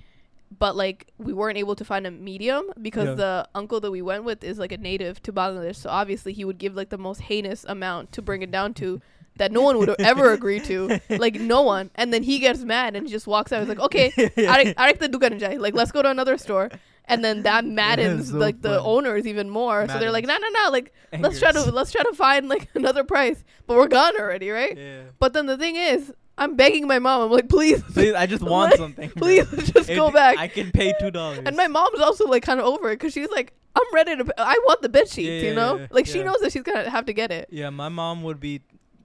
But 0.59 0.75
like 0.77 1.13
we 1.17 1.33
weren't 1.33 1.59
able 1.59 1.77
to 1.77 1.85
find 1.85 2.07
a 2.07 2.11
medium 2.11 2.65
because 2.83 3.09
Yeah. 3.11 3.15
the 3.15 3.49
uncle 3.55 3.81
that 3.81 3.91
we 3.91 4.03
went 4.03 4.25
with 4.25 4.43
is 4.45 4.59
like 4.59 4.73
a 4.73 4.79
native 4.79 5.23
to 5.23 5.33
Bangladesh, 5.33 5.77
so 5.77 5.91
obviously 5.91 6.33
he 6.33 6.45
would 6.45 6.59
give 6.59 6.75
like 6.75 6.89
the 6.91 6.99
most 6.99 7.21
heinous 7.23 7.65
amount 7.69 8.13
to 8.13 8.23
bring 8.23 8.43
it 8.43 8.51
down 8.51 8.75
to 8.75 9.01
that 9.37 9.53
no 9.53 9.63
one 9.63 9.79
would 9.79 9.95
ever 10.01 10.33
agree 10.33 10.61
to. 10.61 11.01
Like 11.09 11.37
no 11.37 11.63
one. 11.63 11.91
And 11.95 12.13
then 12.13 12.23
he 12.25 12.41
gets 12.41 12.63
mad 12.65 12.95
and 12.97 13.09
just 13.09 13.27
walks 13.27 13.53
out. 13.53 13.61
He's 13.61 13.69
like, 13.69 13.79
okay, 13.81 14.13
I 14.37 14.93
the 14.93 15.09
dukan. 15.09 15.59
Like 15.61 15.75
let's 15.75 15.93
go 15.93 16.03
to 16.03 16.11
another 16.11 16.37
store. 16.37 16.69
And 17.07 17.25
then 17.25 17.43
that 17.45 17.65
maddens 17.81 18.31
so 18.31 18.37
like 18.37 18.61
the 18.61 18.71
funny. 18.71 18.83
owners 18.85 19.27
even 19.27 19.49
more. 19.49 19.89
So 19.89 19.99
they're 19.99 20.13
like, 20.13 20.27
no, 20.27 20.37
no, 20.37 20.49
no. 20.49 20.71
Like 20.71 20.93
let's 21.19 21.39
try 21.39 21.53
to 21.53 21.63
let's 21.71 21.93
try 21.93 22.03
to 22.03 22.13
find 22.13 22.49
like 22.49 22.69
another 22.75 23.05
price. 23.05 23.43
But 23.67 23.77
we're 23.77 23.89
gone 23.89 24.15
already, 24.21 24.51
right? 24.51 24.77
Yeah. 24.77 25.03
But 25.19 25.33
then 25.33 25.47
the 25.47 25.57
thing 25.57 25.77
is, 25.77 26.13
I'm 26.41 26.57
begging 26.57 26.87
my 26.89 26.99
mom. 26.99 27.21
I'm 27.23 27.31
like, 27.31 27.49
please, 27.49 27.83
Please, 27.83 28.15
I 28.15 28.27
just 28.27 28.43
want 28.55 28.71
Like, 28.73 28.79
something. 28.79 29.09
bro. 29.11 29.21
please 29.21 29.49
just 29.73 29.89
It- 29.91 29.95
go 29.97 30.11
back. 30.11 30.39
I 30.39 30.49
can 30.49 30.73
pay 30.73 30.93
two 30.99 31.11
dollars. 31.13 31.41
and 31.47 31.55
my 31.57 31.69
mom's 31.69 32.01
also 32.01 32.27
like 32.27 32.43
kind 32.43 32.59
of 32.59 32.67
over 32.67 32.91
it 32.91 32.97
because 32.99 33.13
she's 33.13 33.31
like, 33.31 33.53
I'm 33.77 33.87
ready 33.95 34.17
to. 34.17 34.25
I 34.39 34.59
want 34.67 34.83
the 34.83 34.89
bed 34.89 35.09
sheets, 35.09 35.29
Yeah, 35.45 35.49
you 35.51 35.55
know. 35.55 35.77
yeah, 35.77 35.87
like 35.91 36.07
she 36.07 36.25
knows 36.25 36.41
that 36.41 36.51
she's 36.53 36.63
gonna 36.63 36.91
have 36.91 37.05
to 37.07 37.13
get 37.13 37.31
it. 37.31 37.49
Yeah, 37.53 37.71
my 37.71 37.89
mom 37.89 38.23
would 38.25 38.41
be 38.41 38.63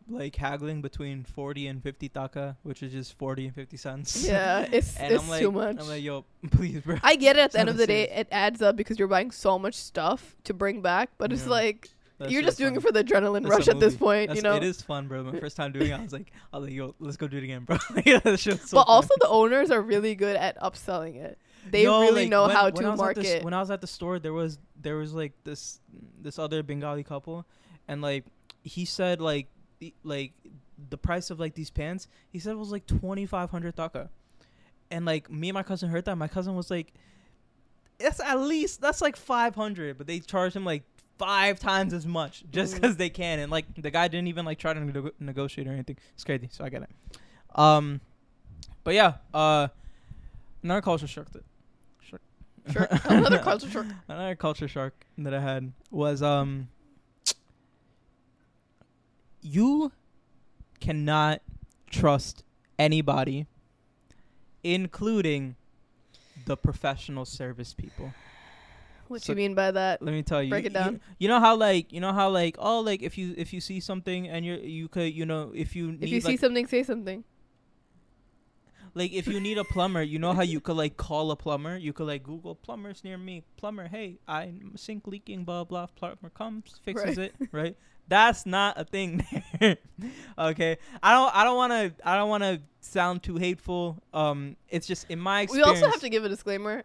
like 0.07 0.35
haggling 0.35 0.81
between 0.81 1.23
forty 1.23 1.67
and 1.67 1.83
fifty 1.83 2.09
taka, 2.09 2.57
which 2.63 2.81
is 2.81 2.91
just 2.91 3.17
forty 3.17 3.45
and 3.45 3.53
fifty 3.53 3.77
cents. 3.77 4.25
Yeah, 4.25 4.65
it's 4.71 4.95
it's 4.99 5.27
like, 5.29 5.41
too 5.41 5.51
much. 5.51 5.77
I'm 5.79 5.87
like, 5.87 6.01
yo, 6.03 6.25
please, 6.51 6.81
bro. 6.81 6.97
I 7.03 7.15
get 7.15 7.35
it 7.35 7.41
at 7.41 7.51
the 7.51 7.59
end 7.59 7.69
of 7.69 7.77
the 7.77 7.85
day, 7.87 8.07
it 8.09 8.27
adds 8.31 8.61
up 8.61 8.75
because 8.75 8.97
you're 8.97 9.07
buying 9.07 9.29
so 9.31 9.59
much 9.59 9.75
stuff 9.75 10.35
to 10.45 10.53
bring 10.53 10.81
back, 10.81 11.09
but 11.17 11.31
it's 11.33 11.45
like 11.47 11.89
That's 12.25 12.33
you're 12.33 12.41
just 12.43 12.57
doing 12.57 12.71
fun. 12.73 12.77
it 12.77 12.81
for 12.81 12.91
the 12.91 13.03
adrenaline 13.03 13.43
That's 13.43 13.55
rush 13.55 13.67
at 13.67 13.79
this 13.79 13.95
point, 13.95 14.27
That's, 14.29 14.37
you 14.37 14.43
know. 14.43 14.55
it 14.55 14.63
is 14.63 14.81
fun, 14.81 15.07
bro. 15.07 15.23
My 15.23 15.39
first 15.39 15.55
time 15.57 15.71
doing 15.71 15.89
it, 15.91 15.93
I 15.93 16.01
was 16.03 16.13
like, 16.13 16.31
I 16.53 16.57
was 16.57 16.65
like, 16.67 16.73
yo, 16.75 16.93
let's 16.99 17.17
go 17.17 17.27
do 17.27 17.37
it 17.37 17.43
again, 17.43 17.63
bro. 17.63 17.77
yeah, 18.05 18.19
so 18.35 18.51
but 18.51 18.59
fun. 18.59 18.83
also 18.87 19.09
the 19.19 19.27
owners 19.29 19.71
are 19.71 19.81
really 19.81 20.15
good 20.15 20.35
at 20.35 20.59
upselling 20.59 21.15
it. 21.15 21.37
They 21.71 21.83
Yo, 21.83 22.01
really 22.01 22.23
like, 22.23 22.29
know 22.29 22.43
when- 22.47 22.55
how 22.55 22.63
when 22.65 22.83
to 22.83 22.95
market. 22.95 23.23
this- 23.23 23.43
when 23.43 23.53
I 23.53 23.59
was 23.59 23.71
at 23.71 23.81
the 23.81 23.87
store, 23.87 24.19
there 24.19 24.33
was 24.33 24.59
there 24.79 24.97
was 24.97 25.13
like 25.13 25.33
this 25.43 25.79
this 26.21 26.37
other 26.37 26.61
Bengali 26.61 27.03
couple, 27.03 27.45
and 27.87 28.01
like 28.01 28.25
he 28.63 28.85
said 28.85 29.19
like 29.19 29.47
the, 29.79 29.93
like 30.03 30.33
the 30.89 30.97
price 30.97 31.31
of 31.31 31.39
like 31.39 31.55
these 31.55 31.69
pants, 31.71 32.07
he 32.29 32.37
said 32.39 32.51
it 32.51 32.57
was 32.59 32.71
like 32.71 32.85
twenty 32.85 33.25
five 33.25 33.49
hundred 33.49 33.75
taka, 33.75 34.09
and 34.91 35.05
like 35.05 35.31
me 35.31 35.49
and 35.49 35.55
my 35.55 35.63
cousin 35.63 35.89
heard 35.89 36.05
that. 36.05 36.15
My 36.17 36.27
cousin 36.27 36.55
was 36.55 36.69
like, 36.69 36.93
"That's 37.97 38.19
at 38.19 38.39
least 38.39 38.81
that's 38.81 39.01
like 39.01 39.15
five 39.15 39.55
hundred, 39.55 39.97
but 39.97 40.05
they 40.05 40.19
charged 40.19 40.55
him 40.55 40.65
like 40.65 40.83
five 41.17 41.59
times 41.59 41.93
as 41.93 42.05
much 42.05 42.43
just 42.51 42.75
because 42.75 42.97
they 42.97 43.09
can, 43.09 43.39
and 43.39 43.51
like 43.51 43.65
the 43.75 43.91
guy 43.91 44.07
didn't 44.07 44.27
even 44.27 44.45
like 44.45 44.57
try 44.59 44.73
to 44.73 44.79
nego- 44.79 45.11
negotiate 45.19 45.67
or 45.67 45.71
anything. 45.71 45.97
It's 46.13 46.23
crazy, 46.23 46.49
so 46.51 46.63
I 46.63 46.69
get 46.69 46.83
it. 46.83 46.89
Um, 47.57 48.01
but 48.83 48.93
yeah, 48.93 49.15
uh, 49.33 49.67
another 50.63 50.81
culture 50.81 51.07
shock 51.07 51.31
that 51.31 51.43
Sure. 52.71 52.87
Another 53.05 53.39
culture 53.39 53.69
shark. 53.69 53.85
Another 54.07 54.35
culture 54.35 54.67
shark 54.67 55.05
that 55.19 55.33
I 55.33 55.39
had 55.39 55.71
was 55.91 56.21
um 56.23 56.69
you 59.41 59.91
cannot 60.79 61.41
trust 61.91 62.43
anybody 62.79 63.45
including 64.63 65.55
the 66.45 66.57
professional 66.57 67.23
service 67.23 67.73
people. 67.73 68.13
What 69.07 69.21
So- 69.21 69.33
you 69.33 69.37
mean 69.37 69.53
by 69.55 69.71
that? 69.71 70.01
Let 70.01 70.13
me 70.13 70.23
tell 70.23 70.41
you. 70.41 70.49
Break 70.49 70.65
it 70.65 70.73
down. 70.73 70.99
You, 71.19 71.27
know 71.27 71.39
how 71.39 71.55
like 71.55 71.93
you 71.93 72.01
know 72.01 72.13
how 72.13 72.29
like 72.29 72.55
oh 72.59 72.79
like 72.79 73.01
if 73.03 73.17
you 73.17 73.33
if 73.37 73.53
you 73.53 73.61
see 73.61 73.79
something 73.79 74.27
and 74.27 74.45
you're 74.45 74.57
you 74.57 74.87
could 74.87 75.13
you 75.13 75.25
know 75.25 75.51
if 75.53 75.75
you 75.75 75.91
need 75.91 76.03
If 76.03 76.09
you 76.09 76.21
see 76.21 76.37
something, 76.37 76.65
say 76.67 76.83
something. 76.83 77.23
like 78.93 79.11
if 79.11 79.27
you 79.27 79.39
need 79.39 79.57
a 79.57 79.63
plumber, 79.65 80.01
you 80.01 80.17
know 80.19 80.33
how 80.33 80.41
you 80.41 80.59
could 80.61 80.77
like 80.77 80.97
call 80.97 81.31
a 81.31 81.35
plumber. 81.35 81.77
You 81.77 81.93
could 81.93 82.07
like 82.07 82.23
Google 82.23 82.55
plumbers 82.55 83.03
near 83.03 83.17
me. 83.17 83.43
Plumber, 83.57 83.87
hey, 83.87 84.19
I'm 84.27 84.73
sink 84.77 85.05
leaking. 85.07 85.43
Blah 85.43 85.65
blah. 85.65 85.87
Plumber 85.87 86.29
comes, 86.29 86.79
fixes 86.83 87.17
Right. 87.17 87.33
it. 87.39 87.49
Right. 87.51 87.77
That's 88.07 88.45
not 88.45 88.79
a 88.79 88.85
thing. 88.85 89.25
okay. 90.39 90.77
I 91.01 91.11
don't. 91.11 91.35
I 91.35 91.43
don't 91.43 91.57
want 91.57 91.71
to. 91.73 92.07
I 92.07 92.15
don't 92.17 92.29
want 92.29 92.43
to 92.43 92.61
sound 92.79 93.23
too 93.23 93.35
hateful. 93.37 94.01
Um. 94.13 94.55
It's 94.69 94.87
just 94.87 95.07
in 95.09 95.19
my 95.19 95.41
experience. 95.41 95.67
We 95.67 95.73
also 95.81 95.91
have 95.91 96.01
to 96.01 96.09
give 96.09 96.23
a 96.23 96.29
disclaimer. 96.29 96.83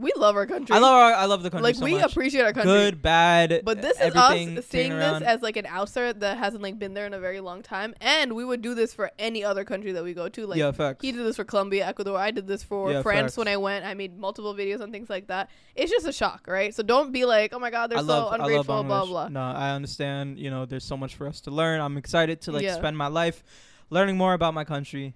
We 0.00 0.12
love 0.16 0.36
our 0.36 0.46
country. 0.46 0.76
I 0.76 0.78
love. 0.78 0.94
Our, 0.94 1.12
I 1.12 1.24
love 1.24 1.42
the 1.42 1.50
country 1.50 1.64
like 1.64 1.74
so 1.74 1.84
we 1.84 1.94
much. 1.94 2.12
appreciate 2.12 2.42
our 2.42 2.52
country. 2.52 2.72
Good, 2.72 3.02
bad. 3.02 3.62
But 3.64 3.82
this 3.82 4.00
is 4.00 4.14
us 4.14 4.32
seeing 4.32 4.54
this 4.54 5.22
as 5.22 5.42
like 5.42 5.56
an 5.56 5.66
outsider 5.66 6.12
that 6.20 6.38
hasn't 6.38 6.62
like 6.62 6.78
been 6.78 6.94
there 6.94 7.04
in 7.06 7.14
a 7.14 7.18
very 7.18 7.40
long 7.40 7.62
time, 7.62 7.96
and 8.00 8.34
we 8.36 8.44
would 8.44 8.62
do 8.62 8.76
this 8.76 8.94
for 8.94 9.10
any 9.18 9.42
other 9.42 9.64
country 9.64 9.90
that 9.92 10.04
we 10.04 10.14
go 10.14 10.28
to. 10.28 10.46
Like 10.46 10.58
yeah, 10.58 10.70
facts. 10.70 11.02
he 11.02 11.10
did 11.10 11.26
this 11.26 11.34
for 11.34 11.42
Colombia, 11.42 11.84
Ecuador. 11.84 12.16
I 12.16 12.30
did 12.30 12.46
this 12.46 12.62
for 12.62 12.92
Yeah, 12.92 13.02
France 13.02 13.32
facts. 13.32 13.36
when 13.38 13.48
I 13.48 13.56
went. 13.56 13.84
I 13.84 13.94
made 13.94 14.16
multiple 14.16 14.54
videos 14.54 14.80
and 14.80 14.92
things 14.92 15.10
like 15.10 15.26
that. 15.26 15.50
It's 15.74 15.90
just 15.90 16.06
a 16.06 16.12
shock, 16.12 16.46
right? 16.46 16.72
So 16.72 16.84
don't 16.84 17.10
be 17.10 17.24
like, 17.24 17.52
oh 17.52 17.58
my 17.58 17.70
god, 17.70 17.90
they're 17.90 17.98
I 17.98 18.02
so 18.02 18.06
love, 18.06 18.32
ungrateful, 18.34 18.84
blah 18.84 19.04
blah. 19.04 19.28
No, 19.28 19.40
I 19.40 19.70
understand. 19.70 20.38
You 20.38 20.50
know, 20.50 20.64
there's 20.64 20.84
so 20.84 20.96
much 20.96 21.16
for 21.16 21.26
us 21.26 21.40
to 21.42 21.50
learn. 21.50 21.80
I'm 21.80 21.96
excited 21.96 22.40
to 22.42 22.52
like 22.52 22.62
Yeah. 22.62 22.76
spend 22.76 22.96
my 22.96 23.08
life 23.08 23.42
learning 23.90 24.16
more 24.16 24.34
about 24.34 24.54
my 24.54 24.62
country. 24.62 25.14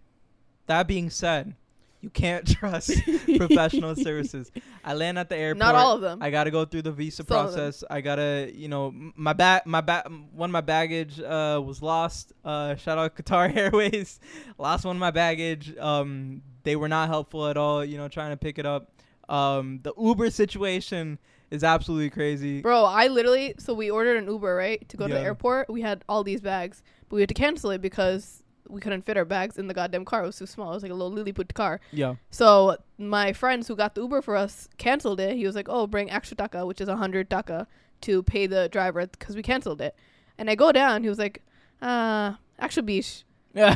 That 0.66 0.88
being 0.88 1.09
said, 1.09 1.55
you 2.03 2.11
can't 2.11 2.47
trust 2.59 2.91
professional 3.37 3.95
services. 3.95 4.51
I 4.85 4.95
land 4.95 5.19
at 5.19 5.29
the 5.29 5.37
airport. 5.37 5.59
Not 5.59 5.75
all 5.75 5.95
of 5.95 6.03
them. 6.03 6.19
I 6.21 6.31
gotta 6.31 6.51
go 6.51 6.65
through 6.65 6.83
the 6.83 6.93
visa 6.93 7.19
Some 7.19 7.27
process. 7.27 7.83
I 7.88 8.03
gotta, 8.03 8.51
you 8.53 8.69
know, 8.69 8.93
my 9.17 9.33
bag, 9.33 9.62
my 9.65 9.81
bag, 9.81 10.07
one 10.33 10.51
of 10.51 10.53
my 10.53 10.61
baggage 10.61 11.21
uh, 11.21 11.62
was 11.65 11.81
lost. 11.81 12.33
Uh, 12.45 12.75
shout 12.75 12.99
out 12.99 13.17
Qatar 13.23 13.57
Airways, 13.57 14.21
lost 14.59 14.85
one 14.85 14.97
of 14.97 15.01
my 15.01 15.12
baggage. 15.12 15.75
Um, 15.79 16.43
they 16.65 16.77
were 16.77 16.88
not 16.88 17.09
helpful 17.09 17.47
at 17.47 17.57
all. 17.57 17.85
You 17.85 17.97
know, 17.97 18.09
trying 18.09 18.31
to 18.31 18.37
pick 18.37 18.59
it 18.59 18.67
up. 18.67 18.91
Um, 19.29 19.81
the 19.83 19.95
Uber 19.97 20.31
situation 20.31 21.19
is 21.51 21.62
absolutely 21.62 22.11
crazy. 22.11 22.61
Bro, 22.61 22.85
I 22.85 23.07
literally 23.07 23.55
so 23.59 23.75
we 23.75 23.91
ordered 23.91 24.17
an 24.17 24.29
Uber, 24.29 24.55
right? 24.55 24.87
To 24.88 24.97
go 24.97 25.07
to 25.07 25.15
the 25.15 25.21
airport. 25.21 25.71
We 25.71 25.83
had 25.83 26.05
all 26.09 26.25
these 26.25 26.41
bags, 26.41 26.83
but 27.09 27.17
we 27.17 27.23
had 27.23 27.29
to 27.29 27.35
cancel 27.35 27.71
it 27.71 27.81
because 27.81 28.41
we 28.68 28.81
couldn't 28.81 29.03
fit 29.03 29.16
our 29.16 29.25
bags 29.25 29.59
in 29.59 29.66
the 29.66 29.75
goddamn 29.75 30.05
car. 30.05 30.22
It 30.22 30.27
was 30.27 30.38
too 30.38 30.46
small. 30.46 30.70
It 30.70 30.75
was 30.75 30.83
like 30.83 30.92
a 30.92 30.94
little 30.94 31.11
Lilliput 31.12 31.53
car. 31.55 31.81
Yeah, 31.92 32.14
So 32.31 32.77
my 32.98 33.33
friends 33.33 33.68
who 33.68 33.77
got 33.77 33.94
the 33.94 34.01
Uber 34.03 34.22
for 34.22 34.37
us 34.37 34.68
canceled 34.79 35.20
it. 35.20 35.37
He 35.37 35.44
was 35.46 35.55
like, 35.57 35.68
"Oh, 35.68 35.87
bring 35.87 36.11
extra 36.11 36.37
taka, 36.37 36.64
which 36.66 36.81
is 36.81 36.88
a 36.88 36.96
hundred 36.96 37.29
taka, 37.29 37.66
to 38.03 38.22
pay 38.22 38.46
the 38.46 38.68
driver 38.68 39.07
because 39.07 39.37
we 39.37 39.42
canceled 39.42 39.81
it." 39.81 39.94
And 40.38 40.48
I 40.48 40.55
go 40.55 40.72
down. 40.72 41.03
He 41.03 41.09
was 41.09 41.18
like, 41.18 41.42
"Uh, 41.83 42.35
extra 42.59 42.83
bish, 42.83 43.25
uh, 43.57 43.75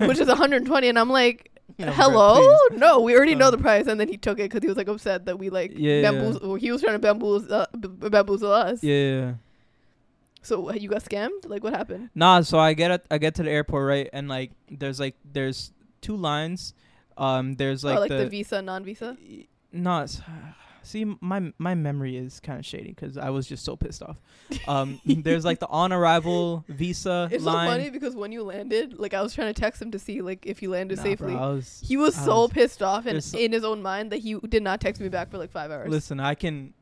which 0.00 0.18
is 0.18 0.28
120." 0.28 0.88
And 0.88 0.98
I'm 0.98 1.10
like, 1.10 1.50
"Hello, 1.78 2.56
no, 2.72 3.00
we 3.00 3.14
already 3.16 3.34
know 3.34 3.46
Um, 3.48 3.52
the 3.52 3.58
price." 3.58 3.86
And 3.86 3.98
then 3.98 4.08
he 4.08 4.16
took 4.16 4.38
it 4.38 4.44
because 4.44 4.62
he 4.62 4.68
was 4.68 4.76
like 4.76 4.88
upset 4.88 5.26
that 5.26 5.38
we 5.38 5.50
like 5.50 5.72
Yeah, 5.74 6.00
yeah. 6.12 6.56
He 6.58 6.70
was 6.70 6.82
trying 6.82 6.94
to 6.94 6.98
bamboozle, 7.00 7.52
uh, 7.52 7.66
b- 7.78 8.08
bamboozle 8.08 8.52
us. 8.52 8.84
yeah. 8.84 9.34
So 10.42 10.72
you 10.74 10.88
got 10.88 11.02
scammed? 11.04 11.46
Like 11.46 11.62
what 11.64 11.74
happened? 11.74 12.10
Nah, 12.14 12.40
so 12.42 12.58
I 12.58 12.74
get 12.74 12.90
it. 12.90 13.06
I 13.10 13.18
get 13.18 13.34
to 13.36 13.42
the 13.42 13.50
airport 13.50 13.86
right, 13.88 14.08
and 14.12 14.28
like 14.28 14.52
there's 14.70 14.98
like 15.00 15.16
there's 15.32 15.72
two 16.00 16.16
lines. 16.16 16.74
Um, 17.16 17.54
there's 17.56 17.82
like, 17.82 17.96
oh, 17.96 18.00
like 18.00 18.10
the, 18.10 18.18
the, 18.18 18.28
visa, 18.28 18.62
non-visa. 18.62 19.16
no. 19.72 20.04
it's- 20.04 20.20
See, 20.84 21.04
my 21.20 21.52
my 21.58 21.74
memory 21.74 22.16
is 22.16 22.40
kind 22.40 22.58
of 22.58 22.64
shady 22.64 22.90
because 22.90 23.18
I 23.18 23.28
was 23.28 23.46
just 23.46 23.62
so 23.62 23.76
pissed 23.76 24.02
off. 24.02 24.16
Um, 24.66 24.98
there's 25.04 25.44
like 25.44 25.58
the 25.58 25.66
on 25.68 25.92
arrival 25.92 26.64
visa 26.66 27.28
It's 27.32 27.44
line. 27.44 27.66
so 27.68 27.72
funny 27.76 27.90
because 27.90 28.16
when 28.16 28.32
you 28.32 28.42
landed, 28.42 28.98
like 28.98 29.12
I 29.12 29.20
was 29.20 29.34
trying 29.34 29.52
to 29.52 29.60
text 29.60 29.82
him 29.82 29.90
to 29.90 29.98
see 29.98 30.22
like 30.22 30.46
if 30.46 30.62
you 30.62 30.70
landed 30.70 30.96
Nah, 30.96 31.02
safely. 31.02 31.34
bro, 31.34 31.56
was, 31.56 31.82
He 31.84 31.98
was 31.98 32.16
I 32.16 32.24
so 32.24 32.42
was- 32.42 32.52
pissed 32.52 32.82
off 32.82 33.04
and 33.04 33.22
so- 33.22 33.36
in 33.38 33.52
his 33.52 33.64
own 33.64 33.82
mind 33.82 34.12
that 34.12 34.18
he 34.18 34.36
did 34.48 34.62
not 34.62 34.80
text 34.80 35.02
me 35.02 35.10
back 35.10 35.30
for 35.30 35.36
like 35.36 35.50
five 35.50 35.70
hours. 35.70 35.90
Listen, 35.90 36.20
I 36.20 36.34
can. 36.34 36.72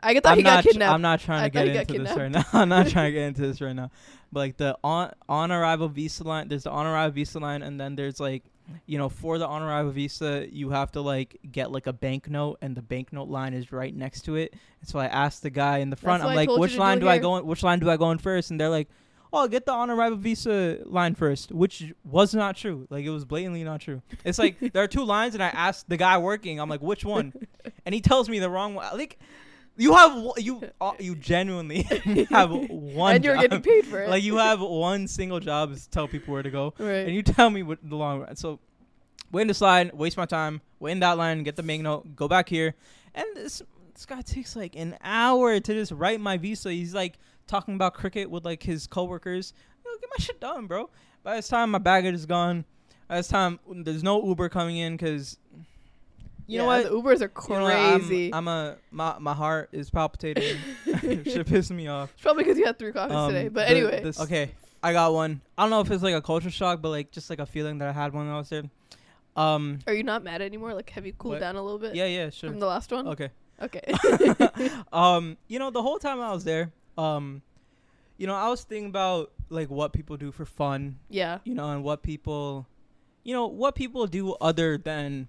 I 0.00 0.14
thought 0.20 0.32
I'm 0.32 0.38
he 0.38 0.42
got 0.42 0.62
tr- 0.62 0.70
kidnapped. 0.70 0.94
I'm 0.94 1.02
not 1.02 1.20
trying 1.20 1.40
I 1.40 1.48
to 1.48 1.50
get 1.50 1.90
into 1.90 2.04
this 2.04 2.16
right 2.16 2.30
now. 2.30 2.44
I'm 2.52 2.68
not 2.68 2.88
trying 2.88 3.06
to 3.06 3.12
get 3.18 3.22
into 3.28 3.42
this 3.42 3.60
right 3.60 3.72
now. 3.72 3.90
But 4.32 4.40
like 4.40 4.56
the 4.56 4.76
on 4.82 5.12
on 5.28 5.52
arrival 5.52 5.88
visa 5.88 6.24
line, 6.24 6.48
there's 6.48 6.64
the 6.64 6.70
on 6.70 6.86
arrival 6.86 7.12
visa 7.12 7.38
line, 7.38 7.62
and 7.62 7.80
then 7.80 7.94
there's 7.94 8.18
like, 8.18 8.42
you 8.84 8.98
know, 8.98 9.08
for 9.08 9.38
the 9.38 9.46
on 9.46 9.62
arrival 9.62 9.92
visa, 9.92 10.46
you 10.50 10.70
have 10.70 10.90
to 10.92 11.00
like 11.00 11.38
get 11.50 11.70
like 11.70 11.86
a 11.86 11.92
banknote, 11.92 12.58
and 12.60 12.76
the 12.76 12.82
banknote 12.82 13.28
line 13.28 13.54
is 13.54 13.70
right 13.72 13.94
next 13.94 14.22
to 14.22 14.34
it. 14.34 14.52
And 14.80 14.88
so 14.88 14.98
I 14.98 15.06
asked 15.06 15.42
the 15.42 15.50
guy 15.50 15.78
in 15.78 15.90
the 15.90 15.96
front, 15.96 16.24
I'm 16.24 16.34
like, 16.34 16.50
which 16.50 16.76
line 16.76 16.98
do 16.98 17.06
do 17.06 17.10
I 17.10 17.18
go? 17.18 17.36
In, 17.36 17.46
which 17.46 17.62
line 17.62 17.78
do 17.78 17.88
I 17.88 17.96
go 17.96 18.10
in 18.10 18.18
first? 18.18 18.50
And 18.50 18.60
they're 18.60 18.68
like. 18.68 18.88
Oh, 19.36 19.48
get 19.48 19.66
the 19.66 19.72
on 19.72 19.90
arrival 19.90 20.16
visa 20.16 20.78
line 20.84 21.16
first, 21.16 21.50
which 21.50 21.92
was 22.04 22.36
not 22.36 22.54
true. 22.56 22.86
Like 22.88 23.04
it 23.04 23.10
was 23.10 23.24
blatantly 23.24 23.64
not 23.64 23.80
true. 23.80 24.00
It's 24.24 24.38
like 24.38 24.60
there 24.60 24.84
are 24.84 24.86
two 24.86 25.02
lines, 25.02 25.34
and 25.34 25.42
I 25.42 25.48
asked 25.48 25.88
the 25.88 25.96
guy 25.96 26.18
working, 26.18 26.60
I'm 26.60 26.68
like, 26.68 26.80
which 26.80 27.04
one? 27.04 27.32
and 27.84 27.92
he 27.92 28.00
tells 28.00 28.28
me 28.28 28.38
the 28.38 28.48
wrong 28.48 28.76
one. 28.76 28.86
Like, 28.96 29.18
You 29.76 29.94
have 29.94 30.32
you 30.38 30.62
uh, 30.80 30.92
you 30.98 31.14
genuinely 31.16 31.82
have 32.30 32.50
one. 32.50 33.16
and 33.16 33.24
you're 33.24 33.34
job. 33.34 33.42
getting 33.42 33.62
paid 33.62 33.86
for 33.86 34.00
it. 34.00 34.08
Like 34.08 34.22
you 34.22 34.36
have 34.36 34.60
one 34.60 35.08
single 35.08 35.40
job 35.40 35.72
is 35.72 35.84
to 35.84 35.90
tell 35.90 36.08
people 36.08 36.32
where 36.32 36.42
to 36.42 36.50
go, 36.50 36.74
right. 36.78 37.06
and 37.06 37.14
you 37.14 37.22
tell 37.22 37.50
me 37.50 37.62
what 37.62 37.78
the 37.82 37.96
long 37.96 38.20
run. 38.20 38.36
So 38.36 38.60
wait 39.32 39.42
in 39.42 39.48
this 39.48 39.60
line, 39.60 39.90
waste 39.94 40.16
my 40.16 40.26
time, 40.26 40.60
wait 40.78 40.92
in 40.92 41.00
that 41.00 41.18
line, 41.18 41.42
get 41.42 41.56
the 41.56 41.62
main 41.62 41.82
note, 41.82 42.14
go 42.14 42.28
back 42.28 42.48
here, 42.48 42.74
and 43.14 43.26
this 43.34 43.62
this 43.94 44.06
guy 44.06 44.20
takes 44.22 44.56
like 44.56 44.76
an 44.76 44.96
hour 45.02 45.58
to 45.58 45.74
just 45.74 45.92
write 45.92 46.20
my 46.20 46.36
visa. 46.36 46.70
He's 46.70 46.94
like 46.94 47.18
talking 47.46 47.74
about 47.74 47.94
cricket 47.94 48.30
with 48.30 48.44
like 48.44 48.62
his 48.62 48.86
coworkers. 48.86 49.52
Yo, 49.84 49.90
get 50.00 50.10
my 50.16 50.22
shit 50.22 50.40
done, 50.40 50.66
bro. 50.66 50.90
By 51.22 51.36
this 51.36 51.48
time, 51.48 51.70
my 51.70 51.78
baggage 51.78 52.14
is 52.14 52.26
gone. 52.26 52.64
By 53.08 53.16
this 53.16 53.28
time, 53.28 53.58
there's 53.68 54.02
no 54.02 54.24
Uber 54.24 54.48
coming 54.48 54.76
in 54.78 54.96
because 54.96 55.38
you 56.46 56.58
know 56.58 56.64
Yeah, 56.70 56.82
what? 56.82 56.84
The 56.84 56.90
Ubers 56.90 57.20
are 57.22 57.54
You 57.54 57.60
know? 57.60 57.66
I'm- 57.66 58.00
crazy. 58.00 58.34
I'm, 58.34 58.48
a 58.48 58.76
my 58.90 59.16
my 59.18 59.34
heart 59.34 59.68
is 59.72 59.90
palpitating. 59.90 60.56
Shit 61.24 61.46
pissed 61.46 61.70
me 61.70 61.88
off. 61.88 62.10
it's 62.12 62.22
probably 62.22 62.44
because 62.44 62.58
you 62.58 62.64
had 62.66 62.78
three 62.78 62.92
coffees 62.92 63.14
Um, 63.16 63.32
today. 63.32 63.48
But 63.48 63.66
the- 63.68 63.70
anyway, 63.70 64.02
this- 64.02 64.20
okay, 64.20 64.52
I 64.82 64.92
got 64.92 65.12
one. 65.12 65.40
I 65.56 65.62
don't 65.62 65.70
know 65.70 65.80
if 65.80 65.90
it's 65.90 66.02
like 66.02 66.14
a 66.14 66.22
culture 66.22 66.50
shock, 66.50 66.82
but 66.82 66.90
like 66.90 67.10
just 67.10 67.30
like 67.30 67.38
a 67.38 67.46
feeling 67.46 67.78
that 67.78 67.88
I 67.88 67.92
had 67.92 68.12
one 68.12 68.26
when 68.26 68.34
I 68.34 68.38
was 68.38 68.48
there. 68.48 68.64
Um, 69.36 69.80
are 69.86 69.94
you 69.94 70.04
not 70.04 70.22
mad 70.22 70.42
anymore? 70.42 70.74
Like, 70.74 70.90
have 70.90 71.04
you 71.06 71.12
cooled 71.12 71.34
What? 71.34 71.40
down 71.40 71.56
a 71.56 71.62
little 71.62 71.78
bit 71.80 71.94
yeah, 71.96 72.06
yeah, 72.06 72.30
sure. 72.30 72.50
from 72.50 72.60
the 72.60 72.66
last 72.66 72.92
one? 72.92 73.08
Okay. 73.08 73.30
Okay. 73.60 73.92
um, 74.92 75.36
you 75.48 75.58
know, 75.58 75.70
the 75.70 75.82
whole 75.82 75.98
time 75.98 76.20
I 76.20 76.32
was 76.32 76.44
there, 76.44 76.72
um, 76.98 77.42
you 78.16 78.26
know, 78.26 78.34
I 78.34 78.48
was 78.48 78.62
thinking 78.62 78.88
about 78.90 79.32
like 79.48 79.70
what 79.70 79.92
people 79.92 80.16
do 80.16 80.30
for 80.30 80.44
fun, 80.44 80.98
yeah. 81.08 81.38
you 81.44 81.54
know, 81.54 81.70
and 81.70 81.82
what 81.82 82.02
people, 82.02 82.66
you 83.24 83.34
know, 83.34 83.46
what 83.46 83.74
people 83.74 84.06
do 84.06 84.34
other 84.34 84.78
than 84.78 85.28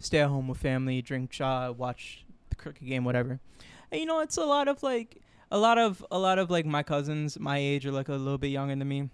stay 0.00 0.18
at 0.18 0.28
home 0.28 0.48
with 0.48 0.58
family, 0.58 1.00
drink 1.02 1.30
cha, 1.30 1.70
watch 1.70 2.24
the 2.48 2.56
cricket 2.56 2.88
game, 2.88 3.04
whatever. 3.04 3.38
And 3.92 4.00
you 4.00 4.06
know, 4.06 4.20
it's 4.20 4.36
a 4.36 4.44
lot 4.44 4.66
of 4.66 4.82
like 4.82 5.22
a 5.50 5.58
lot 5.58 5.78
of 5.78 6.04
a 6.10 6.18
lot 6.18 6.38
of 6.38 6.50
like 6.50 6.66
my 6.66 6.82
cousins 6.82 7.38
my 7.38 7.58
age 7.58 7.86
or 7.86 7.92
like 7.92 8.08
a 8.08 8.14
little 8.14 8.38
bit 8.38 8.48
younger 8.48 8.74
than 8.74 8.88
me. 8.88 9.10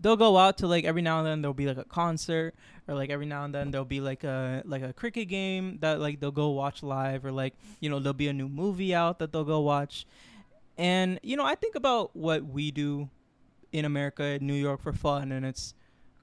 They'll 0.00 0.16
go 0.16 0.38
out 0.38 0.58
to 0.58 0.66
like 0.66 0.84
every 0.84 1.02
now 1.02 1.18
and 1.18 1.26
then 1.26 1.42
there'll 1.42 1.54
be 1.54 1.66
like 1.66 1.76
a 1.76 1.84
concert 1.84 2.54
or 2.88 2.94
like 2.94 3.10
every 3.10 3.26
now 3.26 3.44
and 3.44 3.54
then 3.54 3.70
there'll 3.70 3.84
be 3.84 4.00
like 4.00 4.24
a 4.24 4.62
like 4.64 4.82
a 4.82 4.92
cricket 4.92 5.28
game 5.28 5.78
that 5.80 6.00
like 6.00 6.20
they'll 6.20 6.30
go 6.30 6.50
watch 6.50 6.82
live 6.82 7.24
or 7.24 7.32
like 7.32 7.54
you 7.80 7.90
know 7.90 7.98
there'll 7.98 8.14
be 8.14 8.28
a 8.28 8.32
new 8.32 8.48
movie 8.48 8.94
out 8.94 9.18
that 9.18 9.32
they'll 9.32 9.44
go 9.44 9.60
watch. 9.60 10.06
And 10.78 11.20
you 11.22 11.36
know, 11.36 11.44
I 11.44 11.54
think 11.54 11.74
about 11.74 12.16
what 12.16 12.44
we 12.44 12.70
do 12.70 13.10
in 13.72 13.84
America, 13.84 14.24
in 14.24 14.46
New 14.46 14.54
York 14.54 14.82
for 14.82 14.92
fun 14.92 15.32
and 15.32 15.44
it's 15.44 15.74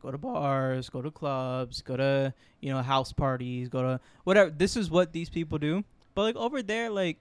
go 0.02 0.12
to 0.12 0.18
bars, 0.18 0.90
go 0.90 1.02
to 1.02 1.12
clubs, 1.12 1.82
go 1.82 1.98
to, 1.98 2.34
you 2.62 2.72
know, 2.72 2.82
house 2.82 3.12
parties, 3.12 3.70
go 3.70 3.82
to 3.82 4.00
whatever. 4.24 4.50
This 4.50 4.78
is 4.78 4.90
what 4.90 5.14
these 5.14 5.30
people 5.30 5.58
do. 5.58 5.84
But 6.16 6.24
like 6.24 6.36
over 6.36 6.62
there 6.62 6.90
like 6.90 7.20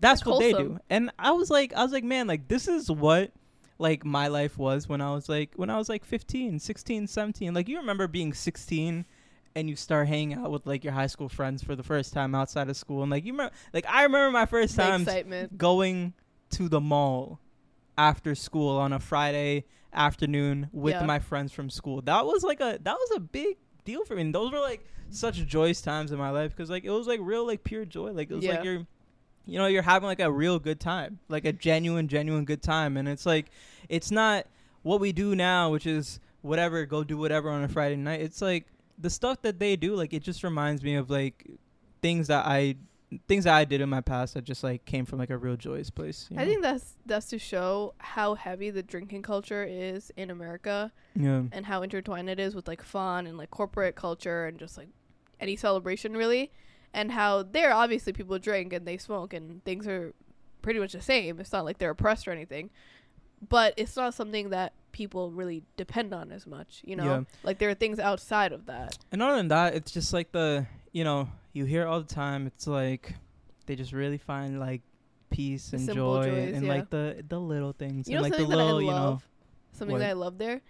that's 0.00 0.24
what 0.26 0.40
they 0.40 0.52
do. 0.52 0.78
And 0.90 1.10
I 1.18 1.32
was 1.32 1.50
like 1.50 1.72
I 1.74 1.82
was 1.82 1.92
like, 1.92 2.04
man, 2.04 2.26
like 2.26 2.48
this 2.48 2.68
is 2.68 2.90
what 2.90 3.32
like 3.78 4.04
my 4.04 4.28
life 4.28 4.58
was 4.58 4.88
when 4.88 5.00
I 5.00 5.12
was 5.12 5.28
like 5.28 5.54
when 5.56 5.70
I 5.70 5.78
was 5.78 5.88
like 5.88 6.04
15, 6.04 6.58
16, 6.58 7.06
17. 7.06 7.54
Like 7.54 7.68
you 7.68 7.78
remember 7.78 8.06
being 8.06 8.32
16 8.32 9.04
and 9.56 9.70
you 9.70 9.76
start 9.76 10.08
hanging 10.08 10.36
out 10.36 10.50
with 10.50 10.66
like 10.66 10.84
your 10.84 10.92
high 10.92 11.06
school 11.06 11.28
friends 11.28 11.62
for 11.62 11.76
the 11.76 11.82
first 11.82 12.12
time 12.12 12.34
outside 12.34 12.68
of 12.68 12.76
school 12.76 13.02
and 13.02 13.10
like 13.10 13.24
you 13.24 13.32
remember 13.32 13.54
like 13.72 13.86
I 13.88 14.02
remember 14.02 14.30
my 14.32 14.46
first 14.46 14.76
time 14.76 15.06
going 15.56 16.12
to 16.50 16.68
the 16.68 16.80
mall 16.80 17.40
after 17.96 18.34
school 18.34 18.76
on 18.78 18.92
a 18.92 18.98
Friday 19.00 19.64
afternoon 19.92 20.68
with 20.72 20.94
Yeah. 20.94 21.04
my 21.06 21.18
friends 21.18 21.52
from 21.52 21.70
school. 21.70 22.02
That 22.02 22.24
was 22.26 22.42
like 22.42 22.60
a 22.60 22.78
that 22.82 22.94
was 22.96 23.10
a 23.16 23.20
big 23.20 23.56
deal 23.84 24.04
for 24.04 24.14
me. 24.16 24.22
And 24.22 24.34
those 24.34 24.52
were 24.52 24.58
like 24.60 24.84
such 25.10 25.44
joyous 25.46 25.80
times 25.80 26.10
in 26.12 26.18
my 26.18 26.30
life 26.30 26.50
because 26.56 26.70
like 26.70 26.84
it 26.84 26.90
was 26.90 27.06
like 27.06 27.20
real 27.22 27.46
like 27.46 27.62
pure 27.64 27.84
joy. 27.84 28.10
Like 28.10 28.30
it 28.30 28.34
was 28.34 28.44
Yeah. 28.44 28.56
like 28.56 28.64
you're 28.64 28.86
you 29.46 29.58
know 29.58 29.66
you're 29.66 29.82
having 29.82 30.06
like 30.06 30.20
a 30.20 30.30
real 30.32 30.58
good 30.58 30.80
time, 30.80 31.18
like 31.28 31.44
a 31.44 31.52
genuine 31.52 32.08
genuine 32.08 32.44
good 32.44 32.62
time. 32.62 32.96
And 32.96 33.08
it's 33.08 33.26
like 33.26 33.46
it's 33.88 34.10
not 34.10 34.46
what 34.82 35.00
we 35.00 35.12
do 35.12 35.34
now, 35.36 35.70
which 35.70 35.86
is 35.86 36.18
whatever 36.42 36.84
go 36.86 37.04
do 37.04 37.16
whatever 37.16 37.48
on 37.50 37.62
a 37.62 37.68
Friday 37.68 37.96
night. 37.96 38.20
It's 38.20 38.42
like 38.42 38.66
the 38.98 39.10
stuff 39.10 39.42
that 39.42 39.58
they 39.60 39.76
do. 39.76 39.94
Like 39.94 40.12
it 40.12 40.22
just 40.22 40.42
reminds 40.42 40.82
me 40.82 40.96
of 40.96 41.08
like 41.10 41.46
things 42.02 42.26
that 42.26 42.44
I 42.46 42.76
things 43.28 43.44
that 43.44 43.54
I 43.54 43.64
did 43.64 43.80
in 43.80 43.88
my 43.88 44.00
past 44.00 44.34
that 44.34 44.44
just 44.44 44.64
like 44.64 44.84
came 44.84 45.04
from 45.04 45.18
like 45.20 45.30
a 45.30 45.38
real 45.38 45.56
joyous 45.56 45.88
place. 45.90 46.26
you 46.30 46.36
I 46.38 46.40
know? 46.44 46.50
think 46.50 46.62
that's 46.62 46.94
that's 47.06 47.26
to 47.26 47.38
show 47.38 47.94
how 47.98 48.34
heavy 48.34 48.70
the 48.70 48.82
drinking 48.82 49.22
culture 49.22 49.64
is 49.68 50.10
in 50.16 50.30
America 50.30 50.90
yeah. 51.14 51.42
and 51.52 51.66
how 51.66 51.82
intertwined 51.82 52.28
it 52.28 52.40
is 52.40 52.54
with 52.54 52.66
like 52.66 52.82
fun 52.82 53.26
and 53.26 53.38
like 53.38 53.50
corporate 53.50 53.94
culture 53.94 54.46
and 54.46 54.58
just 54.58 54.76
like 54.76 54.88
any 55.38 55.54
celebration 55.56 56.16
really 56.16 56.50
and 56.92 57.12
how 57.12 57.42
there 57.42 57.72
obviously 57.72 58.12
people 58.12 58.38
drink 58.38 58.72
and 58.72 58.86
they 58.86 58.96
smoke 58.96 59.32
and 59.32 59.62
things 59.64 59.86
are 59.86 60.12
pretty 60.62 60.80
much 60.80 60.92
the 60.92 61.00
same 61.02 61.38
it's 61.38 61.52
not 61.52 61.64
like 61.64 61.78
they're 61.78 61.90
oppressed 61.90 62.26
or 62.26 62.32
anything 62.32 62.70
but 63.48 63.74
it's 63.76 63.96
not 63.96 64.14
something 64.14 64.50
that 64.50 64.72
people 64.92 65.30
really 65.30 65.62
depend 65.76 66.14
on 66.14 66.32
as 66.32 66.46
much 66.46 66.80
you 66.84 66.96
know 66.96 67.04
Yeah. 67.04 67.20
like 67.42 67.58
there 67.58 67.68
are 67.68 67.74
things 67.74 67.98
outside 67.98 68.52
of 68.52 68.66
that 68.66 68.96
And 69.12 69.22
other 69.22 69.36
than 69.36 69.48
that, 69.48 69.74
it's 69.74 69.92
just 69.92 70.12
like 70.12 70.32
the 70.32 70.66
you 70.92 71.04
know 71.04 71.28
you 71.54 71.64
hear 71.64 71.86
all 71.86 72.00
the 72.00 72.14
time. 72.14 72.46
It's 72.46 72.66
like 72.66 73.14
they 73.64 73.76
just 73.76 73.92
really 73.92 74.18
find 74.18 74.60
like 74.60 74.82
peace 75.30 75.70
The 75.70 75.78
and 75.78 75.88
joy 75.88 76.24
joys, 76.26 76.54
and 76.54 76.66
yeah. 76.66 76.72
like 76.72 76.90
the 76.90 77.24
the 77.26 77.40
little 77.40 77.72
things 77.72 78.08
you 78.08 78.16
and 78.16 78.22
know 78.22 78.30
like 78.30 78.38
the 78.38 78.46
little 78.46 78.80
you 78.80 78.90
know 78.90 79.20
something 79.72 79.94
what? 79.94 79.98
that 79.98 80.10
i 80.10 80.12
love 80.12 80.38
there 80.38 80.60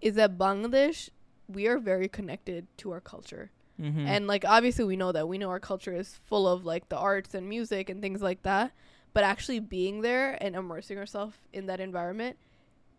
is 0.00 0.14
that 0.14 0.38
bangladesh 0.38 1.10
we 1.48 1.66
are 1.66 1.78
very 1.78 2.08
connected 2.08 2.66
to 2.78 2.92
our 2.92 3.00
culture 3.00 3.50
mm-hmm. 3.80 4.06
And 4.06 4.26
like 4.26 4.44
obviously 4.44 4.84
we 4.84 4.96
know 4.96 5.12
that 5.12 5.28
we 5.28 5.38
know 5.38 5.50
our 5.50 5.60
culture 5.60 5.94
is 5.94 6.18
full 6.24 6.48
of 6.48 6.64
like 6.64 6.88
the 6.88 6.96
arts 6.96 7.34
and 7.34 7.48
music 7.48 7.90
and 7.90 8.00
things 8.00 8.22
like 8.22 8.42
that. 8.42 8.72
But 9.12 9.24
actually 9.24 9.60
being 9.60 10.00
there 10.00 10.36
and 10.42 10.56
immersing 10.56 10.98
ourselves 10.98 11.36
in 11.52 11.66
that 11.66 11.80
environment, 11.80 12.36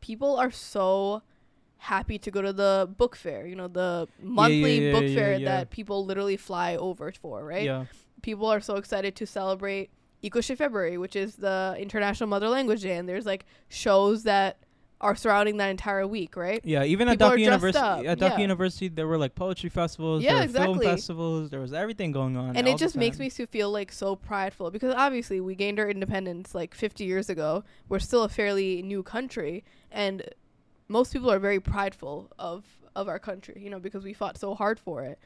people 0.02 0.38
are 0.38 0.52
so 0.52 1.24
happy 1.78 2.18
to 2.20 2.32
go 2.32 2.42
to 2.42 2.54
the 2.54 2.90
book 2.98 3.16
fair, 3.16 3.46
you 3.48 3.56
know, 3.56 3.68
the 3.68 4.08
monthly 4.22 4.88
yeah, 4.88 4.92
book 4.92 5.04
yeah, 5.08 5.16
fair 5.16 5.38
yeah. 5.38 5.46
that 5.46 5.70
people 5.70 6.06
literally 6.06 6.38
fly 6.38 6.76
over 6.76 7.12
for, 7.12 7.44
right? 7.44 7.64
yeah 7.64 7.86
People 8.24 8.48
are 8.48 8.60
so 8.60 8.76
excited 8.76 9.16
to 9.16 9.28
celebrate 9.28 9.92
Ekushey 10.24 10.58
February, 10.58 10.98
which 10.98 11.16
is 11.16 11.36
the 11.36 11.76
International 11.78 12.28
Mother 12.28 12.50
Language 12.50 12.82
Day, 12.82 12.98
and 12.98 13.08
there's 13.08 13.26
like 13.26 13.46
shows 13.70 14.24
that 14.24 14.58
are 15.00 15.16
surrounding 15.16 15.58
that 15.58 15.68
entire 15.68 16.08
week, 16.08 16.36
right? 16.36 16.60
yeah 16.64 16.84
even 16.84 17.08
at 17.08 17.14
People 17.14 17.28
are 17.28 17.38
Dhaka 17.38 17.42
University 17.42 17.78
up, 17.78 18.06
at 18.06 18.18
Dhaka 18.18 18.30
yeah. 18.32 18.38
University 18.40 18.88
there 18.88 19.08
were 19.08 19.18
like 19.18 19.36
poetry 19.36 19.70
festivals 19.70 20.24
Yeah, 20.24 20.48
there 20.48 20.68
were 20.68 20.74
film 20.74 20.80
festivals 20.80 21.50
there 21.52 21.60
was 21.60 21.72
everything 21.72 22.12
going 22.12 22.36
on 22.36 22.58
and 22.58 22.68
it 22.68 22.78
just 22.78 22.96
makes 22.96 23.20
me 23.20 23.30
feel 23.30 23.72
like 23.72 23.92
so 23.92 24.16
prideful 24.16 24.72
because 24.72 24.96
obviously 24.96 25.40
we 25.40 25.54
gained 25.54 25.80
our 25.80 25.88
independence 25.88 26.56
like 26.56 26.74
50 26.74 27.04
years 27.04 27.30
ago 27.30 27.64
we're 27.90 28.00
still 28.00 28.24
a 28.24 28.30
fairly 28.30 28.82
new 28.82 29.04
country 29.04 29.64
and 29.92 30.24
most 30.88 31.14
people 31.14 31.32
are 31.32 31.40
very 31.40 31.60
prideful 31.60 32.32
of 32.40 32.64
of 32.96 33.08
our 33.08 33.20
country 33.20 33.62
you 33.64 33.70
know 33.70 33.80
because 33.80 34.04
we 34.04 34.14
fought 34.14 34.38
so 34.38 34.56
hard 34.56 34.80
for 34.80 35.04
it 35.04 35.20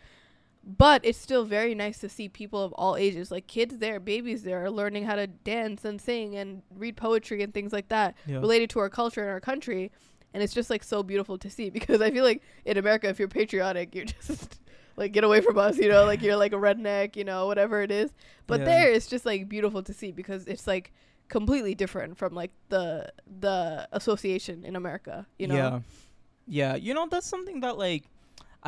but 0.64 1.03
it's 1.03 1.18
still 1.18 1.43
very 1.43 1.74
nice 1.74 1.97
to 1.99 2.07
see 2.09 2.30
people 2.30 2.62
of 2.64 2.72
all 2.74 2.95
ages 2.95 3.32
like 3.32 3.47
kids 3.47 3.78
there 3.78 3.99
babies 3.99 4.43
there 4.43 4.64
are 4.64 4.70
learning 4.70 5.03
how 5.05 5.16
to 5.16 5.26
dance 5.26 5.84
and 5.86 5.99
sing 5.99 6.36
and 6.36 6.62
read 6.76 6.95
poetry 6.95 7.41
and 7.41 7.53
things 7.53 7.74
like 7.74 7.88
that 7.89 8.16
yeah. 8.28 8.38
related 8.38 8.70
to 8.70 8.80
our 8.80 8.89
culture 8.89 9.22
and 9.22 9.30
our 9.32 9.39
country 9.39 9.91
and 10.34 10.43
it's 10.43 10.53
just 10.53 10.70
like 10.70 10.84
so 10.84 11.01
beautiful 11.01 11.38
to 11.38 11.49
see 11.49 11.70
because 11.78 12.01
i 12.01 12.12
feel 12.12 12.24
like 12.24 12.41
in 12.66 12.78
america 12.78 13.07
if 13.07 13.18
you're 13.20 13.28
patriotic 13.28 13.95
you're 13.95 14.05
just 14.28 14.59
like 14.97 15.14
get 15.14 15.24
away 15.24 15.41
from 15.41 15.57
us 15.57 15.78
you 15.78 15.89
know 15.89 16.03
like 16.05 16.22
you're 16.22 16.36
like 16.36 16.53
a 16.53 16.57
redneck 16.57 17.16
you 17.16 17.24
know 17.24 17.47
whatever 17.47 17.82
it 17.82 17.89
is 17.89 18.12
but 18.45 18.59
Yeah. 18.59 18.66
there 18.66 18.91
it's 18.91 19.07
just 19.07 19.26
like 19.26 19.47
beautiful 19.49 19.82
to 19.84 19.93
see 19.93 20.12
because 20.12 20.45
it's 20.45 20.68
like 20.68 20.91
completely 21.32 21.73
different 21.73 22.17
from 22.19 22.36
like 22.36 22.51
the 22.69 23.07
the 23.39 23.88
association 23.95 24.65
in 24.67 24.75
america 24.75 25.25
you 25.39 25.47
know 25.47 25.55
Yeah. 25.55 25.79
Yeah. 26.47 26.75
You 26.75 26.93
know, 26.93 27.07
that's 27.07 27.29
something 27.29 27.61
that 27.61 27.77
like 27.77 28.03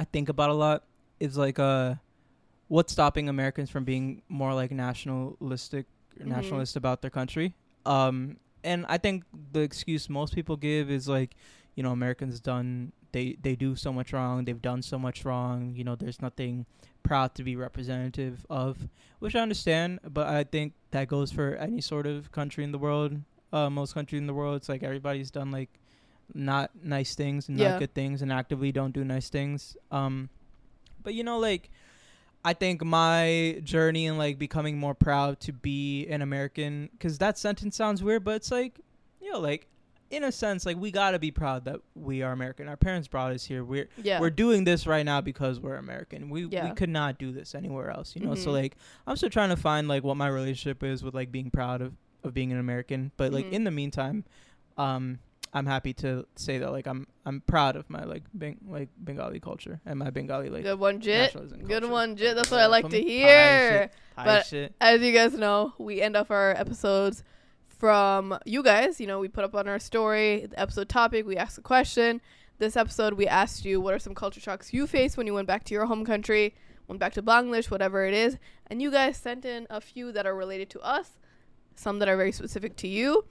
I 0.01 0.03
think 0.05 0.29
about 0.29 0.49
a 0.49 0.53
lot 0.65 0.79
is 1.19 1.35
like 1.35 1.59
uh 1.59 1.95
what's 2.69 2.93
stopping 2.93 3.27
Americans 3.27 3.69
from 3.73 3.83
being 3.83 4.21
more 4.29 4.53
like 4.53 4.71
nationalistic 4.71 5.85
Mhm. 6.19 6.27
nationalist 6.35 6.75
about 6.77 7.01
their 7.01 7.11
country. 7.11 7.47
Um 7.85 8.37
and 8.63 8.85
I 8.87 8.97
think 9.01 9.25
the 9.51 9.59
excuse 9.61 10.07
most 10.07 10.31
people 10.37 10.55
give 10.55 10.89
is 10.89 11.09
like, 11.09 11.35
you 11.75 11.83
know, 11.83 11.91
Americans 11.91 12.39
done 12.39 12.93
they 13.13 13.37
they 13.41 13.55
do 13.55 13.75
so 13.75 13.93
much 13.93 14.11
wrong, 14.11 14.43
they've 14.45 14.61
done 14.61 14.81
so 14.81 14.99
much 14.99 15.23
wrong, 15.23 15.73
you 15.75 15.83
know, 15.85 15.95
there's 15.95 16.21
nothing 16.21 16.65
proud 17.03 17.33
to 17.35 17.43
be 17.43 17.55
representative 17.55 18.45
of, 18.49 18.87
which 19.19 19.35
I 19.35 19.39
understand, 19.39 19.99
but 20.03 20.27
I 20.27 20.43
think 20.43 20.73
that 20.91 21.07
goes 21.07 21.31
for 21.31 21.55
any 21.55 21.81
sort 21.81 22.05
of 22.05 22.31
country 22.31 22.63
in 22.63 22.71
the 22.71 22.77
world. 22.77 23.21
Uh, 23.51 23.69
most 23.69 23.93
countries 23.93 24.19
in 24.19 24.27
the 24.27 24.33
world, 24.33 24.55
it's 24.57 24.67
like 24.69 24.83
everybody's 24.83 25.29
done 25.31 25.51
like 25.51 25.69
not 26.33 26.71
nice 26.83 27.13
things 27.15 27.47
and 27.49 27.57
Yeah. 27.59 27.71
not 27.71 27.79
good 27.79 27.93
things 27.93 28.21
and 28.21 28.31
actively 28.31 28.71
don't 28.71 28.93
do 28.93 29.03
nice 29.03 29.29
things. 29.29 29.77
Um, 29.91 30.29
but 31.03 31.13
you 31.13 31.23
know, 31.23 31.37
like 31.39 31.69
I 32.45 32.53
think 32.53 32.83
my 32.83 33.61
journey 33.63 34.05
in 34.05 34.17
like 34.17 34.39
becoming 34.39 34.77
more 34.77 34.95
proud 34.95 35.39
to 35.41 35.53
be 35.53 36.07
an 36.07 36.21
American, 36.21 36.89
because 36.93 37.17
that 37.19 37.37
sentence 37.37 37.75
sounds 37.75 38.01
weird, 38.01 38.23
but 38.23 38.35
it's 38.35 38.51
like, 38.51 38.79
you 39.21 39.31
know, 39.31 39.39
like 39.39 39.67
in 40.13 40.23
a 40.23 40.31
sense, 40.31 40.65
like 40.65 40.77
we 40.77 40.91
gotta 40.91 41.17
be 41.19 41.31
proud 41.31 41.65
that 41.65 41.79
we 41.95 42.21
are 42.21 42.31
American. 42.31 42.67
Our 42.67 42.77
parents 42.77 43.07
brought 43.07 43.31
us 43.33 43.43
here. 43.45 43.63
We're 43.63 43.87
Yeah. 44.01 44.19
we're 44.19 44.29
doing 44.29 44.63
this 44.63 44.85
right 44.85 45.05
now 45.05 45.21
because 45.21 45.59
we're 45.59 45.75
American. 45.75 46.29
We 46.29 46.45
Yeah. 46.45 46.69
we 46.69 46.75
could 46.75 46.89
not 46.89 47.17
do 47.17 47.31
this 47.31 47.55
anywhere 47.55 47.89
else, 47.89 48.15
you 48.15 48.21
know. 48.25 48.35
So 48.35 48.49
Mhm. 48.49 48.53
like 48.53 48.75
I'm 49.07 49.15
still 49.15 49.29
trying 49.29 49.49
to 49.49 49.55
find 49.57 49.87
like 49.87 50.03
what 50.03 50.15
my 50.17 50.27
relationship 50.27 50.83
is 50.83 51.03
with 51.03 51.13
like 51.15 51.31
being 51.31 51.49
proud 51.51 51.81
of 51.81 51.93
of 52.23 52.33
being 52.33 52.51
an 52.53 52.59
American. 52.59 53.11
But 53.17 53.33
like 53.33 53.45
Mhm. 53.47 53.53
in 53.53 53.63
the 53.65 53.71
meantime, 53.71 54.23
um, 54.77 55.19
I'm 55.55 55.65
happy 55.67 55.93
to 55.95 56.25
say 56.35 56.57
that 56.57 56.71
like 56.71 56.87
I'm 56.87 57.05
I'm 57.25 57.41
proud 57.41 57.75
of 57.75 57.89
my 57.89 58.03
like 58.05 58.23
Beng- 58.37 58.57
like 58.67 58.89
Bengali 59.03 59.39
culture 59.39 59.81
and 59.85 59.99
my 59.99 60.09
Bengali 60.09 60.49
like 60.49 60.63
Good 60.63 60.79
one, 60.79 60.99
Jit. 60.99 61.35
Good 61.67 61.85
one, 61.89 62.15
Jit. 62.15 62.35
That's 62.35 62.49
what 62.51 62.59
I 62.59 62.65
like 62.67 62.85
to? 62.89 63.01
Thai 63.01 63.07
hear. 63.07 63.71
shit, 63.83 63.93
Thai 64.15 64.25
But- 64.25 64.45
shit. 64.45 64.75
As 64.81 65.01
you 65.01 65.11
guys 65.13 65.33
know, 65.33 65.73
we 65.77 66.01
end 66.01 66.15
off 66.17 66.31
our 66.31 66.51
episodes 66.51 67.23
from 67.83 68.39
you 68.45 68.63
guys. 68.63 69.01
You 69.01 69.07
know, 69.07 69.19
we 69.19 69.27
put 69.27 69.43
up 69.43 69.53
on 69.53 69.67
our 69.67 69.77
story 69.77 70.45
the 70.49 70.57
episode 70.57 70.87
topic, 70.87 71.27
we 71.27 71.35
asked 71.35 71.57
a 71.57 71.61
question. 71.61 72.21
This 72.57 72.77
episode, 72.77 73.15
we 73.15 73.27
asked 73.27 73.65
you 73.65 73.81
what 73.81 73.93
are 73.93 73.99
some 73.99 74.15
culture 74.15 74.39
shocks 74.39 74.71
you 74.71 74.87
faced 74.87 75.17
when 75.17 75.27
you 75.27 75.33
went 75.33 75.49
back 75.49 75.65
to 75.65 75.73
your 75.73 75.85
home 75.85 76.05
country, 76.05 76.55
went 76.87 77.01
back 77.01 77.11
to 77.15 77.21
Bangladesh, 77.21 77.69
whatever 77.69 78.05
it 78.05 78.13
is. 78.13 78.37
And 78.67 78.81
you 78.81 78.89
guys 78.89 79.17
sent 79.17 79.43
in 79.43 79.67
a 79.69 79.81
few 79.81 80.13
that 80.13 80.25
are 80.25 80.33
related 80.33 80.69
to 80.69 80.79
us, 80.79 81.17
some 81.75 81.99
that 81.99 82.07
are 82.07 82.15
very 82.15 82.31
specific 82.31 82.77
to 82.77 82.87
you. 82.87 83.25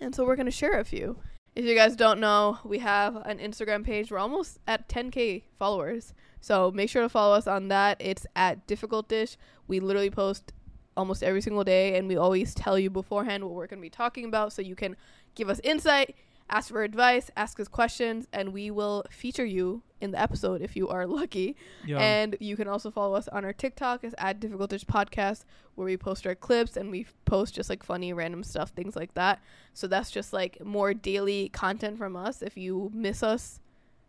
And 0.00 0.16
so 0.16 0.26
we're 0.26 0.34
going 0.34 0.46
to 0.46 0.50
share 0.50 0.80
a 0.80 0.84
few. 0.84 1.18
If 1.54 1.64
you 1.64 1.76
guys 1.76 1.94
don't 1.94 2.18
know, 2.18 2.58
we 2.64 2.80
have 2.80 3.14
an 3.24 3.38
Instagram 3.38 3.84
page. 3.84 4.10
We're 4.10 4.18
almost 4.18 4.58
at 4.66 4.88
10K 4.88 5.44
followers. 5.60 6.12
So 6.40 6.72
make 6.72 6.90
sure 6.90 7.02
to 7.02 7.08
follow 7.08 7.36
us 7.36 7.46
on 7.46 7.68
that. 7.68 7.98
It's 8.00 8.26
at 8.34 8.66
Difficultish. 8.66 9.36
We 9.68 9.78
literally 9.78 10.10
post 10.10 10.52
almost 11.00 11.22
every 11.22 11.40
single 11.40 11.64
day, 11.64 11.96
and 11.96 12.06
we 12.06 12.16
always 12.16 12.54
tell 12.54 12.78
you 12.78 12.90
beforehand 12.90 13.42
what 13.42 13.54
we're 13.54 13.66
going 13.66 13.80
to 13.80 13.82
be 13.82 13.90
talking 13.90 14.26
about 14.26 14.52
so 14.52 14.60
you 14.60 14.76
can 14.76 14.94
give 15.34 15.48
us 15.48 15.58
insight, 15.64 16.14
ask 16.50 16.68
for 16.68 16.82
advice, 16.82 17.30
ask 17.38 17.58
us 17.58 17.68
questions, 17.68 18.28
and 18.34 18.52
we 18.52 18.70
will 18.70 19.04
feature 19.10 19.44
you 19.44 19.82
in 20.02 20.10
the 20.10 20.20
episode 20.20 20.60
if 20.60 20.76
you 20.76 20.88
are 20.88 21.06
lucky. 21.20 21.56
Yeah. 21.86 21.98
And 21.98 22.36
you 22.38 22.54
can 22.54 22.68
also 22.68 22.90
follow 22.90 23.14
us 23.14 23.28
on 23.28 23.46
our 23.46 23.54
TikTok 23.54 24.04
is 24.04 24.14
at 24.18 24.40
Difficultish 24.40 24.84
Podcast, 24.84 25.44
where 25.74 25.86
we 25.86 25.96
post 25.96 26.26
our 26.26 26.34
clips 26.34 26.76
and 26.76 26.90
we 26.90 27.06
post 27.24 27.54
just 27.54 27.70
like 27.70 27.82
funny 27.82 28.12
random 28.12 28.44
stuff, 28.44 28.70
things 28.70 28.94
like 28.94 29.14
that. 29.14 29.40
So 29.72 29.86
that's 29.86 30.10
just 30.10 30.34
like 30.34 30.62
more 30.62 30.92
daily 30.92 31.48
content 31.48 31.96
from 31.96 32.14
us. 32.14 32.42
If 32.42 32.58
you 32.58 32.90
miss 32.92 33.22
us 33.22 33.60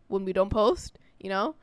when 0.09 0.25
we 0.25 0.33
don't 0.33 0.49
post, 0.49 0.99
you 1.19 1.29
know, 1.29 1.55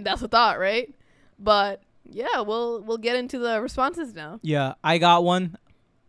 that's 0.00 0.22
a 0.22 0.28
thought, 0.28 0.58
right? 0.58 0.92
But 1.38 1.82
yeah, 2.10 2.40
we'll 2.40 2.80
we'll 2.82 2.98
get 2.98 3.16
into 3.16 3.38
the 3.38 3.60
responses 3.60 4.14
now. 4.14 4.40
Yeah, 4.42 4.74
I 4.82 4.98
got 4.98 5.24
one. 5.24 5.56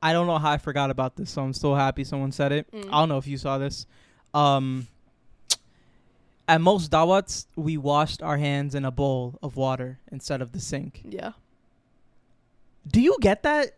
I 0.01 0.13
don't 0.13 0.27
know 0.27 0.37
how 0.37 0.51
I 0.51 0.57
forgot 0.57 0.91
about 0.91 1.15
this, 1.17 1.29
so 1.29 1.41
I'm 1.41 1.53
still 1.53 1.75
happy 1.75 2.03
someone 2.03 2.31
said 2.31 2.51
it. 2.51 2.71
Mm. 2.71 2.87
I 2.87 2.99
don't 2.99 3.09
know 3.09 3.17
if 3.17 3.27
you 3.27 3.37
saw 3.37 3.57
this. 3.57 3.85
Um, 4.33 4.87
at 6.47 6.61
most 6.61 6.89
dawats, 6.89 7.45
we 7.55 7.77
washed 7.77 8.23
our 8.23 8.37
hands 8.37 8.75
in 8.75 8.85
a 8.85 8.91
bowl 8.91 9.37
of 9.43 9.55
water 9.55 9.99
instead 10.11 10.41
of 10.41 10.51
the 10.51 10.59
sink. 10.59 11.01
Yeah, 11.03 11.33
Do 12.89 13.01
you 13.01 13.17
get 13.19 13.43
that? 13.43 13.75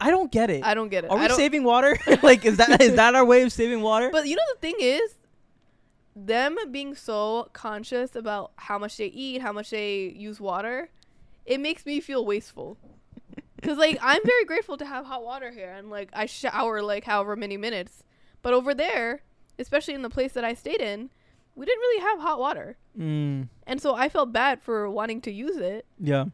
I 0.00 0.10
don't 0.10 0.30
get 0.30 0.50
it. 0.50 0.64
I 0.64 0.74
don't 0.74 0.90
get 0.90 1.04
it. 1.04 1.10
Are 1.10 1.18
we 1.18 1.28
saving 1.30 1.64
water? 1.64 1.96
like, 2.22 2.44
is 2.44 2.58
that 2.58 2.82
is 2.82 2.96
that 2.96 3.14
our 3.14 3.24
way 3.24 3.42
of 3.42 3.52
saving 3.52 3.80
water? 3.80 4.10
But 4.10 4.26
you 4.26 4.36
know 4.36 4.42
the 4.54 4.60
thing 4.60 4.76
is, 4.78 5.14
them 6.14 6.56
being 6.70 6.94
so 6.94 7.48
conscious 7.52 8.14
about 8.14 8.52
how 8.56 8.78
much 8.78 8.96
they 8.96 9.06
eat, 9.06 9.40
how 9.40 9.52
much 9.52 9.70
they 9.70 10.12
use 10.16 10.40
water, 10.40 10.90
it 11.44 11.60
makes 11.60 11.84
me 11.86 12.00
feel 12.00 12.24
wasteful. 12.24 12.78
Cause 13.62 13.78
like 13.78 13.98
I'm 14.02 14.20
very 14.24 14.44
grateful 14.44 14.76
to 14.76 14.84
have 14.84 15.06
hot 15.06 15.24
water 15.24 15.50
here, 15.50 15.72
and 15.72 15.88
like 15.88 16.10
I 16.12 16.26
shower 16.26 16.82
like 16.82 17.04
however 17.04 17.34
many 17.34 17.56
minutes. 17.56 18.04
But 18.42 18.52
over 18.52 18.74
there, 18.74 19.22
especially 19.58 19.94
in 19.94 20.02
the 20.02 20.10
place 20.10 20.32
that 20.32 20.44
I 20.44 20.52
stayed 20.52 20.82
in, 20.82 21.08
we 21.54 21.64
didn't 21.64 21.80
really 21.80 22.02
have 22.02 22.18
hot 22.20 22.38
water, 22.38 22.76
mm, 22.98 23.48
and 23.66 23.80
so 23.80 23.94
I 23.94 24.10
felt 24.10 24.32
bad 24.32 24.60
for 24.60 24.90
wanting 24.90 25.22
to 25.22 25.30
use 25.32 25.56
it. 25.56 25.86
yeah. 25.98 26.26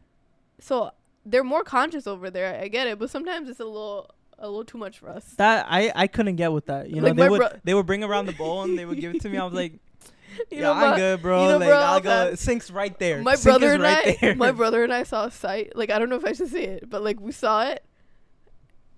So 0.59 0.91
they're 1.25 1.43
more 1.43 1.63
conscious 1.63 2.05
over 2.05 2.29
there. 2.29 2.59
I 2.59 2.67
get 2.67 2.87
it, 2.87 2.99
but 2.99 3.09
sometimes 3.09 3.47
it's 3.47 3.59
a 3.61 3.65
little 3.65 4.09
a 4.37 4.47
little 4.49 4.65
too 4.65 4.77
much 4.77 4.99
for 4.99 5.07
us. 5.09 5.23
That 5.37 5.65
I 5.69 5.91
I 5.95 6.07
couldn't 6.07 6.35
get 6.35 6.51
with 6.51 6.65
that. 6.65 6.89
You 6.89 6.97
know, 6.99 7.07
Like 7.07 7.15
they 7.15 7.29
would 7.29 7.37
bro- 7.39 7.59
they 7.63 7.73
would 7.73 7.85
bring 7.85 8.03
around 8.03 8.25
the 8.25 8.33
bowl 8.33 8.63
and 8.63 8.77
they 8.77 8.85
would 8.85 8.99
give 8.99 9.15
it 9.15 9.21
to 9.21 9.29
me. 9.29 9.37
I 9.37 9.45
was 9.45 9.53
like, 9.63 9.79
You 10.51 10.57
yeah, 10.57 10.61
know, 10.63 10.73
I'm 10.73 10.89
my- 10.91 10.97
good, 10.97 11.21
bro. 11.21 11.43
you 11.43 11.49
know, 11.49 11.57
like 11.57 11.69
bro, 11.69 11.77
I'll 11.77 11.99
go. 12.01 12.27
It 12.27 12.39
sinks 12.39 12.69
right 12.71 12.97
there. 12.99 13.21
my 13.21 13.35
brother 13.35 13.73
and 13.73 13.83
right 13.83 14.07
I, 14.07 14.17
there. 14.19 14.35
my 14.35 14.51
brother 14.51 14.83
and 14.83 14.93
I 14.93 15.03
saw 15.03 15.25
a 15.25 15.31
site. 15.31 15.75
Like 15.75 15.89
I 15.91 15.99
don't 15.99 16.09
know 16.09 16.15
if 16.17 16.25
I 16.25 16.33
should 16.33 16.49
say 16.49 16.63
it, 16.65 16.89
but 16.89 17.03
like 17.03 17.19
we 17.19 17.31
saw 17.31 17.63
it, 17.63 17.83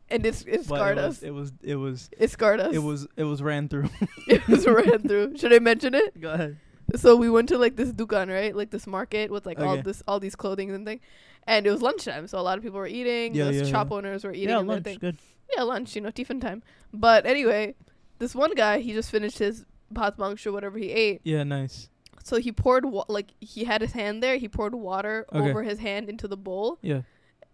and 0.09 0.25
it's 0.25 0.41
it 0.43 0.67
But 0.67 0.75
scarred 0.77 0.97
it 0.97 1.01
was, 1.01 1.17
us. 1.17 1.23
It 1.23 1.31
was 1.31 1.51
it 1.63 1.75
was 1.75 2.09
It 2.17 2.29
scarred 2.31 2.59
us. 2.59 2.73
it 2.73 2.79
was 2.83 3.07
it 3.17 3.23
was 3.23 3.41
ran 3.41 3.67
through. 3.69 3.89
it 4.27 4.47
was 4.47 4.65
ran 4.79 4.99
through. 4.99 5.37
Should 5.37 5.53
I 5.53 5.59
mention 5.59 5.93
it? 5.95 6.19
Go 6.19 6.31
ahead. 6.31 6.57
So 6.95 7.15
we 7.15 7.29
went 7.29 7.49
to 7.49 7.57
like 7.57 7.75
this 7.75 7.91
dukan, 7.91 8.29
right? 8.31 8.55
Like 8.55 8.69
this 8.69 8.85
market 8.85 9.31
with 9.31 9.45
like 9.45 9.59
all 9.59 9.81
this 9.81 10.03
all 10.07 10.19
these 10.19 10.35
clothing 10.35 10.69
and 10.71 10.85
thing, 10.85 10.99
and 11.47 11.65
it 11.65 11.71
was 11.71 11.81
lunchtime, 11.81 12.27
so 12.27 12.37
a 12.37 12.41
lot 12.41 12.57
of 12.57 12.63
people 12.63 12.77
were 12.79 12.87
eating. 12.87 13.33
Yeah, 13.33 13.49
yeah, 13.49 13.63
shop 13.65 13.87
yeah. 13.89 13.97
owners 13.97 14.23
were 14.23 14.33
eating. 14.33 14.49
Yeah, 14.49 14.57
lunch 14.59 14.99
good. 14.99 15.17
Yeah, 15.55 15.63
lunch. 15.63 15.95
You 15.95 16.01
know, 16.01 16.11
tiffin 16.11 16.39
time. 16.39 16.61
But 16.93 17.25
anyway, 17.25 17.75
this 18.19 18.35
one 18.35 18.53
guy 18.53 18.79
he 18.79 18.93
just 18.93 19.09
finished 19.09 19.39
his 19.39 19.65
pot 19.93 20.15
or 20.19 20.51
whatever 20.51 20.77
he 20.77 20.91
ate. 20.91 21.21
Yeah, 21.23 21.43
nice. 21.43 21.89
So 22.23 22.37
he 22.37 22.51
poured 22.51 22.85
wa- 22.85 23.05
like 23.09 23.31
he 23.39 23.63
had 23.65 23.81
his 23.81 23.91
hand 23.91 24.23
there. 24.23 24.37
He 24.37 24.47
poured 24.47 24.73
water 24.75 25.25
Okay. 25.33 25.49
over 25.49 25.63
his 25.63 25.79
hand 25.79 26.09
into 26.09 26.27
the 26.27 26.37
bowl. 26.37 26.79
Yeah. 26.81 27.01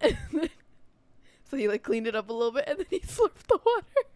so 0.02 1.56
he 1.56 1.68
like 1.68 1.82
cleaned 1.82 2.06
it 2.06 2.14
up 2.14 2.30
a 2.30 2.32
little 2.32 2.52
bit 2.52 2.64
and 2.66 2.78
then 2.78 2.86
he 2.88 3.00
slurped 3.00 3.46
the 3.48 3.58
water 3.64 4.08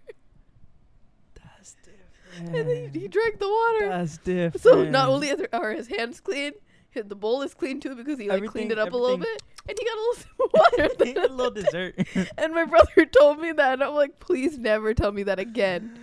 That's 1.35 1.75
different. 1.85 2.57
and 2.57 2.69
then 2.69 2.93
he, 2.93 3.01
he 3.01 3.09
drank 3.09 3.39
the 3.39 3.49
water. 3.49 3.89
That's 3.89 4.19
different. 4.19 4.61
So 4.63 4.85
not 4.85 5.09
only 5.09 5.29
is- 5.29 5.43
are 5.53 5.73
his 5.73 5.89
hands 5.89 6.21
clean, 6.21 6.53
the 6.95 7.17
bowl 7.17 7.43
is 7.43 7.55
clean 7.55 7.81
too 7.81 7.97
because 7.97 8.19
he 8.21 8.29
like 8.29 8.45
cleaned 8.47 8.71
it 8.71 8.79
Everything- 8.79 8.87
up 8.89 8.93
a 8.93 8.97
little 8.97 9.19
bit 9.19 9.43
and 9.69 9.77
he 9.79 9.85
got 9.85 9.97
a 9.97 10.01
little 10.01 10.15
sip 10.15 10.31
of 10.41 10.51
water. 10.55 11.29
A 11.29 11.35
little 11.35 11.51
dessert. 11.51 11.95
and 12.39 12.55
my 12.55 12.65
brother 12.65 13.07
told 13.07 13.41
me 13.41 13.51
that 13.53 13.75
and 13.75 13.83
I'm 13.83 13.95
like, 13.95 14.21
please 14.21 14.59
never 14.59 14.95
tell 14.95 15.11
me 15.11 15.25
that 15.25 15.39
again. 15.41 15.99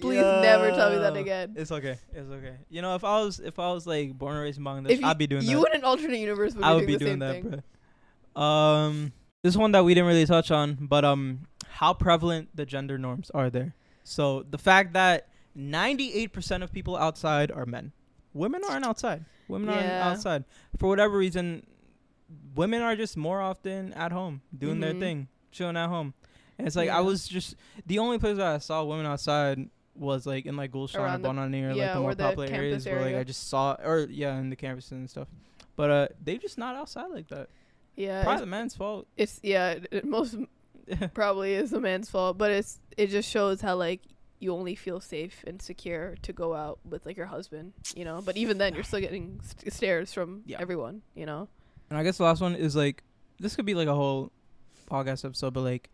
Please 0.00 0.20
never 0.20 0.70
tell 0.70 0.90
me 0.90 0.98
that 0.98 1.16
again. 1.16 1.54
It's 1.56 1.72
okay. 1.72 1.98
It's 2.12 2.30
okay. 2.30 2.54
You 2.70 2.82
know, 2.82 2.94
if 2.94 3.02
I 3.04 3.20
was 3.20 3.40
if 3.40 3.58
I 3.58 3.72
was 3.72 3.86
like 3.86 4.12
born 4.16 4.34
and 4.36 4.42
raised 4.44 4.58
in 4.58 4.64
Bangladesh, 4.64 4.90
If 4.90 5.00
you, 5.00 5.06
I'd 5.06 5.18
be 5.18 5.26
doing 5.26 5.44
that. 5.44 5.50
you 5.50 5.60
that. 5.62 5.74
in 5.74 5.80
an 5.80 5.84
alternate 5.84 6.18
universe 6.18 6.54
would 6.54 6.60
be 6.60 6.64
I 6.64 6.72
would 6.74 6.86
doing 6.86 6.86
be 6.86 6.92
the 6.96 7.04
doing 7.04 7.18
that, 7.18 7.32
thing. 7.42 7.62
bro. 8.34 8.42
Um, 8.42 9.12
this 9.42 9.56
one 9.56 9.72
that 9.72 9.84
we 9.84 9.94
didn't 9.94 10.06
really 10.06 10.24
touch 10.26 10.50
on, 10.50 10.78
but 10.80 11.04
um, 11.04 11.46
how 11.68 11.92
prevalent 11.94 12.48
the 12.54 12.64
gender 12.64 12.96
norms 12.96 13.30
are 13.30 13.50
there? 13.50 13.74
So 14.04 14.44
the 14.48 14.58
fact 14.58 14.92
that 14.94 15.28
ninety-eight 15.54 16.32
percent 16.32 16.62
of 16.62 16.72
people 16.72 16.96
outside 16.96 17.50
are 17.50 17.66
men, 17.66 17.92
women 18.34 18.62
aren't 18.68 18.84
outside. 18.86 19.24
Women 19.48 19.68
aren't 19.70 19.86
outside 19.86 20.44
for 20.78 20.88
whatever 20.88 21.18
reason. 21.18 21.66
Women 22.54 22.80
are 22.82 22.96
just 22.96 23.16
more 23.16 23.40
often 23.40 23.92
at 23.94 24.12
home 24.12 24.40
doing 24.56 24.80
their 24.80 24.94
Mhm. 24.94 25.00
thing, 25.00 25.28
chilling 25.50 25.76
at 25.76 25.88
home. 25.88 26.14
And 26.58 26.66
it's 26.66 26.76
like 26.76 26.86
Yeah. 26.86 26.98
I 26.98 27.00
was 27.00 27.26
just 27.26 27.56
the 27.86 27.98
only 27.98 28.18
place 28.18 28.36
that 28.36 28.46
I 28.46 28.58
saw 28.58 28.84
women 28.84 29.06
outside 29.06 29.68
was 29.94 30.26
like 30.26 30.46
in 30.46 30.56
like 30.56 30.72
Gulshan 30.72 30.96
or 30.96 31.00
Around 31.02 31.22
the- 31.22 31.28
Banani 31.28 31.76
like 31.76 31.92
the 31.94 32.00
more 32.00 32.14
the 32.14 32.22
popular 32.24 32.46
areas 32.48 32.86
where 32.86 33.00
like. 33.02 33.14
I 33.16 33.24
just 33.24 33.48
saw 33.48 33.76
or 33.84 34.06
yeah 34.10 34.38
in 34.38 34.50
the 34.50 34.56
campuses 34.56 34.92
and 34.92 35.08
stuff. 35.10 35.28
But 35.76 35.90
uh, 35.90 36.08
they 36.22 36.36
just 36.38 36.58
not 36.58 36.76
outside 36.76 37.06
like 37.10 37.28
that. 37.28 37.48
Yeah, 37.96 38.22
Probably 38.22 38.40
the 38.40 38.46
man's 38.46 38.74
fault. 38.74 39.06
it's 39.16 39.38
yeah. 39.42 39.70
It, 39.72 39.88
it 39.90 40.04
most 40.06 40.36
probably 41.14 41.54
is 41.54 41.70
the 41.70 41.80
man's 41.80 42.10
fault, 42.10 42.38
but 42.38 42.50
it's 42.50 42.78
it 42.96 43.08
just 43.08 43.28
shows 43.30 43.60
how 43.60 43.76
like 43.76 44.00
you 44.38 44.52
only 44.52 44.74
feel 44.74 44.98
safe 45.00 45.44
and 45.46 45.62
secure 45.62 46.16
to 46.22 46.32
go 46.32 46.52
out 46.54 46.78
with 46.88 47.06
like 47.06 47.16
your 47.16 47.26
husband, 47.26 47.72
you 47.94 48.04
know. 48.04 48.20
But 48.24 48.36
even 48.36 48.58
then, 48.58 48.74
you're 48.74 48.82
still 48.82 49.00
getting 49.00 49.40
st- 49.42 49.72
stares 49.72 50.12
from 50.12 50.42
Yeah. 50.46 50.58
everyone, 50.60 51.02
you 51.14 51.26
know. 51.26 51.48
And 51.90 51.98
I 51.98 52.02
guess 52.02 52.18
the 52.18 52.24
last 52.24 52.40
one 52.40 52.54
is 52.54 52.74
like 52.74 53.02
this 53.38 53.54
could 53.56 53.66
be 53.66 53.74
like 53.74 53.88
a 53.88 53.94
whole 53.94 54.32
podcast 54.90 55.24
episode, 55.24 55.52
but 55.54 55.60
like 55.62 55.90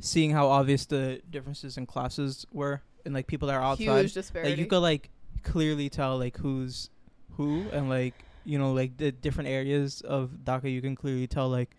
seeing 0.00 0.30
how 0.30 0.48
obvious 0.48 0.86
the 0.86 1.22
differences 1.30 1.76
in 1.76 1.86
classes 1.86 2.46
were 2.52 2.82
and 3.04 3.14
like 3.14 3.26
people 3.26 3.48
that 3.48 3.54
are 3.54 3.62
outside. 3.62 4.00
Huge 4.02 4.14
disparity. 4.14 4.50
Like 4.50 4.58
you 4.58 4.66
could 4.66 4.78
like 4.78 5.10
clearly 5.42 5.88
tell 5.88 6.18
like 6.18 6.36
who's 6.38 6.90
who 7.36 7.66
and 7.72 7.88
like 7.88 8.14
you 8.44 8.58
know 8.58 8.72
like 8.72 8.96
the 8.96 9.12
different 9.12 9.50
areas 9.50 10.00
of 10.02 10.30
Dhaka. 10.44 10.72
You 10.72 10.80
can 10.80 10.96
clearly 10.96 11.26
tell 11.26 11.48
like 11.48 11.76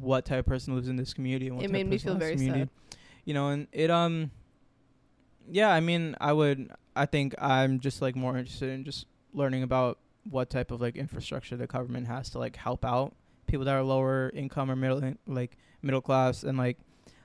what 0.00 0.24
type 0.24 0.40
of 0.40 0.46
person 0.46 0.74
lives 0.74 0.88
in 0.88 0.96
this 0.96 1.14
community. 1.14 1.48
And 1.48 1.56
what 1.56 1.64
it 1.64 1.68
type 1.68 1.72
made 1.72 1.86
of 1.86 1.88
me 1.88 1.98
feel 1.98 2.14
very 2.14 2.34
community. 2.34 2.70
sad. 2.90 2.98
You 3.24 3.34
know, 3.34 3.48
and 3.48 3.66
it 3.72 3.90
um. 3.90 4.30
Yeah, 5.50 5.68
I 5.68 5.80
mean, 5.80 6.16
I 6.20 6.32
would. 6.32 6.70
I 6.96 7.06
think 7.06 7.34
I'm 7.38 7.80
just 7.80 8.00
like 8.00 8.16
more 8.16 8.36
interested 8.38 8.70
in 8.70 8.84
just 8.84 9.06
learning 9.34 9.62
about 9.62 9.98
what 10.30 10.48
type 10.48 10.70
of 10.70 10.80
like 10.80 10.96
infrastructure 10.96 11.56
the 11.56 11.66
government 11.66 12.06
has 12.06 12.30
to 12.30 12.38
like 12.38 12.56
help 12.56 12.84
out 12.84 13.14
people 13.46 13.64
that 13.66 13.74
are 13.74 13.82
lower 13.82 14.30
income 14.34 14.70
or 14.70 14.76
middle 14.76 15.02
in- 15.04 15.18
like 15.26 15.58
middle 15.82 16.00
class 16.00 16.44
and 16.44 16.56
like 16.56 16.78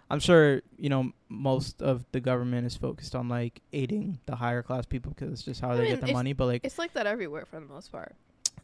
I'm 0.09 0.19
sure 0.19 0.61
you 0.77 0.89
know 0.89 1.11
most 1.29 1.81
of 1.81 2.05
the 2.11 2.19
government 2.19 2.65
is 2.65 2.75
focused 2.75 3.15
on 3.15 3.29
like 3.29 3.61
aiding 3.73 4.19
the 4.25 4.35
higher 4.35 4.63
class 4.63 4.85
people 4.85 5.11
because 5.15 5.31
it's 5.31 5.43
just 5.43 5.61
how 5.61 5.71
I 5.71 5.75
they 5.75 5.81
mean, 5.83 5.91
get 5.91 6.01
their 6.05 6.13
money. 6.13 6.33
But 6.33 6.45
like, 6.47 6.65
It's 6.65 6.79
like 6.79 6.93
that 6.93 7.05
everywhere 7.05 7.45
for 7.45 7.59
the 7.59 7.65
most 7.67 7.91
part. 7.91 8.15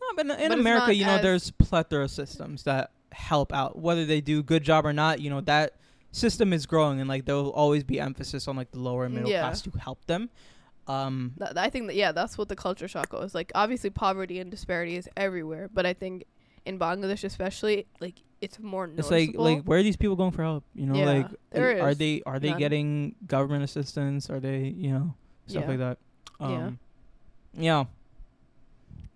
no, 0.01 0.07
but 0.15 0.25
in, 0.25 0.31
in 0.31 0.49
but 0.49 0.59
America, 0.59 0.93
you 0.93 1.05
know, 1.05 1.21
there's 1.21 1.51
plethora 1.51 2.05
of 2.05 2.11
systems 2.11 2.63
that 2.63 2.91
help 3.11 3.53
out. 3.53 3.77
Whether 3.77 4.05
they 4.05 4.21
do 4.21 4.41
good 4.43 4.63
job 4.63 4.85
or 4.85 4.93
not, 4.93 5.19
you 5.21 5.29
know 5.29 5.41
that 5.41 5.73
system 6.11 6.53
is 6.53 6.65
growing, 6.65 6.99
and 6.99 7.07
like 7.07 7.25
there 7.25 7.35
will 7.35 7.51
always 7.51 7.83
be 7.83 7.99
emphasis 7.99 8.47
on 8.47 8.55
like 8.55 8.71
the 8.71 8.79
lower 8.79 9.05
and 9.05 9.13
middle 9.13 9.29
Yeah. 9.29 9.41
class 9.41 9.61
to 9.63 9.71
help 9.71 10.03
them. 10.05 10.29
Um, 10.87 11.33
Th- 11.39 11.51
I 11.55 11.69
think 11.69 11.87
that 11.87 11.95
yeah, 11.95 12.11
that's 12.11 12.37
what 12.37 12.47
the 12.49 12.55
culture 12.55 12.87
shock 12.87 13.11
was. 13.13 13.33
Like 13.35 13.51
obviously 13.55 13.89
poverty 13.89 14.39
and 14.39 14.49
disparity 14.51 14.95
is 14.97 15.09
everywhere, 15.17 15.69
but 15.73 15.85
I 15.85 15.93
think 15.93 16.25
in 16.65 16.79
Bangladesh 16.79 17.23
especially, 17.23 17.87
like 17.99 18.15
it's 18.41 18.59
more 18.59 18.85
it's 18.85 19.09
noticeable. 19.09 19.43
like 19.45 19.57
like 19.57 19.63
where 19.65 19.79
are 19.79 19.83
these 19.83 19.97
people 19.97 20.15
going 20.15 20.31
for 20.31 20.43
help? 20.43 20.63
You 20.73 20.85
know, 20.87 20.95
Yeah, 20.95 21.05
like 21.05 21.27
there 21.51 21.81
are 21.81 21.93
they 21.95 22.21
are 22.25 22.39
they 22.39 22.49
none. 22.51 22.59
getting 22.59 23.15
government 23.25 23.63
assistance? 23.63 24.29
Are 24.29 24.39
they 24.39 24.67
you 24.75 24.91
know 24.91 25.15
stuff 25.47 25.63
Yeah. 25.63 25.69
like 25.69 25.79
that? 25.79 25.97
Yeah. 26.39 26.47
Um, 26.67 26.79
yeah. 27.53 27.83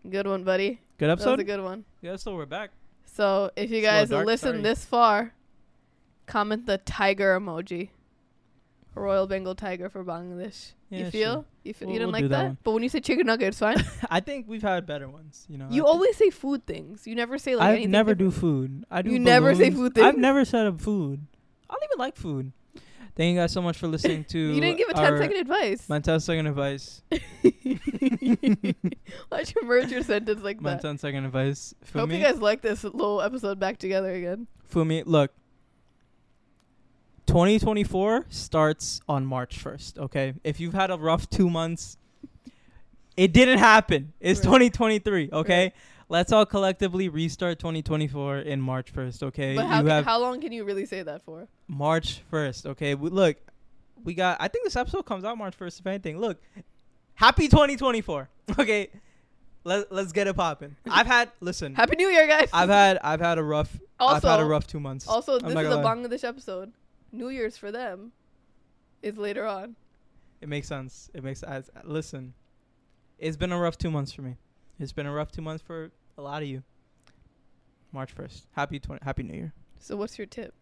good 0.10 0.28
one, 0.28 0.44
buddy. 0.44 0.80
Good 0.98 1.08
That 1.10 1.18
was 1.18 1.26
episode. 1.26 1.40
a 1.40 1.44
good 1.44 1.62
one. 1.64 1.86
yeah, 2.02 2.16
so 2.16 2.36
we're 2.36 2.46
back. 2.46 2.72
So 3.06 3.52
if 3.56 3.70
you 3.72 3.78
It's 3.80 3.88
a 3.88 3.92
little 4.16 4.20
guys 4.20 4.26
listen 4.26 4.50
sorry. 4.52 4.62
this 4.62 4.86
far, 4.86 5.34
comment 6.26 6.66
the 6.66 6.78
tiger 6.78 7.38
emoji. 7.40 7.90
Royal 8.96 9.28
Bengal 9.28 9.56
tiger 9.56 9.88
for 9.90 10.04
Bangladesh. 10.04 10.74
Yeah, 10.90 11.00
you 11.06 11.12
feel? 11.12 11.34
sure. 11.34 11.46
You 11.64 11.74
feel? 11.74 11.88
We'll- 11.88 11.94
you 11.94 12.00
didn't 12.00 12.12
we'll 12.12 12.22
do 12.22 12.28
like 12.28 12.32
that 12.32 12.48
that? 12.50 12.64
But 12.64 12.72
when 12.72 12.84
you 12.84 12.90
say 12.90 13.00
chicken 13.00 13.28
nugget, 13.28 13.50
it's 13.50 13.60
fine. 13.60 13.78
I 14.10 14.20
think 14.20 14.48
we've 14.48 14.62
had 14.62 14.86
better 14.86 15.08
ones. 15.08 15.46
You 15.50 15.58
know. 15.58 15.66
You 15.70 15.84
think- 15.84 15.86
always 15.88 16.18
say 16.18 16.30
food 16.32 16.66
things. 16.66 17.06
You 17.08 17.16
never 17.16 17.38
say 17.38 17.56
like 17.56 17.66
I 17.66 17.72
anything. 17.74 17.92
never 17.92 18.14
different. 18.16 18.36
do 18.36 18.40
food. 18.42 18.86
I 18.92 19.02
do. 19.02 19.12
You 19.12 19.20
never 19.20 19.54
say 19.56 19.70
food 19.72 19.94
things. 19.96 20.06
I've 20.06 20.18
never 20.18 20.44
said 20.46 20.66
a 20.68 20.74
food. 20.74 21.26
I 21.70 21.74
don't 21.74 21.84
even 21.84 22.00
like 22.00 22.16
food. 22.18 22.52
Thank 23.16 23.36
you 23.36 23.40
guys 23.42 23.52
so 23.52 23.62
much 23.62 23.78
for 23.78 23.88
listening 23.96 24.24
to. 24.26 24.40
You 24.40 24.60
didn't 24.62 24.78
give 24.78 24.90
a 24.90 24.94
10 24.94 25.04
our- 25.04 25.18
second 25.20 25.38
advice. 25.38 25.88
My 25.90 26.00
10 26.00 26.20
second 26.22 26.48
advice. 26.48 27.02
Why'd 29.30 29.54
you 29.56 29.62
merge 29.64 29.92
your 29.92 30.04
sentence 30.04 30.42
like 30.42 30.58
that? 30.58 30.64
My 30.64 30.72
that? 30.72 30.82
10 30.82 30.98
second 30.98 31.26
advice. 31.26 31.74
For 31.84 32.00
Hope 32.00 32.12
you 32.12 32.20
guys 32.20 32.40
like 32.42 32.62
this 32.62 32.84
little 32.84 33.22
episode 33.22 33.60
back 33.60 33.78
together 33.78 34.12
again. 34.14 34.48
me, 34.76 35.04
look. 35.04 35.32
2024 37.30 38.26
starts 38.30 39.02
on 39.08 39.24
March 39.26 39.64
1st, 39.64 40.00
okay? 40.00 40.34
If 40.44 40.60
you've 40.60 40.74
had 40.74 40.90
a 40.90 40.98
rough 40.98 41.30
2 41.30 41.48
months, 41.50 41.96
it 43.16 43.34
didn't 43.34 43.60
happen. 43.60 44.14
It's 44.20 44.40
Right. 44.40 44.72
2023, 44.72 45.30
okay? 45.32 45.64
Right. 45.66 45.74
Let's 46.12 46.32
all 46.32 46.48
collectively 46.48 47.08
restart 47.08 47.60
2024 47.60 48.40
in 48.40 48.60
March 48.60 48.92
1st, 48.92 49.22
okay? 49.24 49.56
But 49.56 49.68
how, 49.68 49.82
you 49.84 49.88
have 49.90 50.06
how 50.06 50.20
long 50.20 50.42
can 50.42 50.52
you 50.52 50.64
really 50.64 50.88
say 50.88 51.04
that 51.04 51.22
for? 51.22 51.48
March 51.68 52.22
1st, 52.34 52.66
okay? 52.66 52.96
We, 52.96 53.12
look, 53.12 53.38
we 54.04 54.16
got 54.16 54.38
I 54.40 54.48
think 54.48 54.66
this 54.66 54.76
episode 54.76 55.04
comes 55.04 55.24
out 55.24 55.38
March 55.38 55.58
1st 55.58 55.82
if 55.82 55.86
anything. 55.88 56.20
Look, 56.20 56.42
happy 57.14 57.48
2024. 57.48 58.28
Okay? 58.58 58.90
Let, 59.66 59.92
let's 59.92 60.14
get 60.14 60.26
it 60.26 60.36
popping. 60.36 60.78
I've 60.90 61.06
had 61.06 61.30
listen. 61.42 61.76
Happy 61.76 61.96
New 61.98 62.08
Year, 62.08 62.26
guys! 62.26 62.50
I've 62.52 62.70
had 62.70 62.98
I've 63.04 63.20
had 63.20 63.38
a 63.38 63.44
rough 63.44 63.78
also, 64.00 64.16
I've 64.16 64.24
had 64.24 64.40
a 64.40 64.46
rough 64.46 64.66
2 64.66 64.80
months. 64.80 65.08
also 65.08 65.38
this 65.38 65.50
is 65.52 65.56
a 65.56 65.76
lie. 65.76 65.84
Bangladesh 65.84 66.24
episode. 66.24 66.72
New 67.12 67.30
Year's 67.30 67.58
for 67.58 67.72
them 67.72 68.12
is 69.02 69.18
later 69.18 69.46
on. 69.46 69.76
It 70.42 70.50
makes 70.50 70.68
sense. 70.68 71.10
It 71.14 71.24
makes 71.24 71.42
sense. 71.42 71.70
listen. 71.84 72.34
It's 73.18 73.38
been 73.38 73.52
a 73.52 73.60
rough 73.60 73.78
2 73.78 73.92
months 73.92 74.14
for 74.14 74.22
me. 74.22 74.36
It's 74.80 74.94
been 74.94 75.06
a 75.06 75.12
rough 75.12 75.32
2 75.32 75.42
months 75.42 75.62
for 75.66 75.92
a 76.18 76.22
lot 76.22 76.42
of 76.42 76.48
you. 76.48 76.64
March 77.92 78.16
1st. 78.16 78.44
Happy 78.52 78.80
20 78.80 79.04
Happy 79.04 79.24
New 79.24 79.34
Year. 79.34 79.54
So 79.80 79.96
what's 79.96 80.18
your 80.18 80.28
tip? 80.28 80.54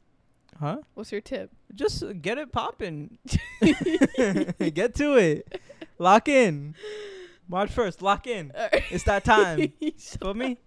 Huh? 0.60 0.78
What's 0.94 1.12
your 1.12 1.22
tip? 1.22 1.52
Just 1.76 2.02
uh, 2.02 2.14
get 2.14 2.38
it 2.38 2.52
popping. 2.52 3.18
get 3.62 4.96
to 4.96 5.18
it. 5.18 5.62
Lock 6.00 6.28
in. 6.28 6.76
March 7.50 7.74
1st, 7.74 8.02
lock 8.02 8.28
in. 8.28 8.52
It's 8.90 9.04
that 9.04 9.24
time. 9.24 9.74
For 10.20 10.34
me? 10.34 10.58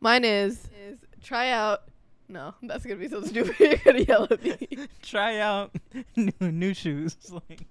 Mine 0.00 0.24
is 0.24 0.68
is 0.88 0.98
try 1.22 1.50
out. 1.50 1.82
No, 2.30 2.54
that's 2.62 2.84
gonna 2.84 3.00
be 3.00 3.08
so 3.08 3.22
stupid. 3.22 3.56
You're 3.58 3.76
gonna 3.78 3.98
yell 4.00 4.28
at 4.30 4.40
me. 4.42 4.56
Try 5.02 5.38
out 5.38 5.72
new, 6.16 6.32
new 6.40 6.72
shoes. 6.74 7.16
like, 7.28 7.66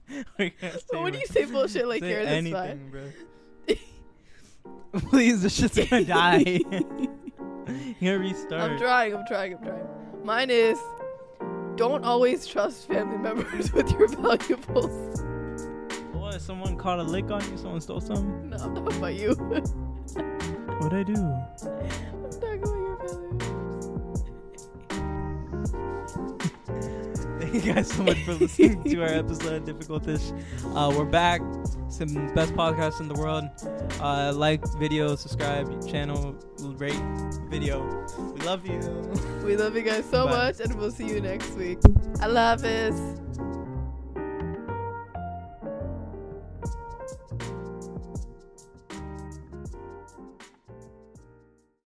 But 0.91 1.01
when 1.01 1.13
you 1.13 1.25
say 1.27 1.45
bullshit 1.45 1.87
like 1.87 2.01
say 2.01 2.09
yours, 2.11 2.23
it's 2.23 2.31
anything, 2.31 2.53
fine. 2.53 2.89
bro. 2.91 3.01
Please, 5.09 5.41
this 5.43 5.53
shit's 5.55 5.79
gonna 5.89 6.03
die. 6.03 6.39
You're 7.99 8.17
gonna 8.17 8.19
restart. 8.19 8.71
I'm 8.71 8.77
trying. 8.77 9.15
I'm 9.15 9.25
trying. 9.27 9.53
I'm 9.55 9.63
trying. 9.63 9.87
Mine 10.25 10.49
is 10.49 10.77
don't 11.75 12.03
always 12.03 12.45
trust 12.45 12.87
family 12.89 13.17
members 13.17 13.71
with 13.71 13.89
your 13.91 14.09
valuables. 14.09 15.21
What? 16.11 16.41
Someone 16.41 16.75
caught 16.75 16.99
a 16.99 17.03
lick 17.03 17.31
on 17.31 17.41
you? 17.49 17.57
Someone 17.57 17.79
stole 17.79 18.01
something? 18.01 18.49
No, 18.49 18.57
I'm 18.57 18.75
talking 18.75 18.97
about 18.97 19.13
you. 19.15 19.35
What'd 20.79 20.93
I 20.93 21.03
do? 21.03 22.78
Thank 27.39 27.53
you 27.53 27.73
guys 27.73 27.91
so 27.91 28.03
much 28.03 28.17
for 28.23 28.33
listening 28.33 28.83
to 28.83 29.01
our 29.01 29.07
episode 29.07 29.67
of 29.67 29.75
Difficultish. 29.75 30.31
Uh, 30.75 30.93
we're 30.95 31.05
back. 31.05 31.41
Some 31.89 32.33
best 32.35 32.53
podcasts 32.53 32.99
in 32.99 33.07
the 33.07 33.15
world. 33.15 33.45
Uh, 33.99 34.33
like 34.35 34.61
video, 34.77 35.15
subscribe, 35.15 35.87
channel, 35.87 36.35
rate 36.59 37.01
video. 37.49 37.81
We 38.33 38.41
love 38.41 38.67
you. 38.67 38.79
We 39.43 39.55
love 39.55 39.75
you 39.75 39.81
guys 39.81 40.05
so 40.09 40.25
Bye. 40.25 40.31
much, 40.31 40.59
and 40.59 40.75
we'll 40.75 40.91
see 40.91 41.07
you 41.07 41.21
next 41.21 41.51
week. 41.53 41.79
I 42.21 42.27
love 42.27 42.61
this. 42.61 42.95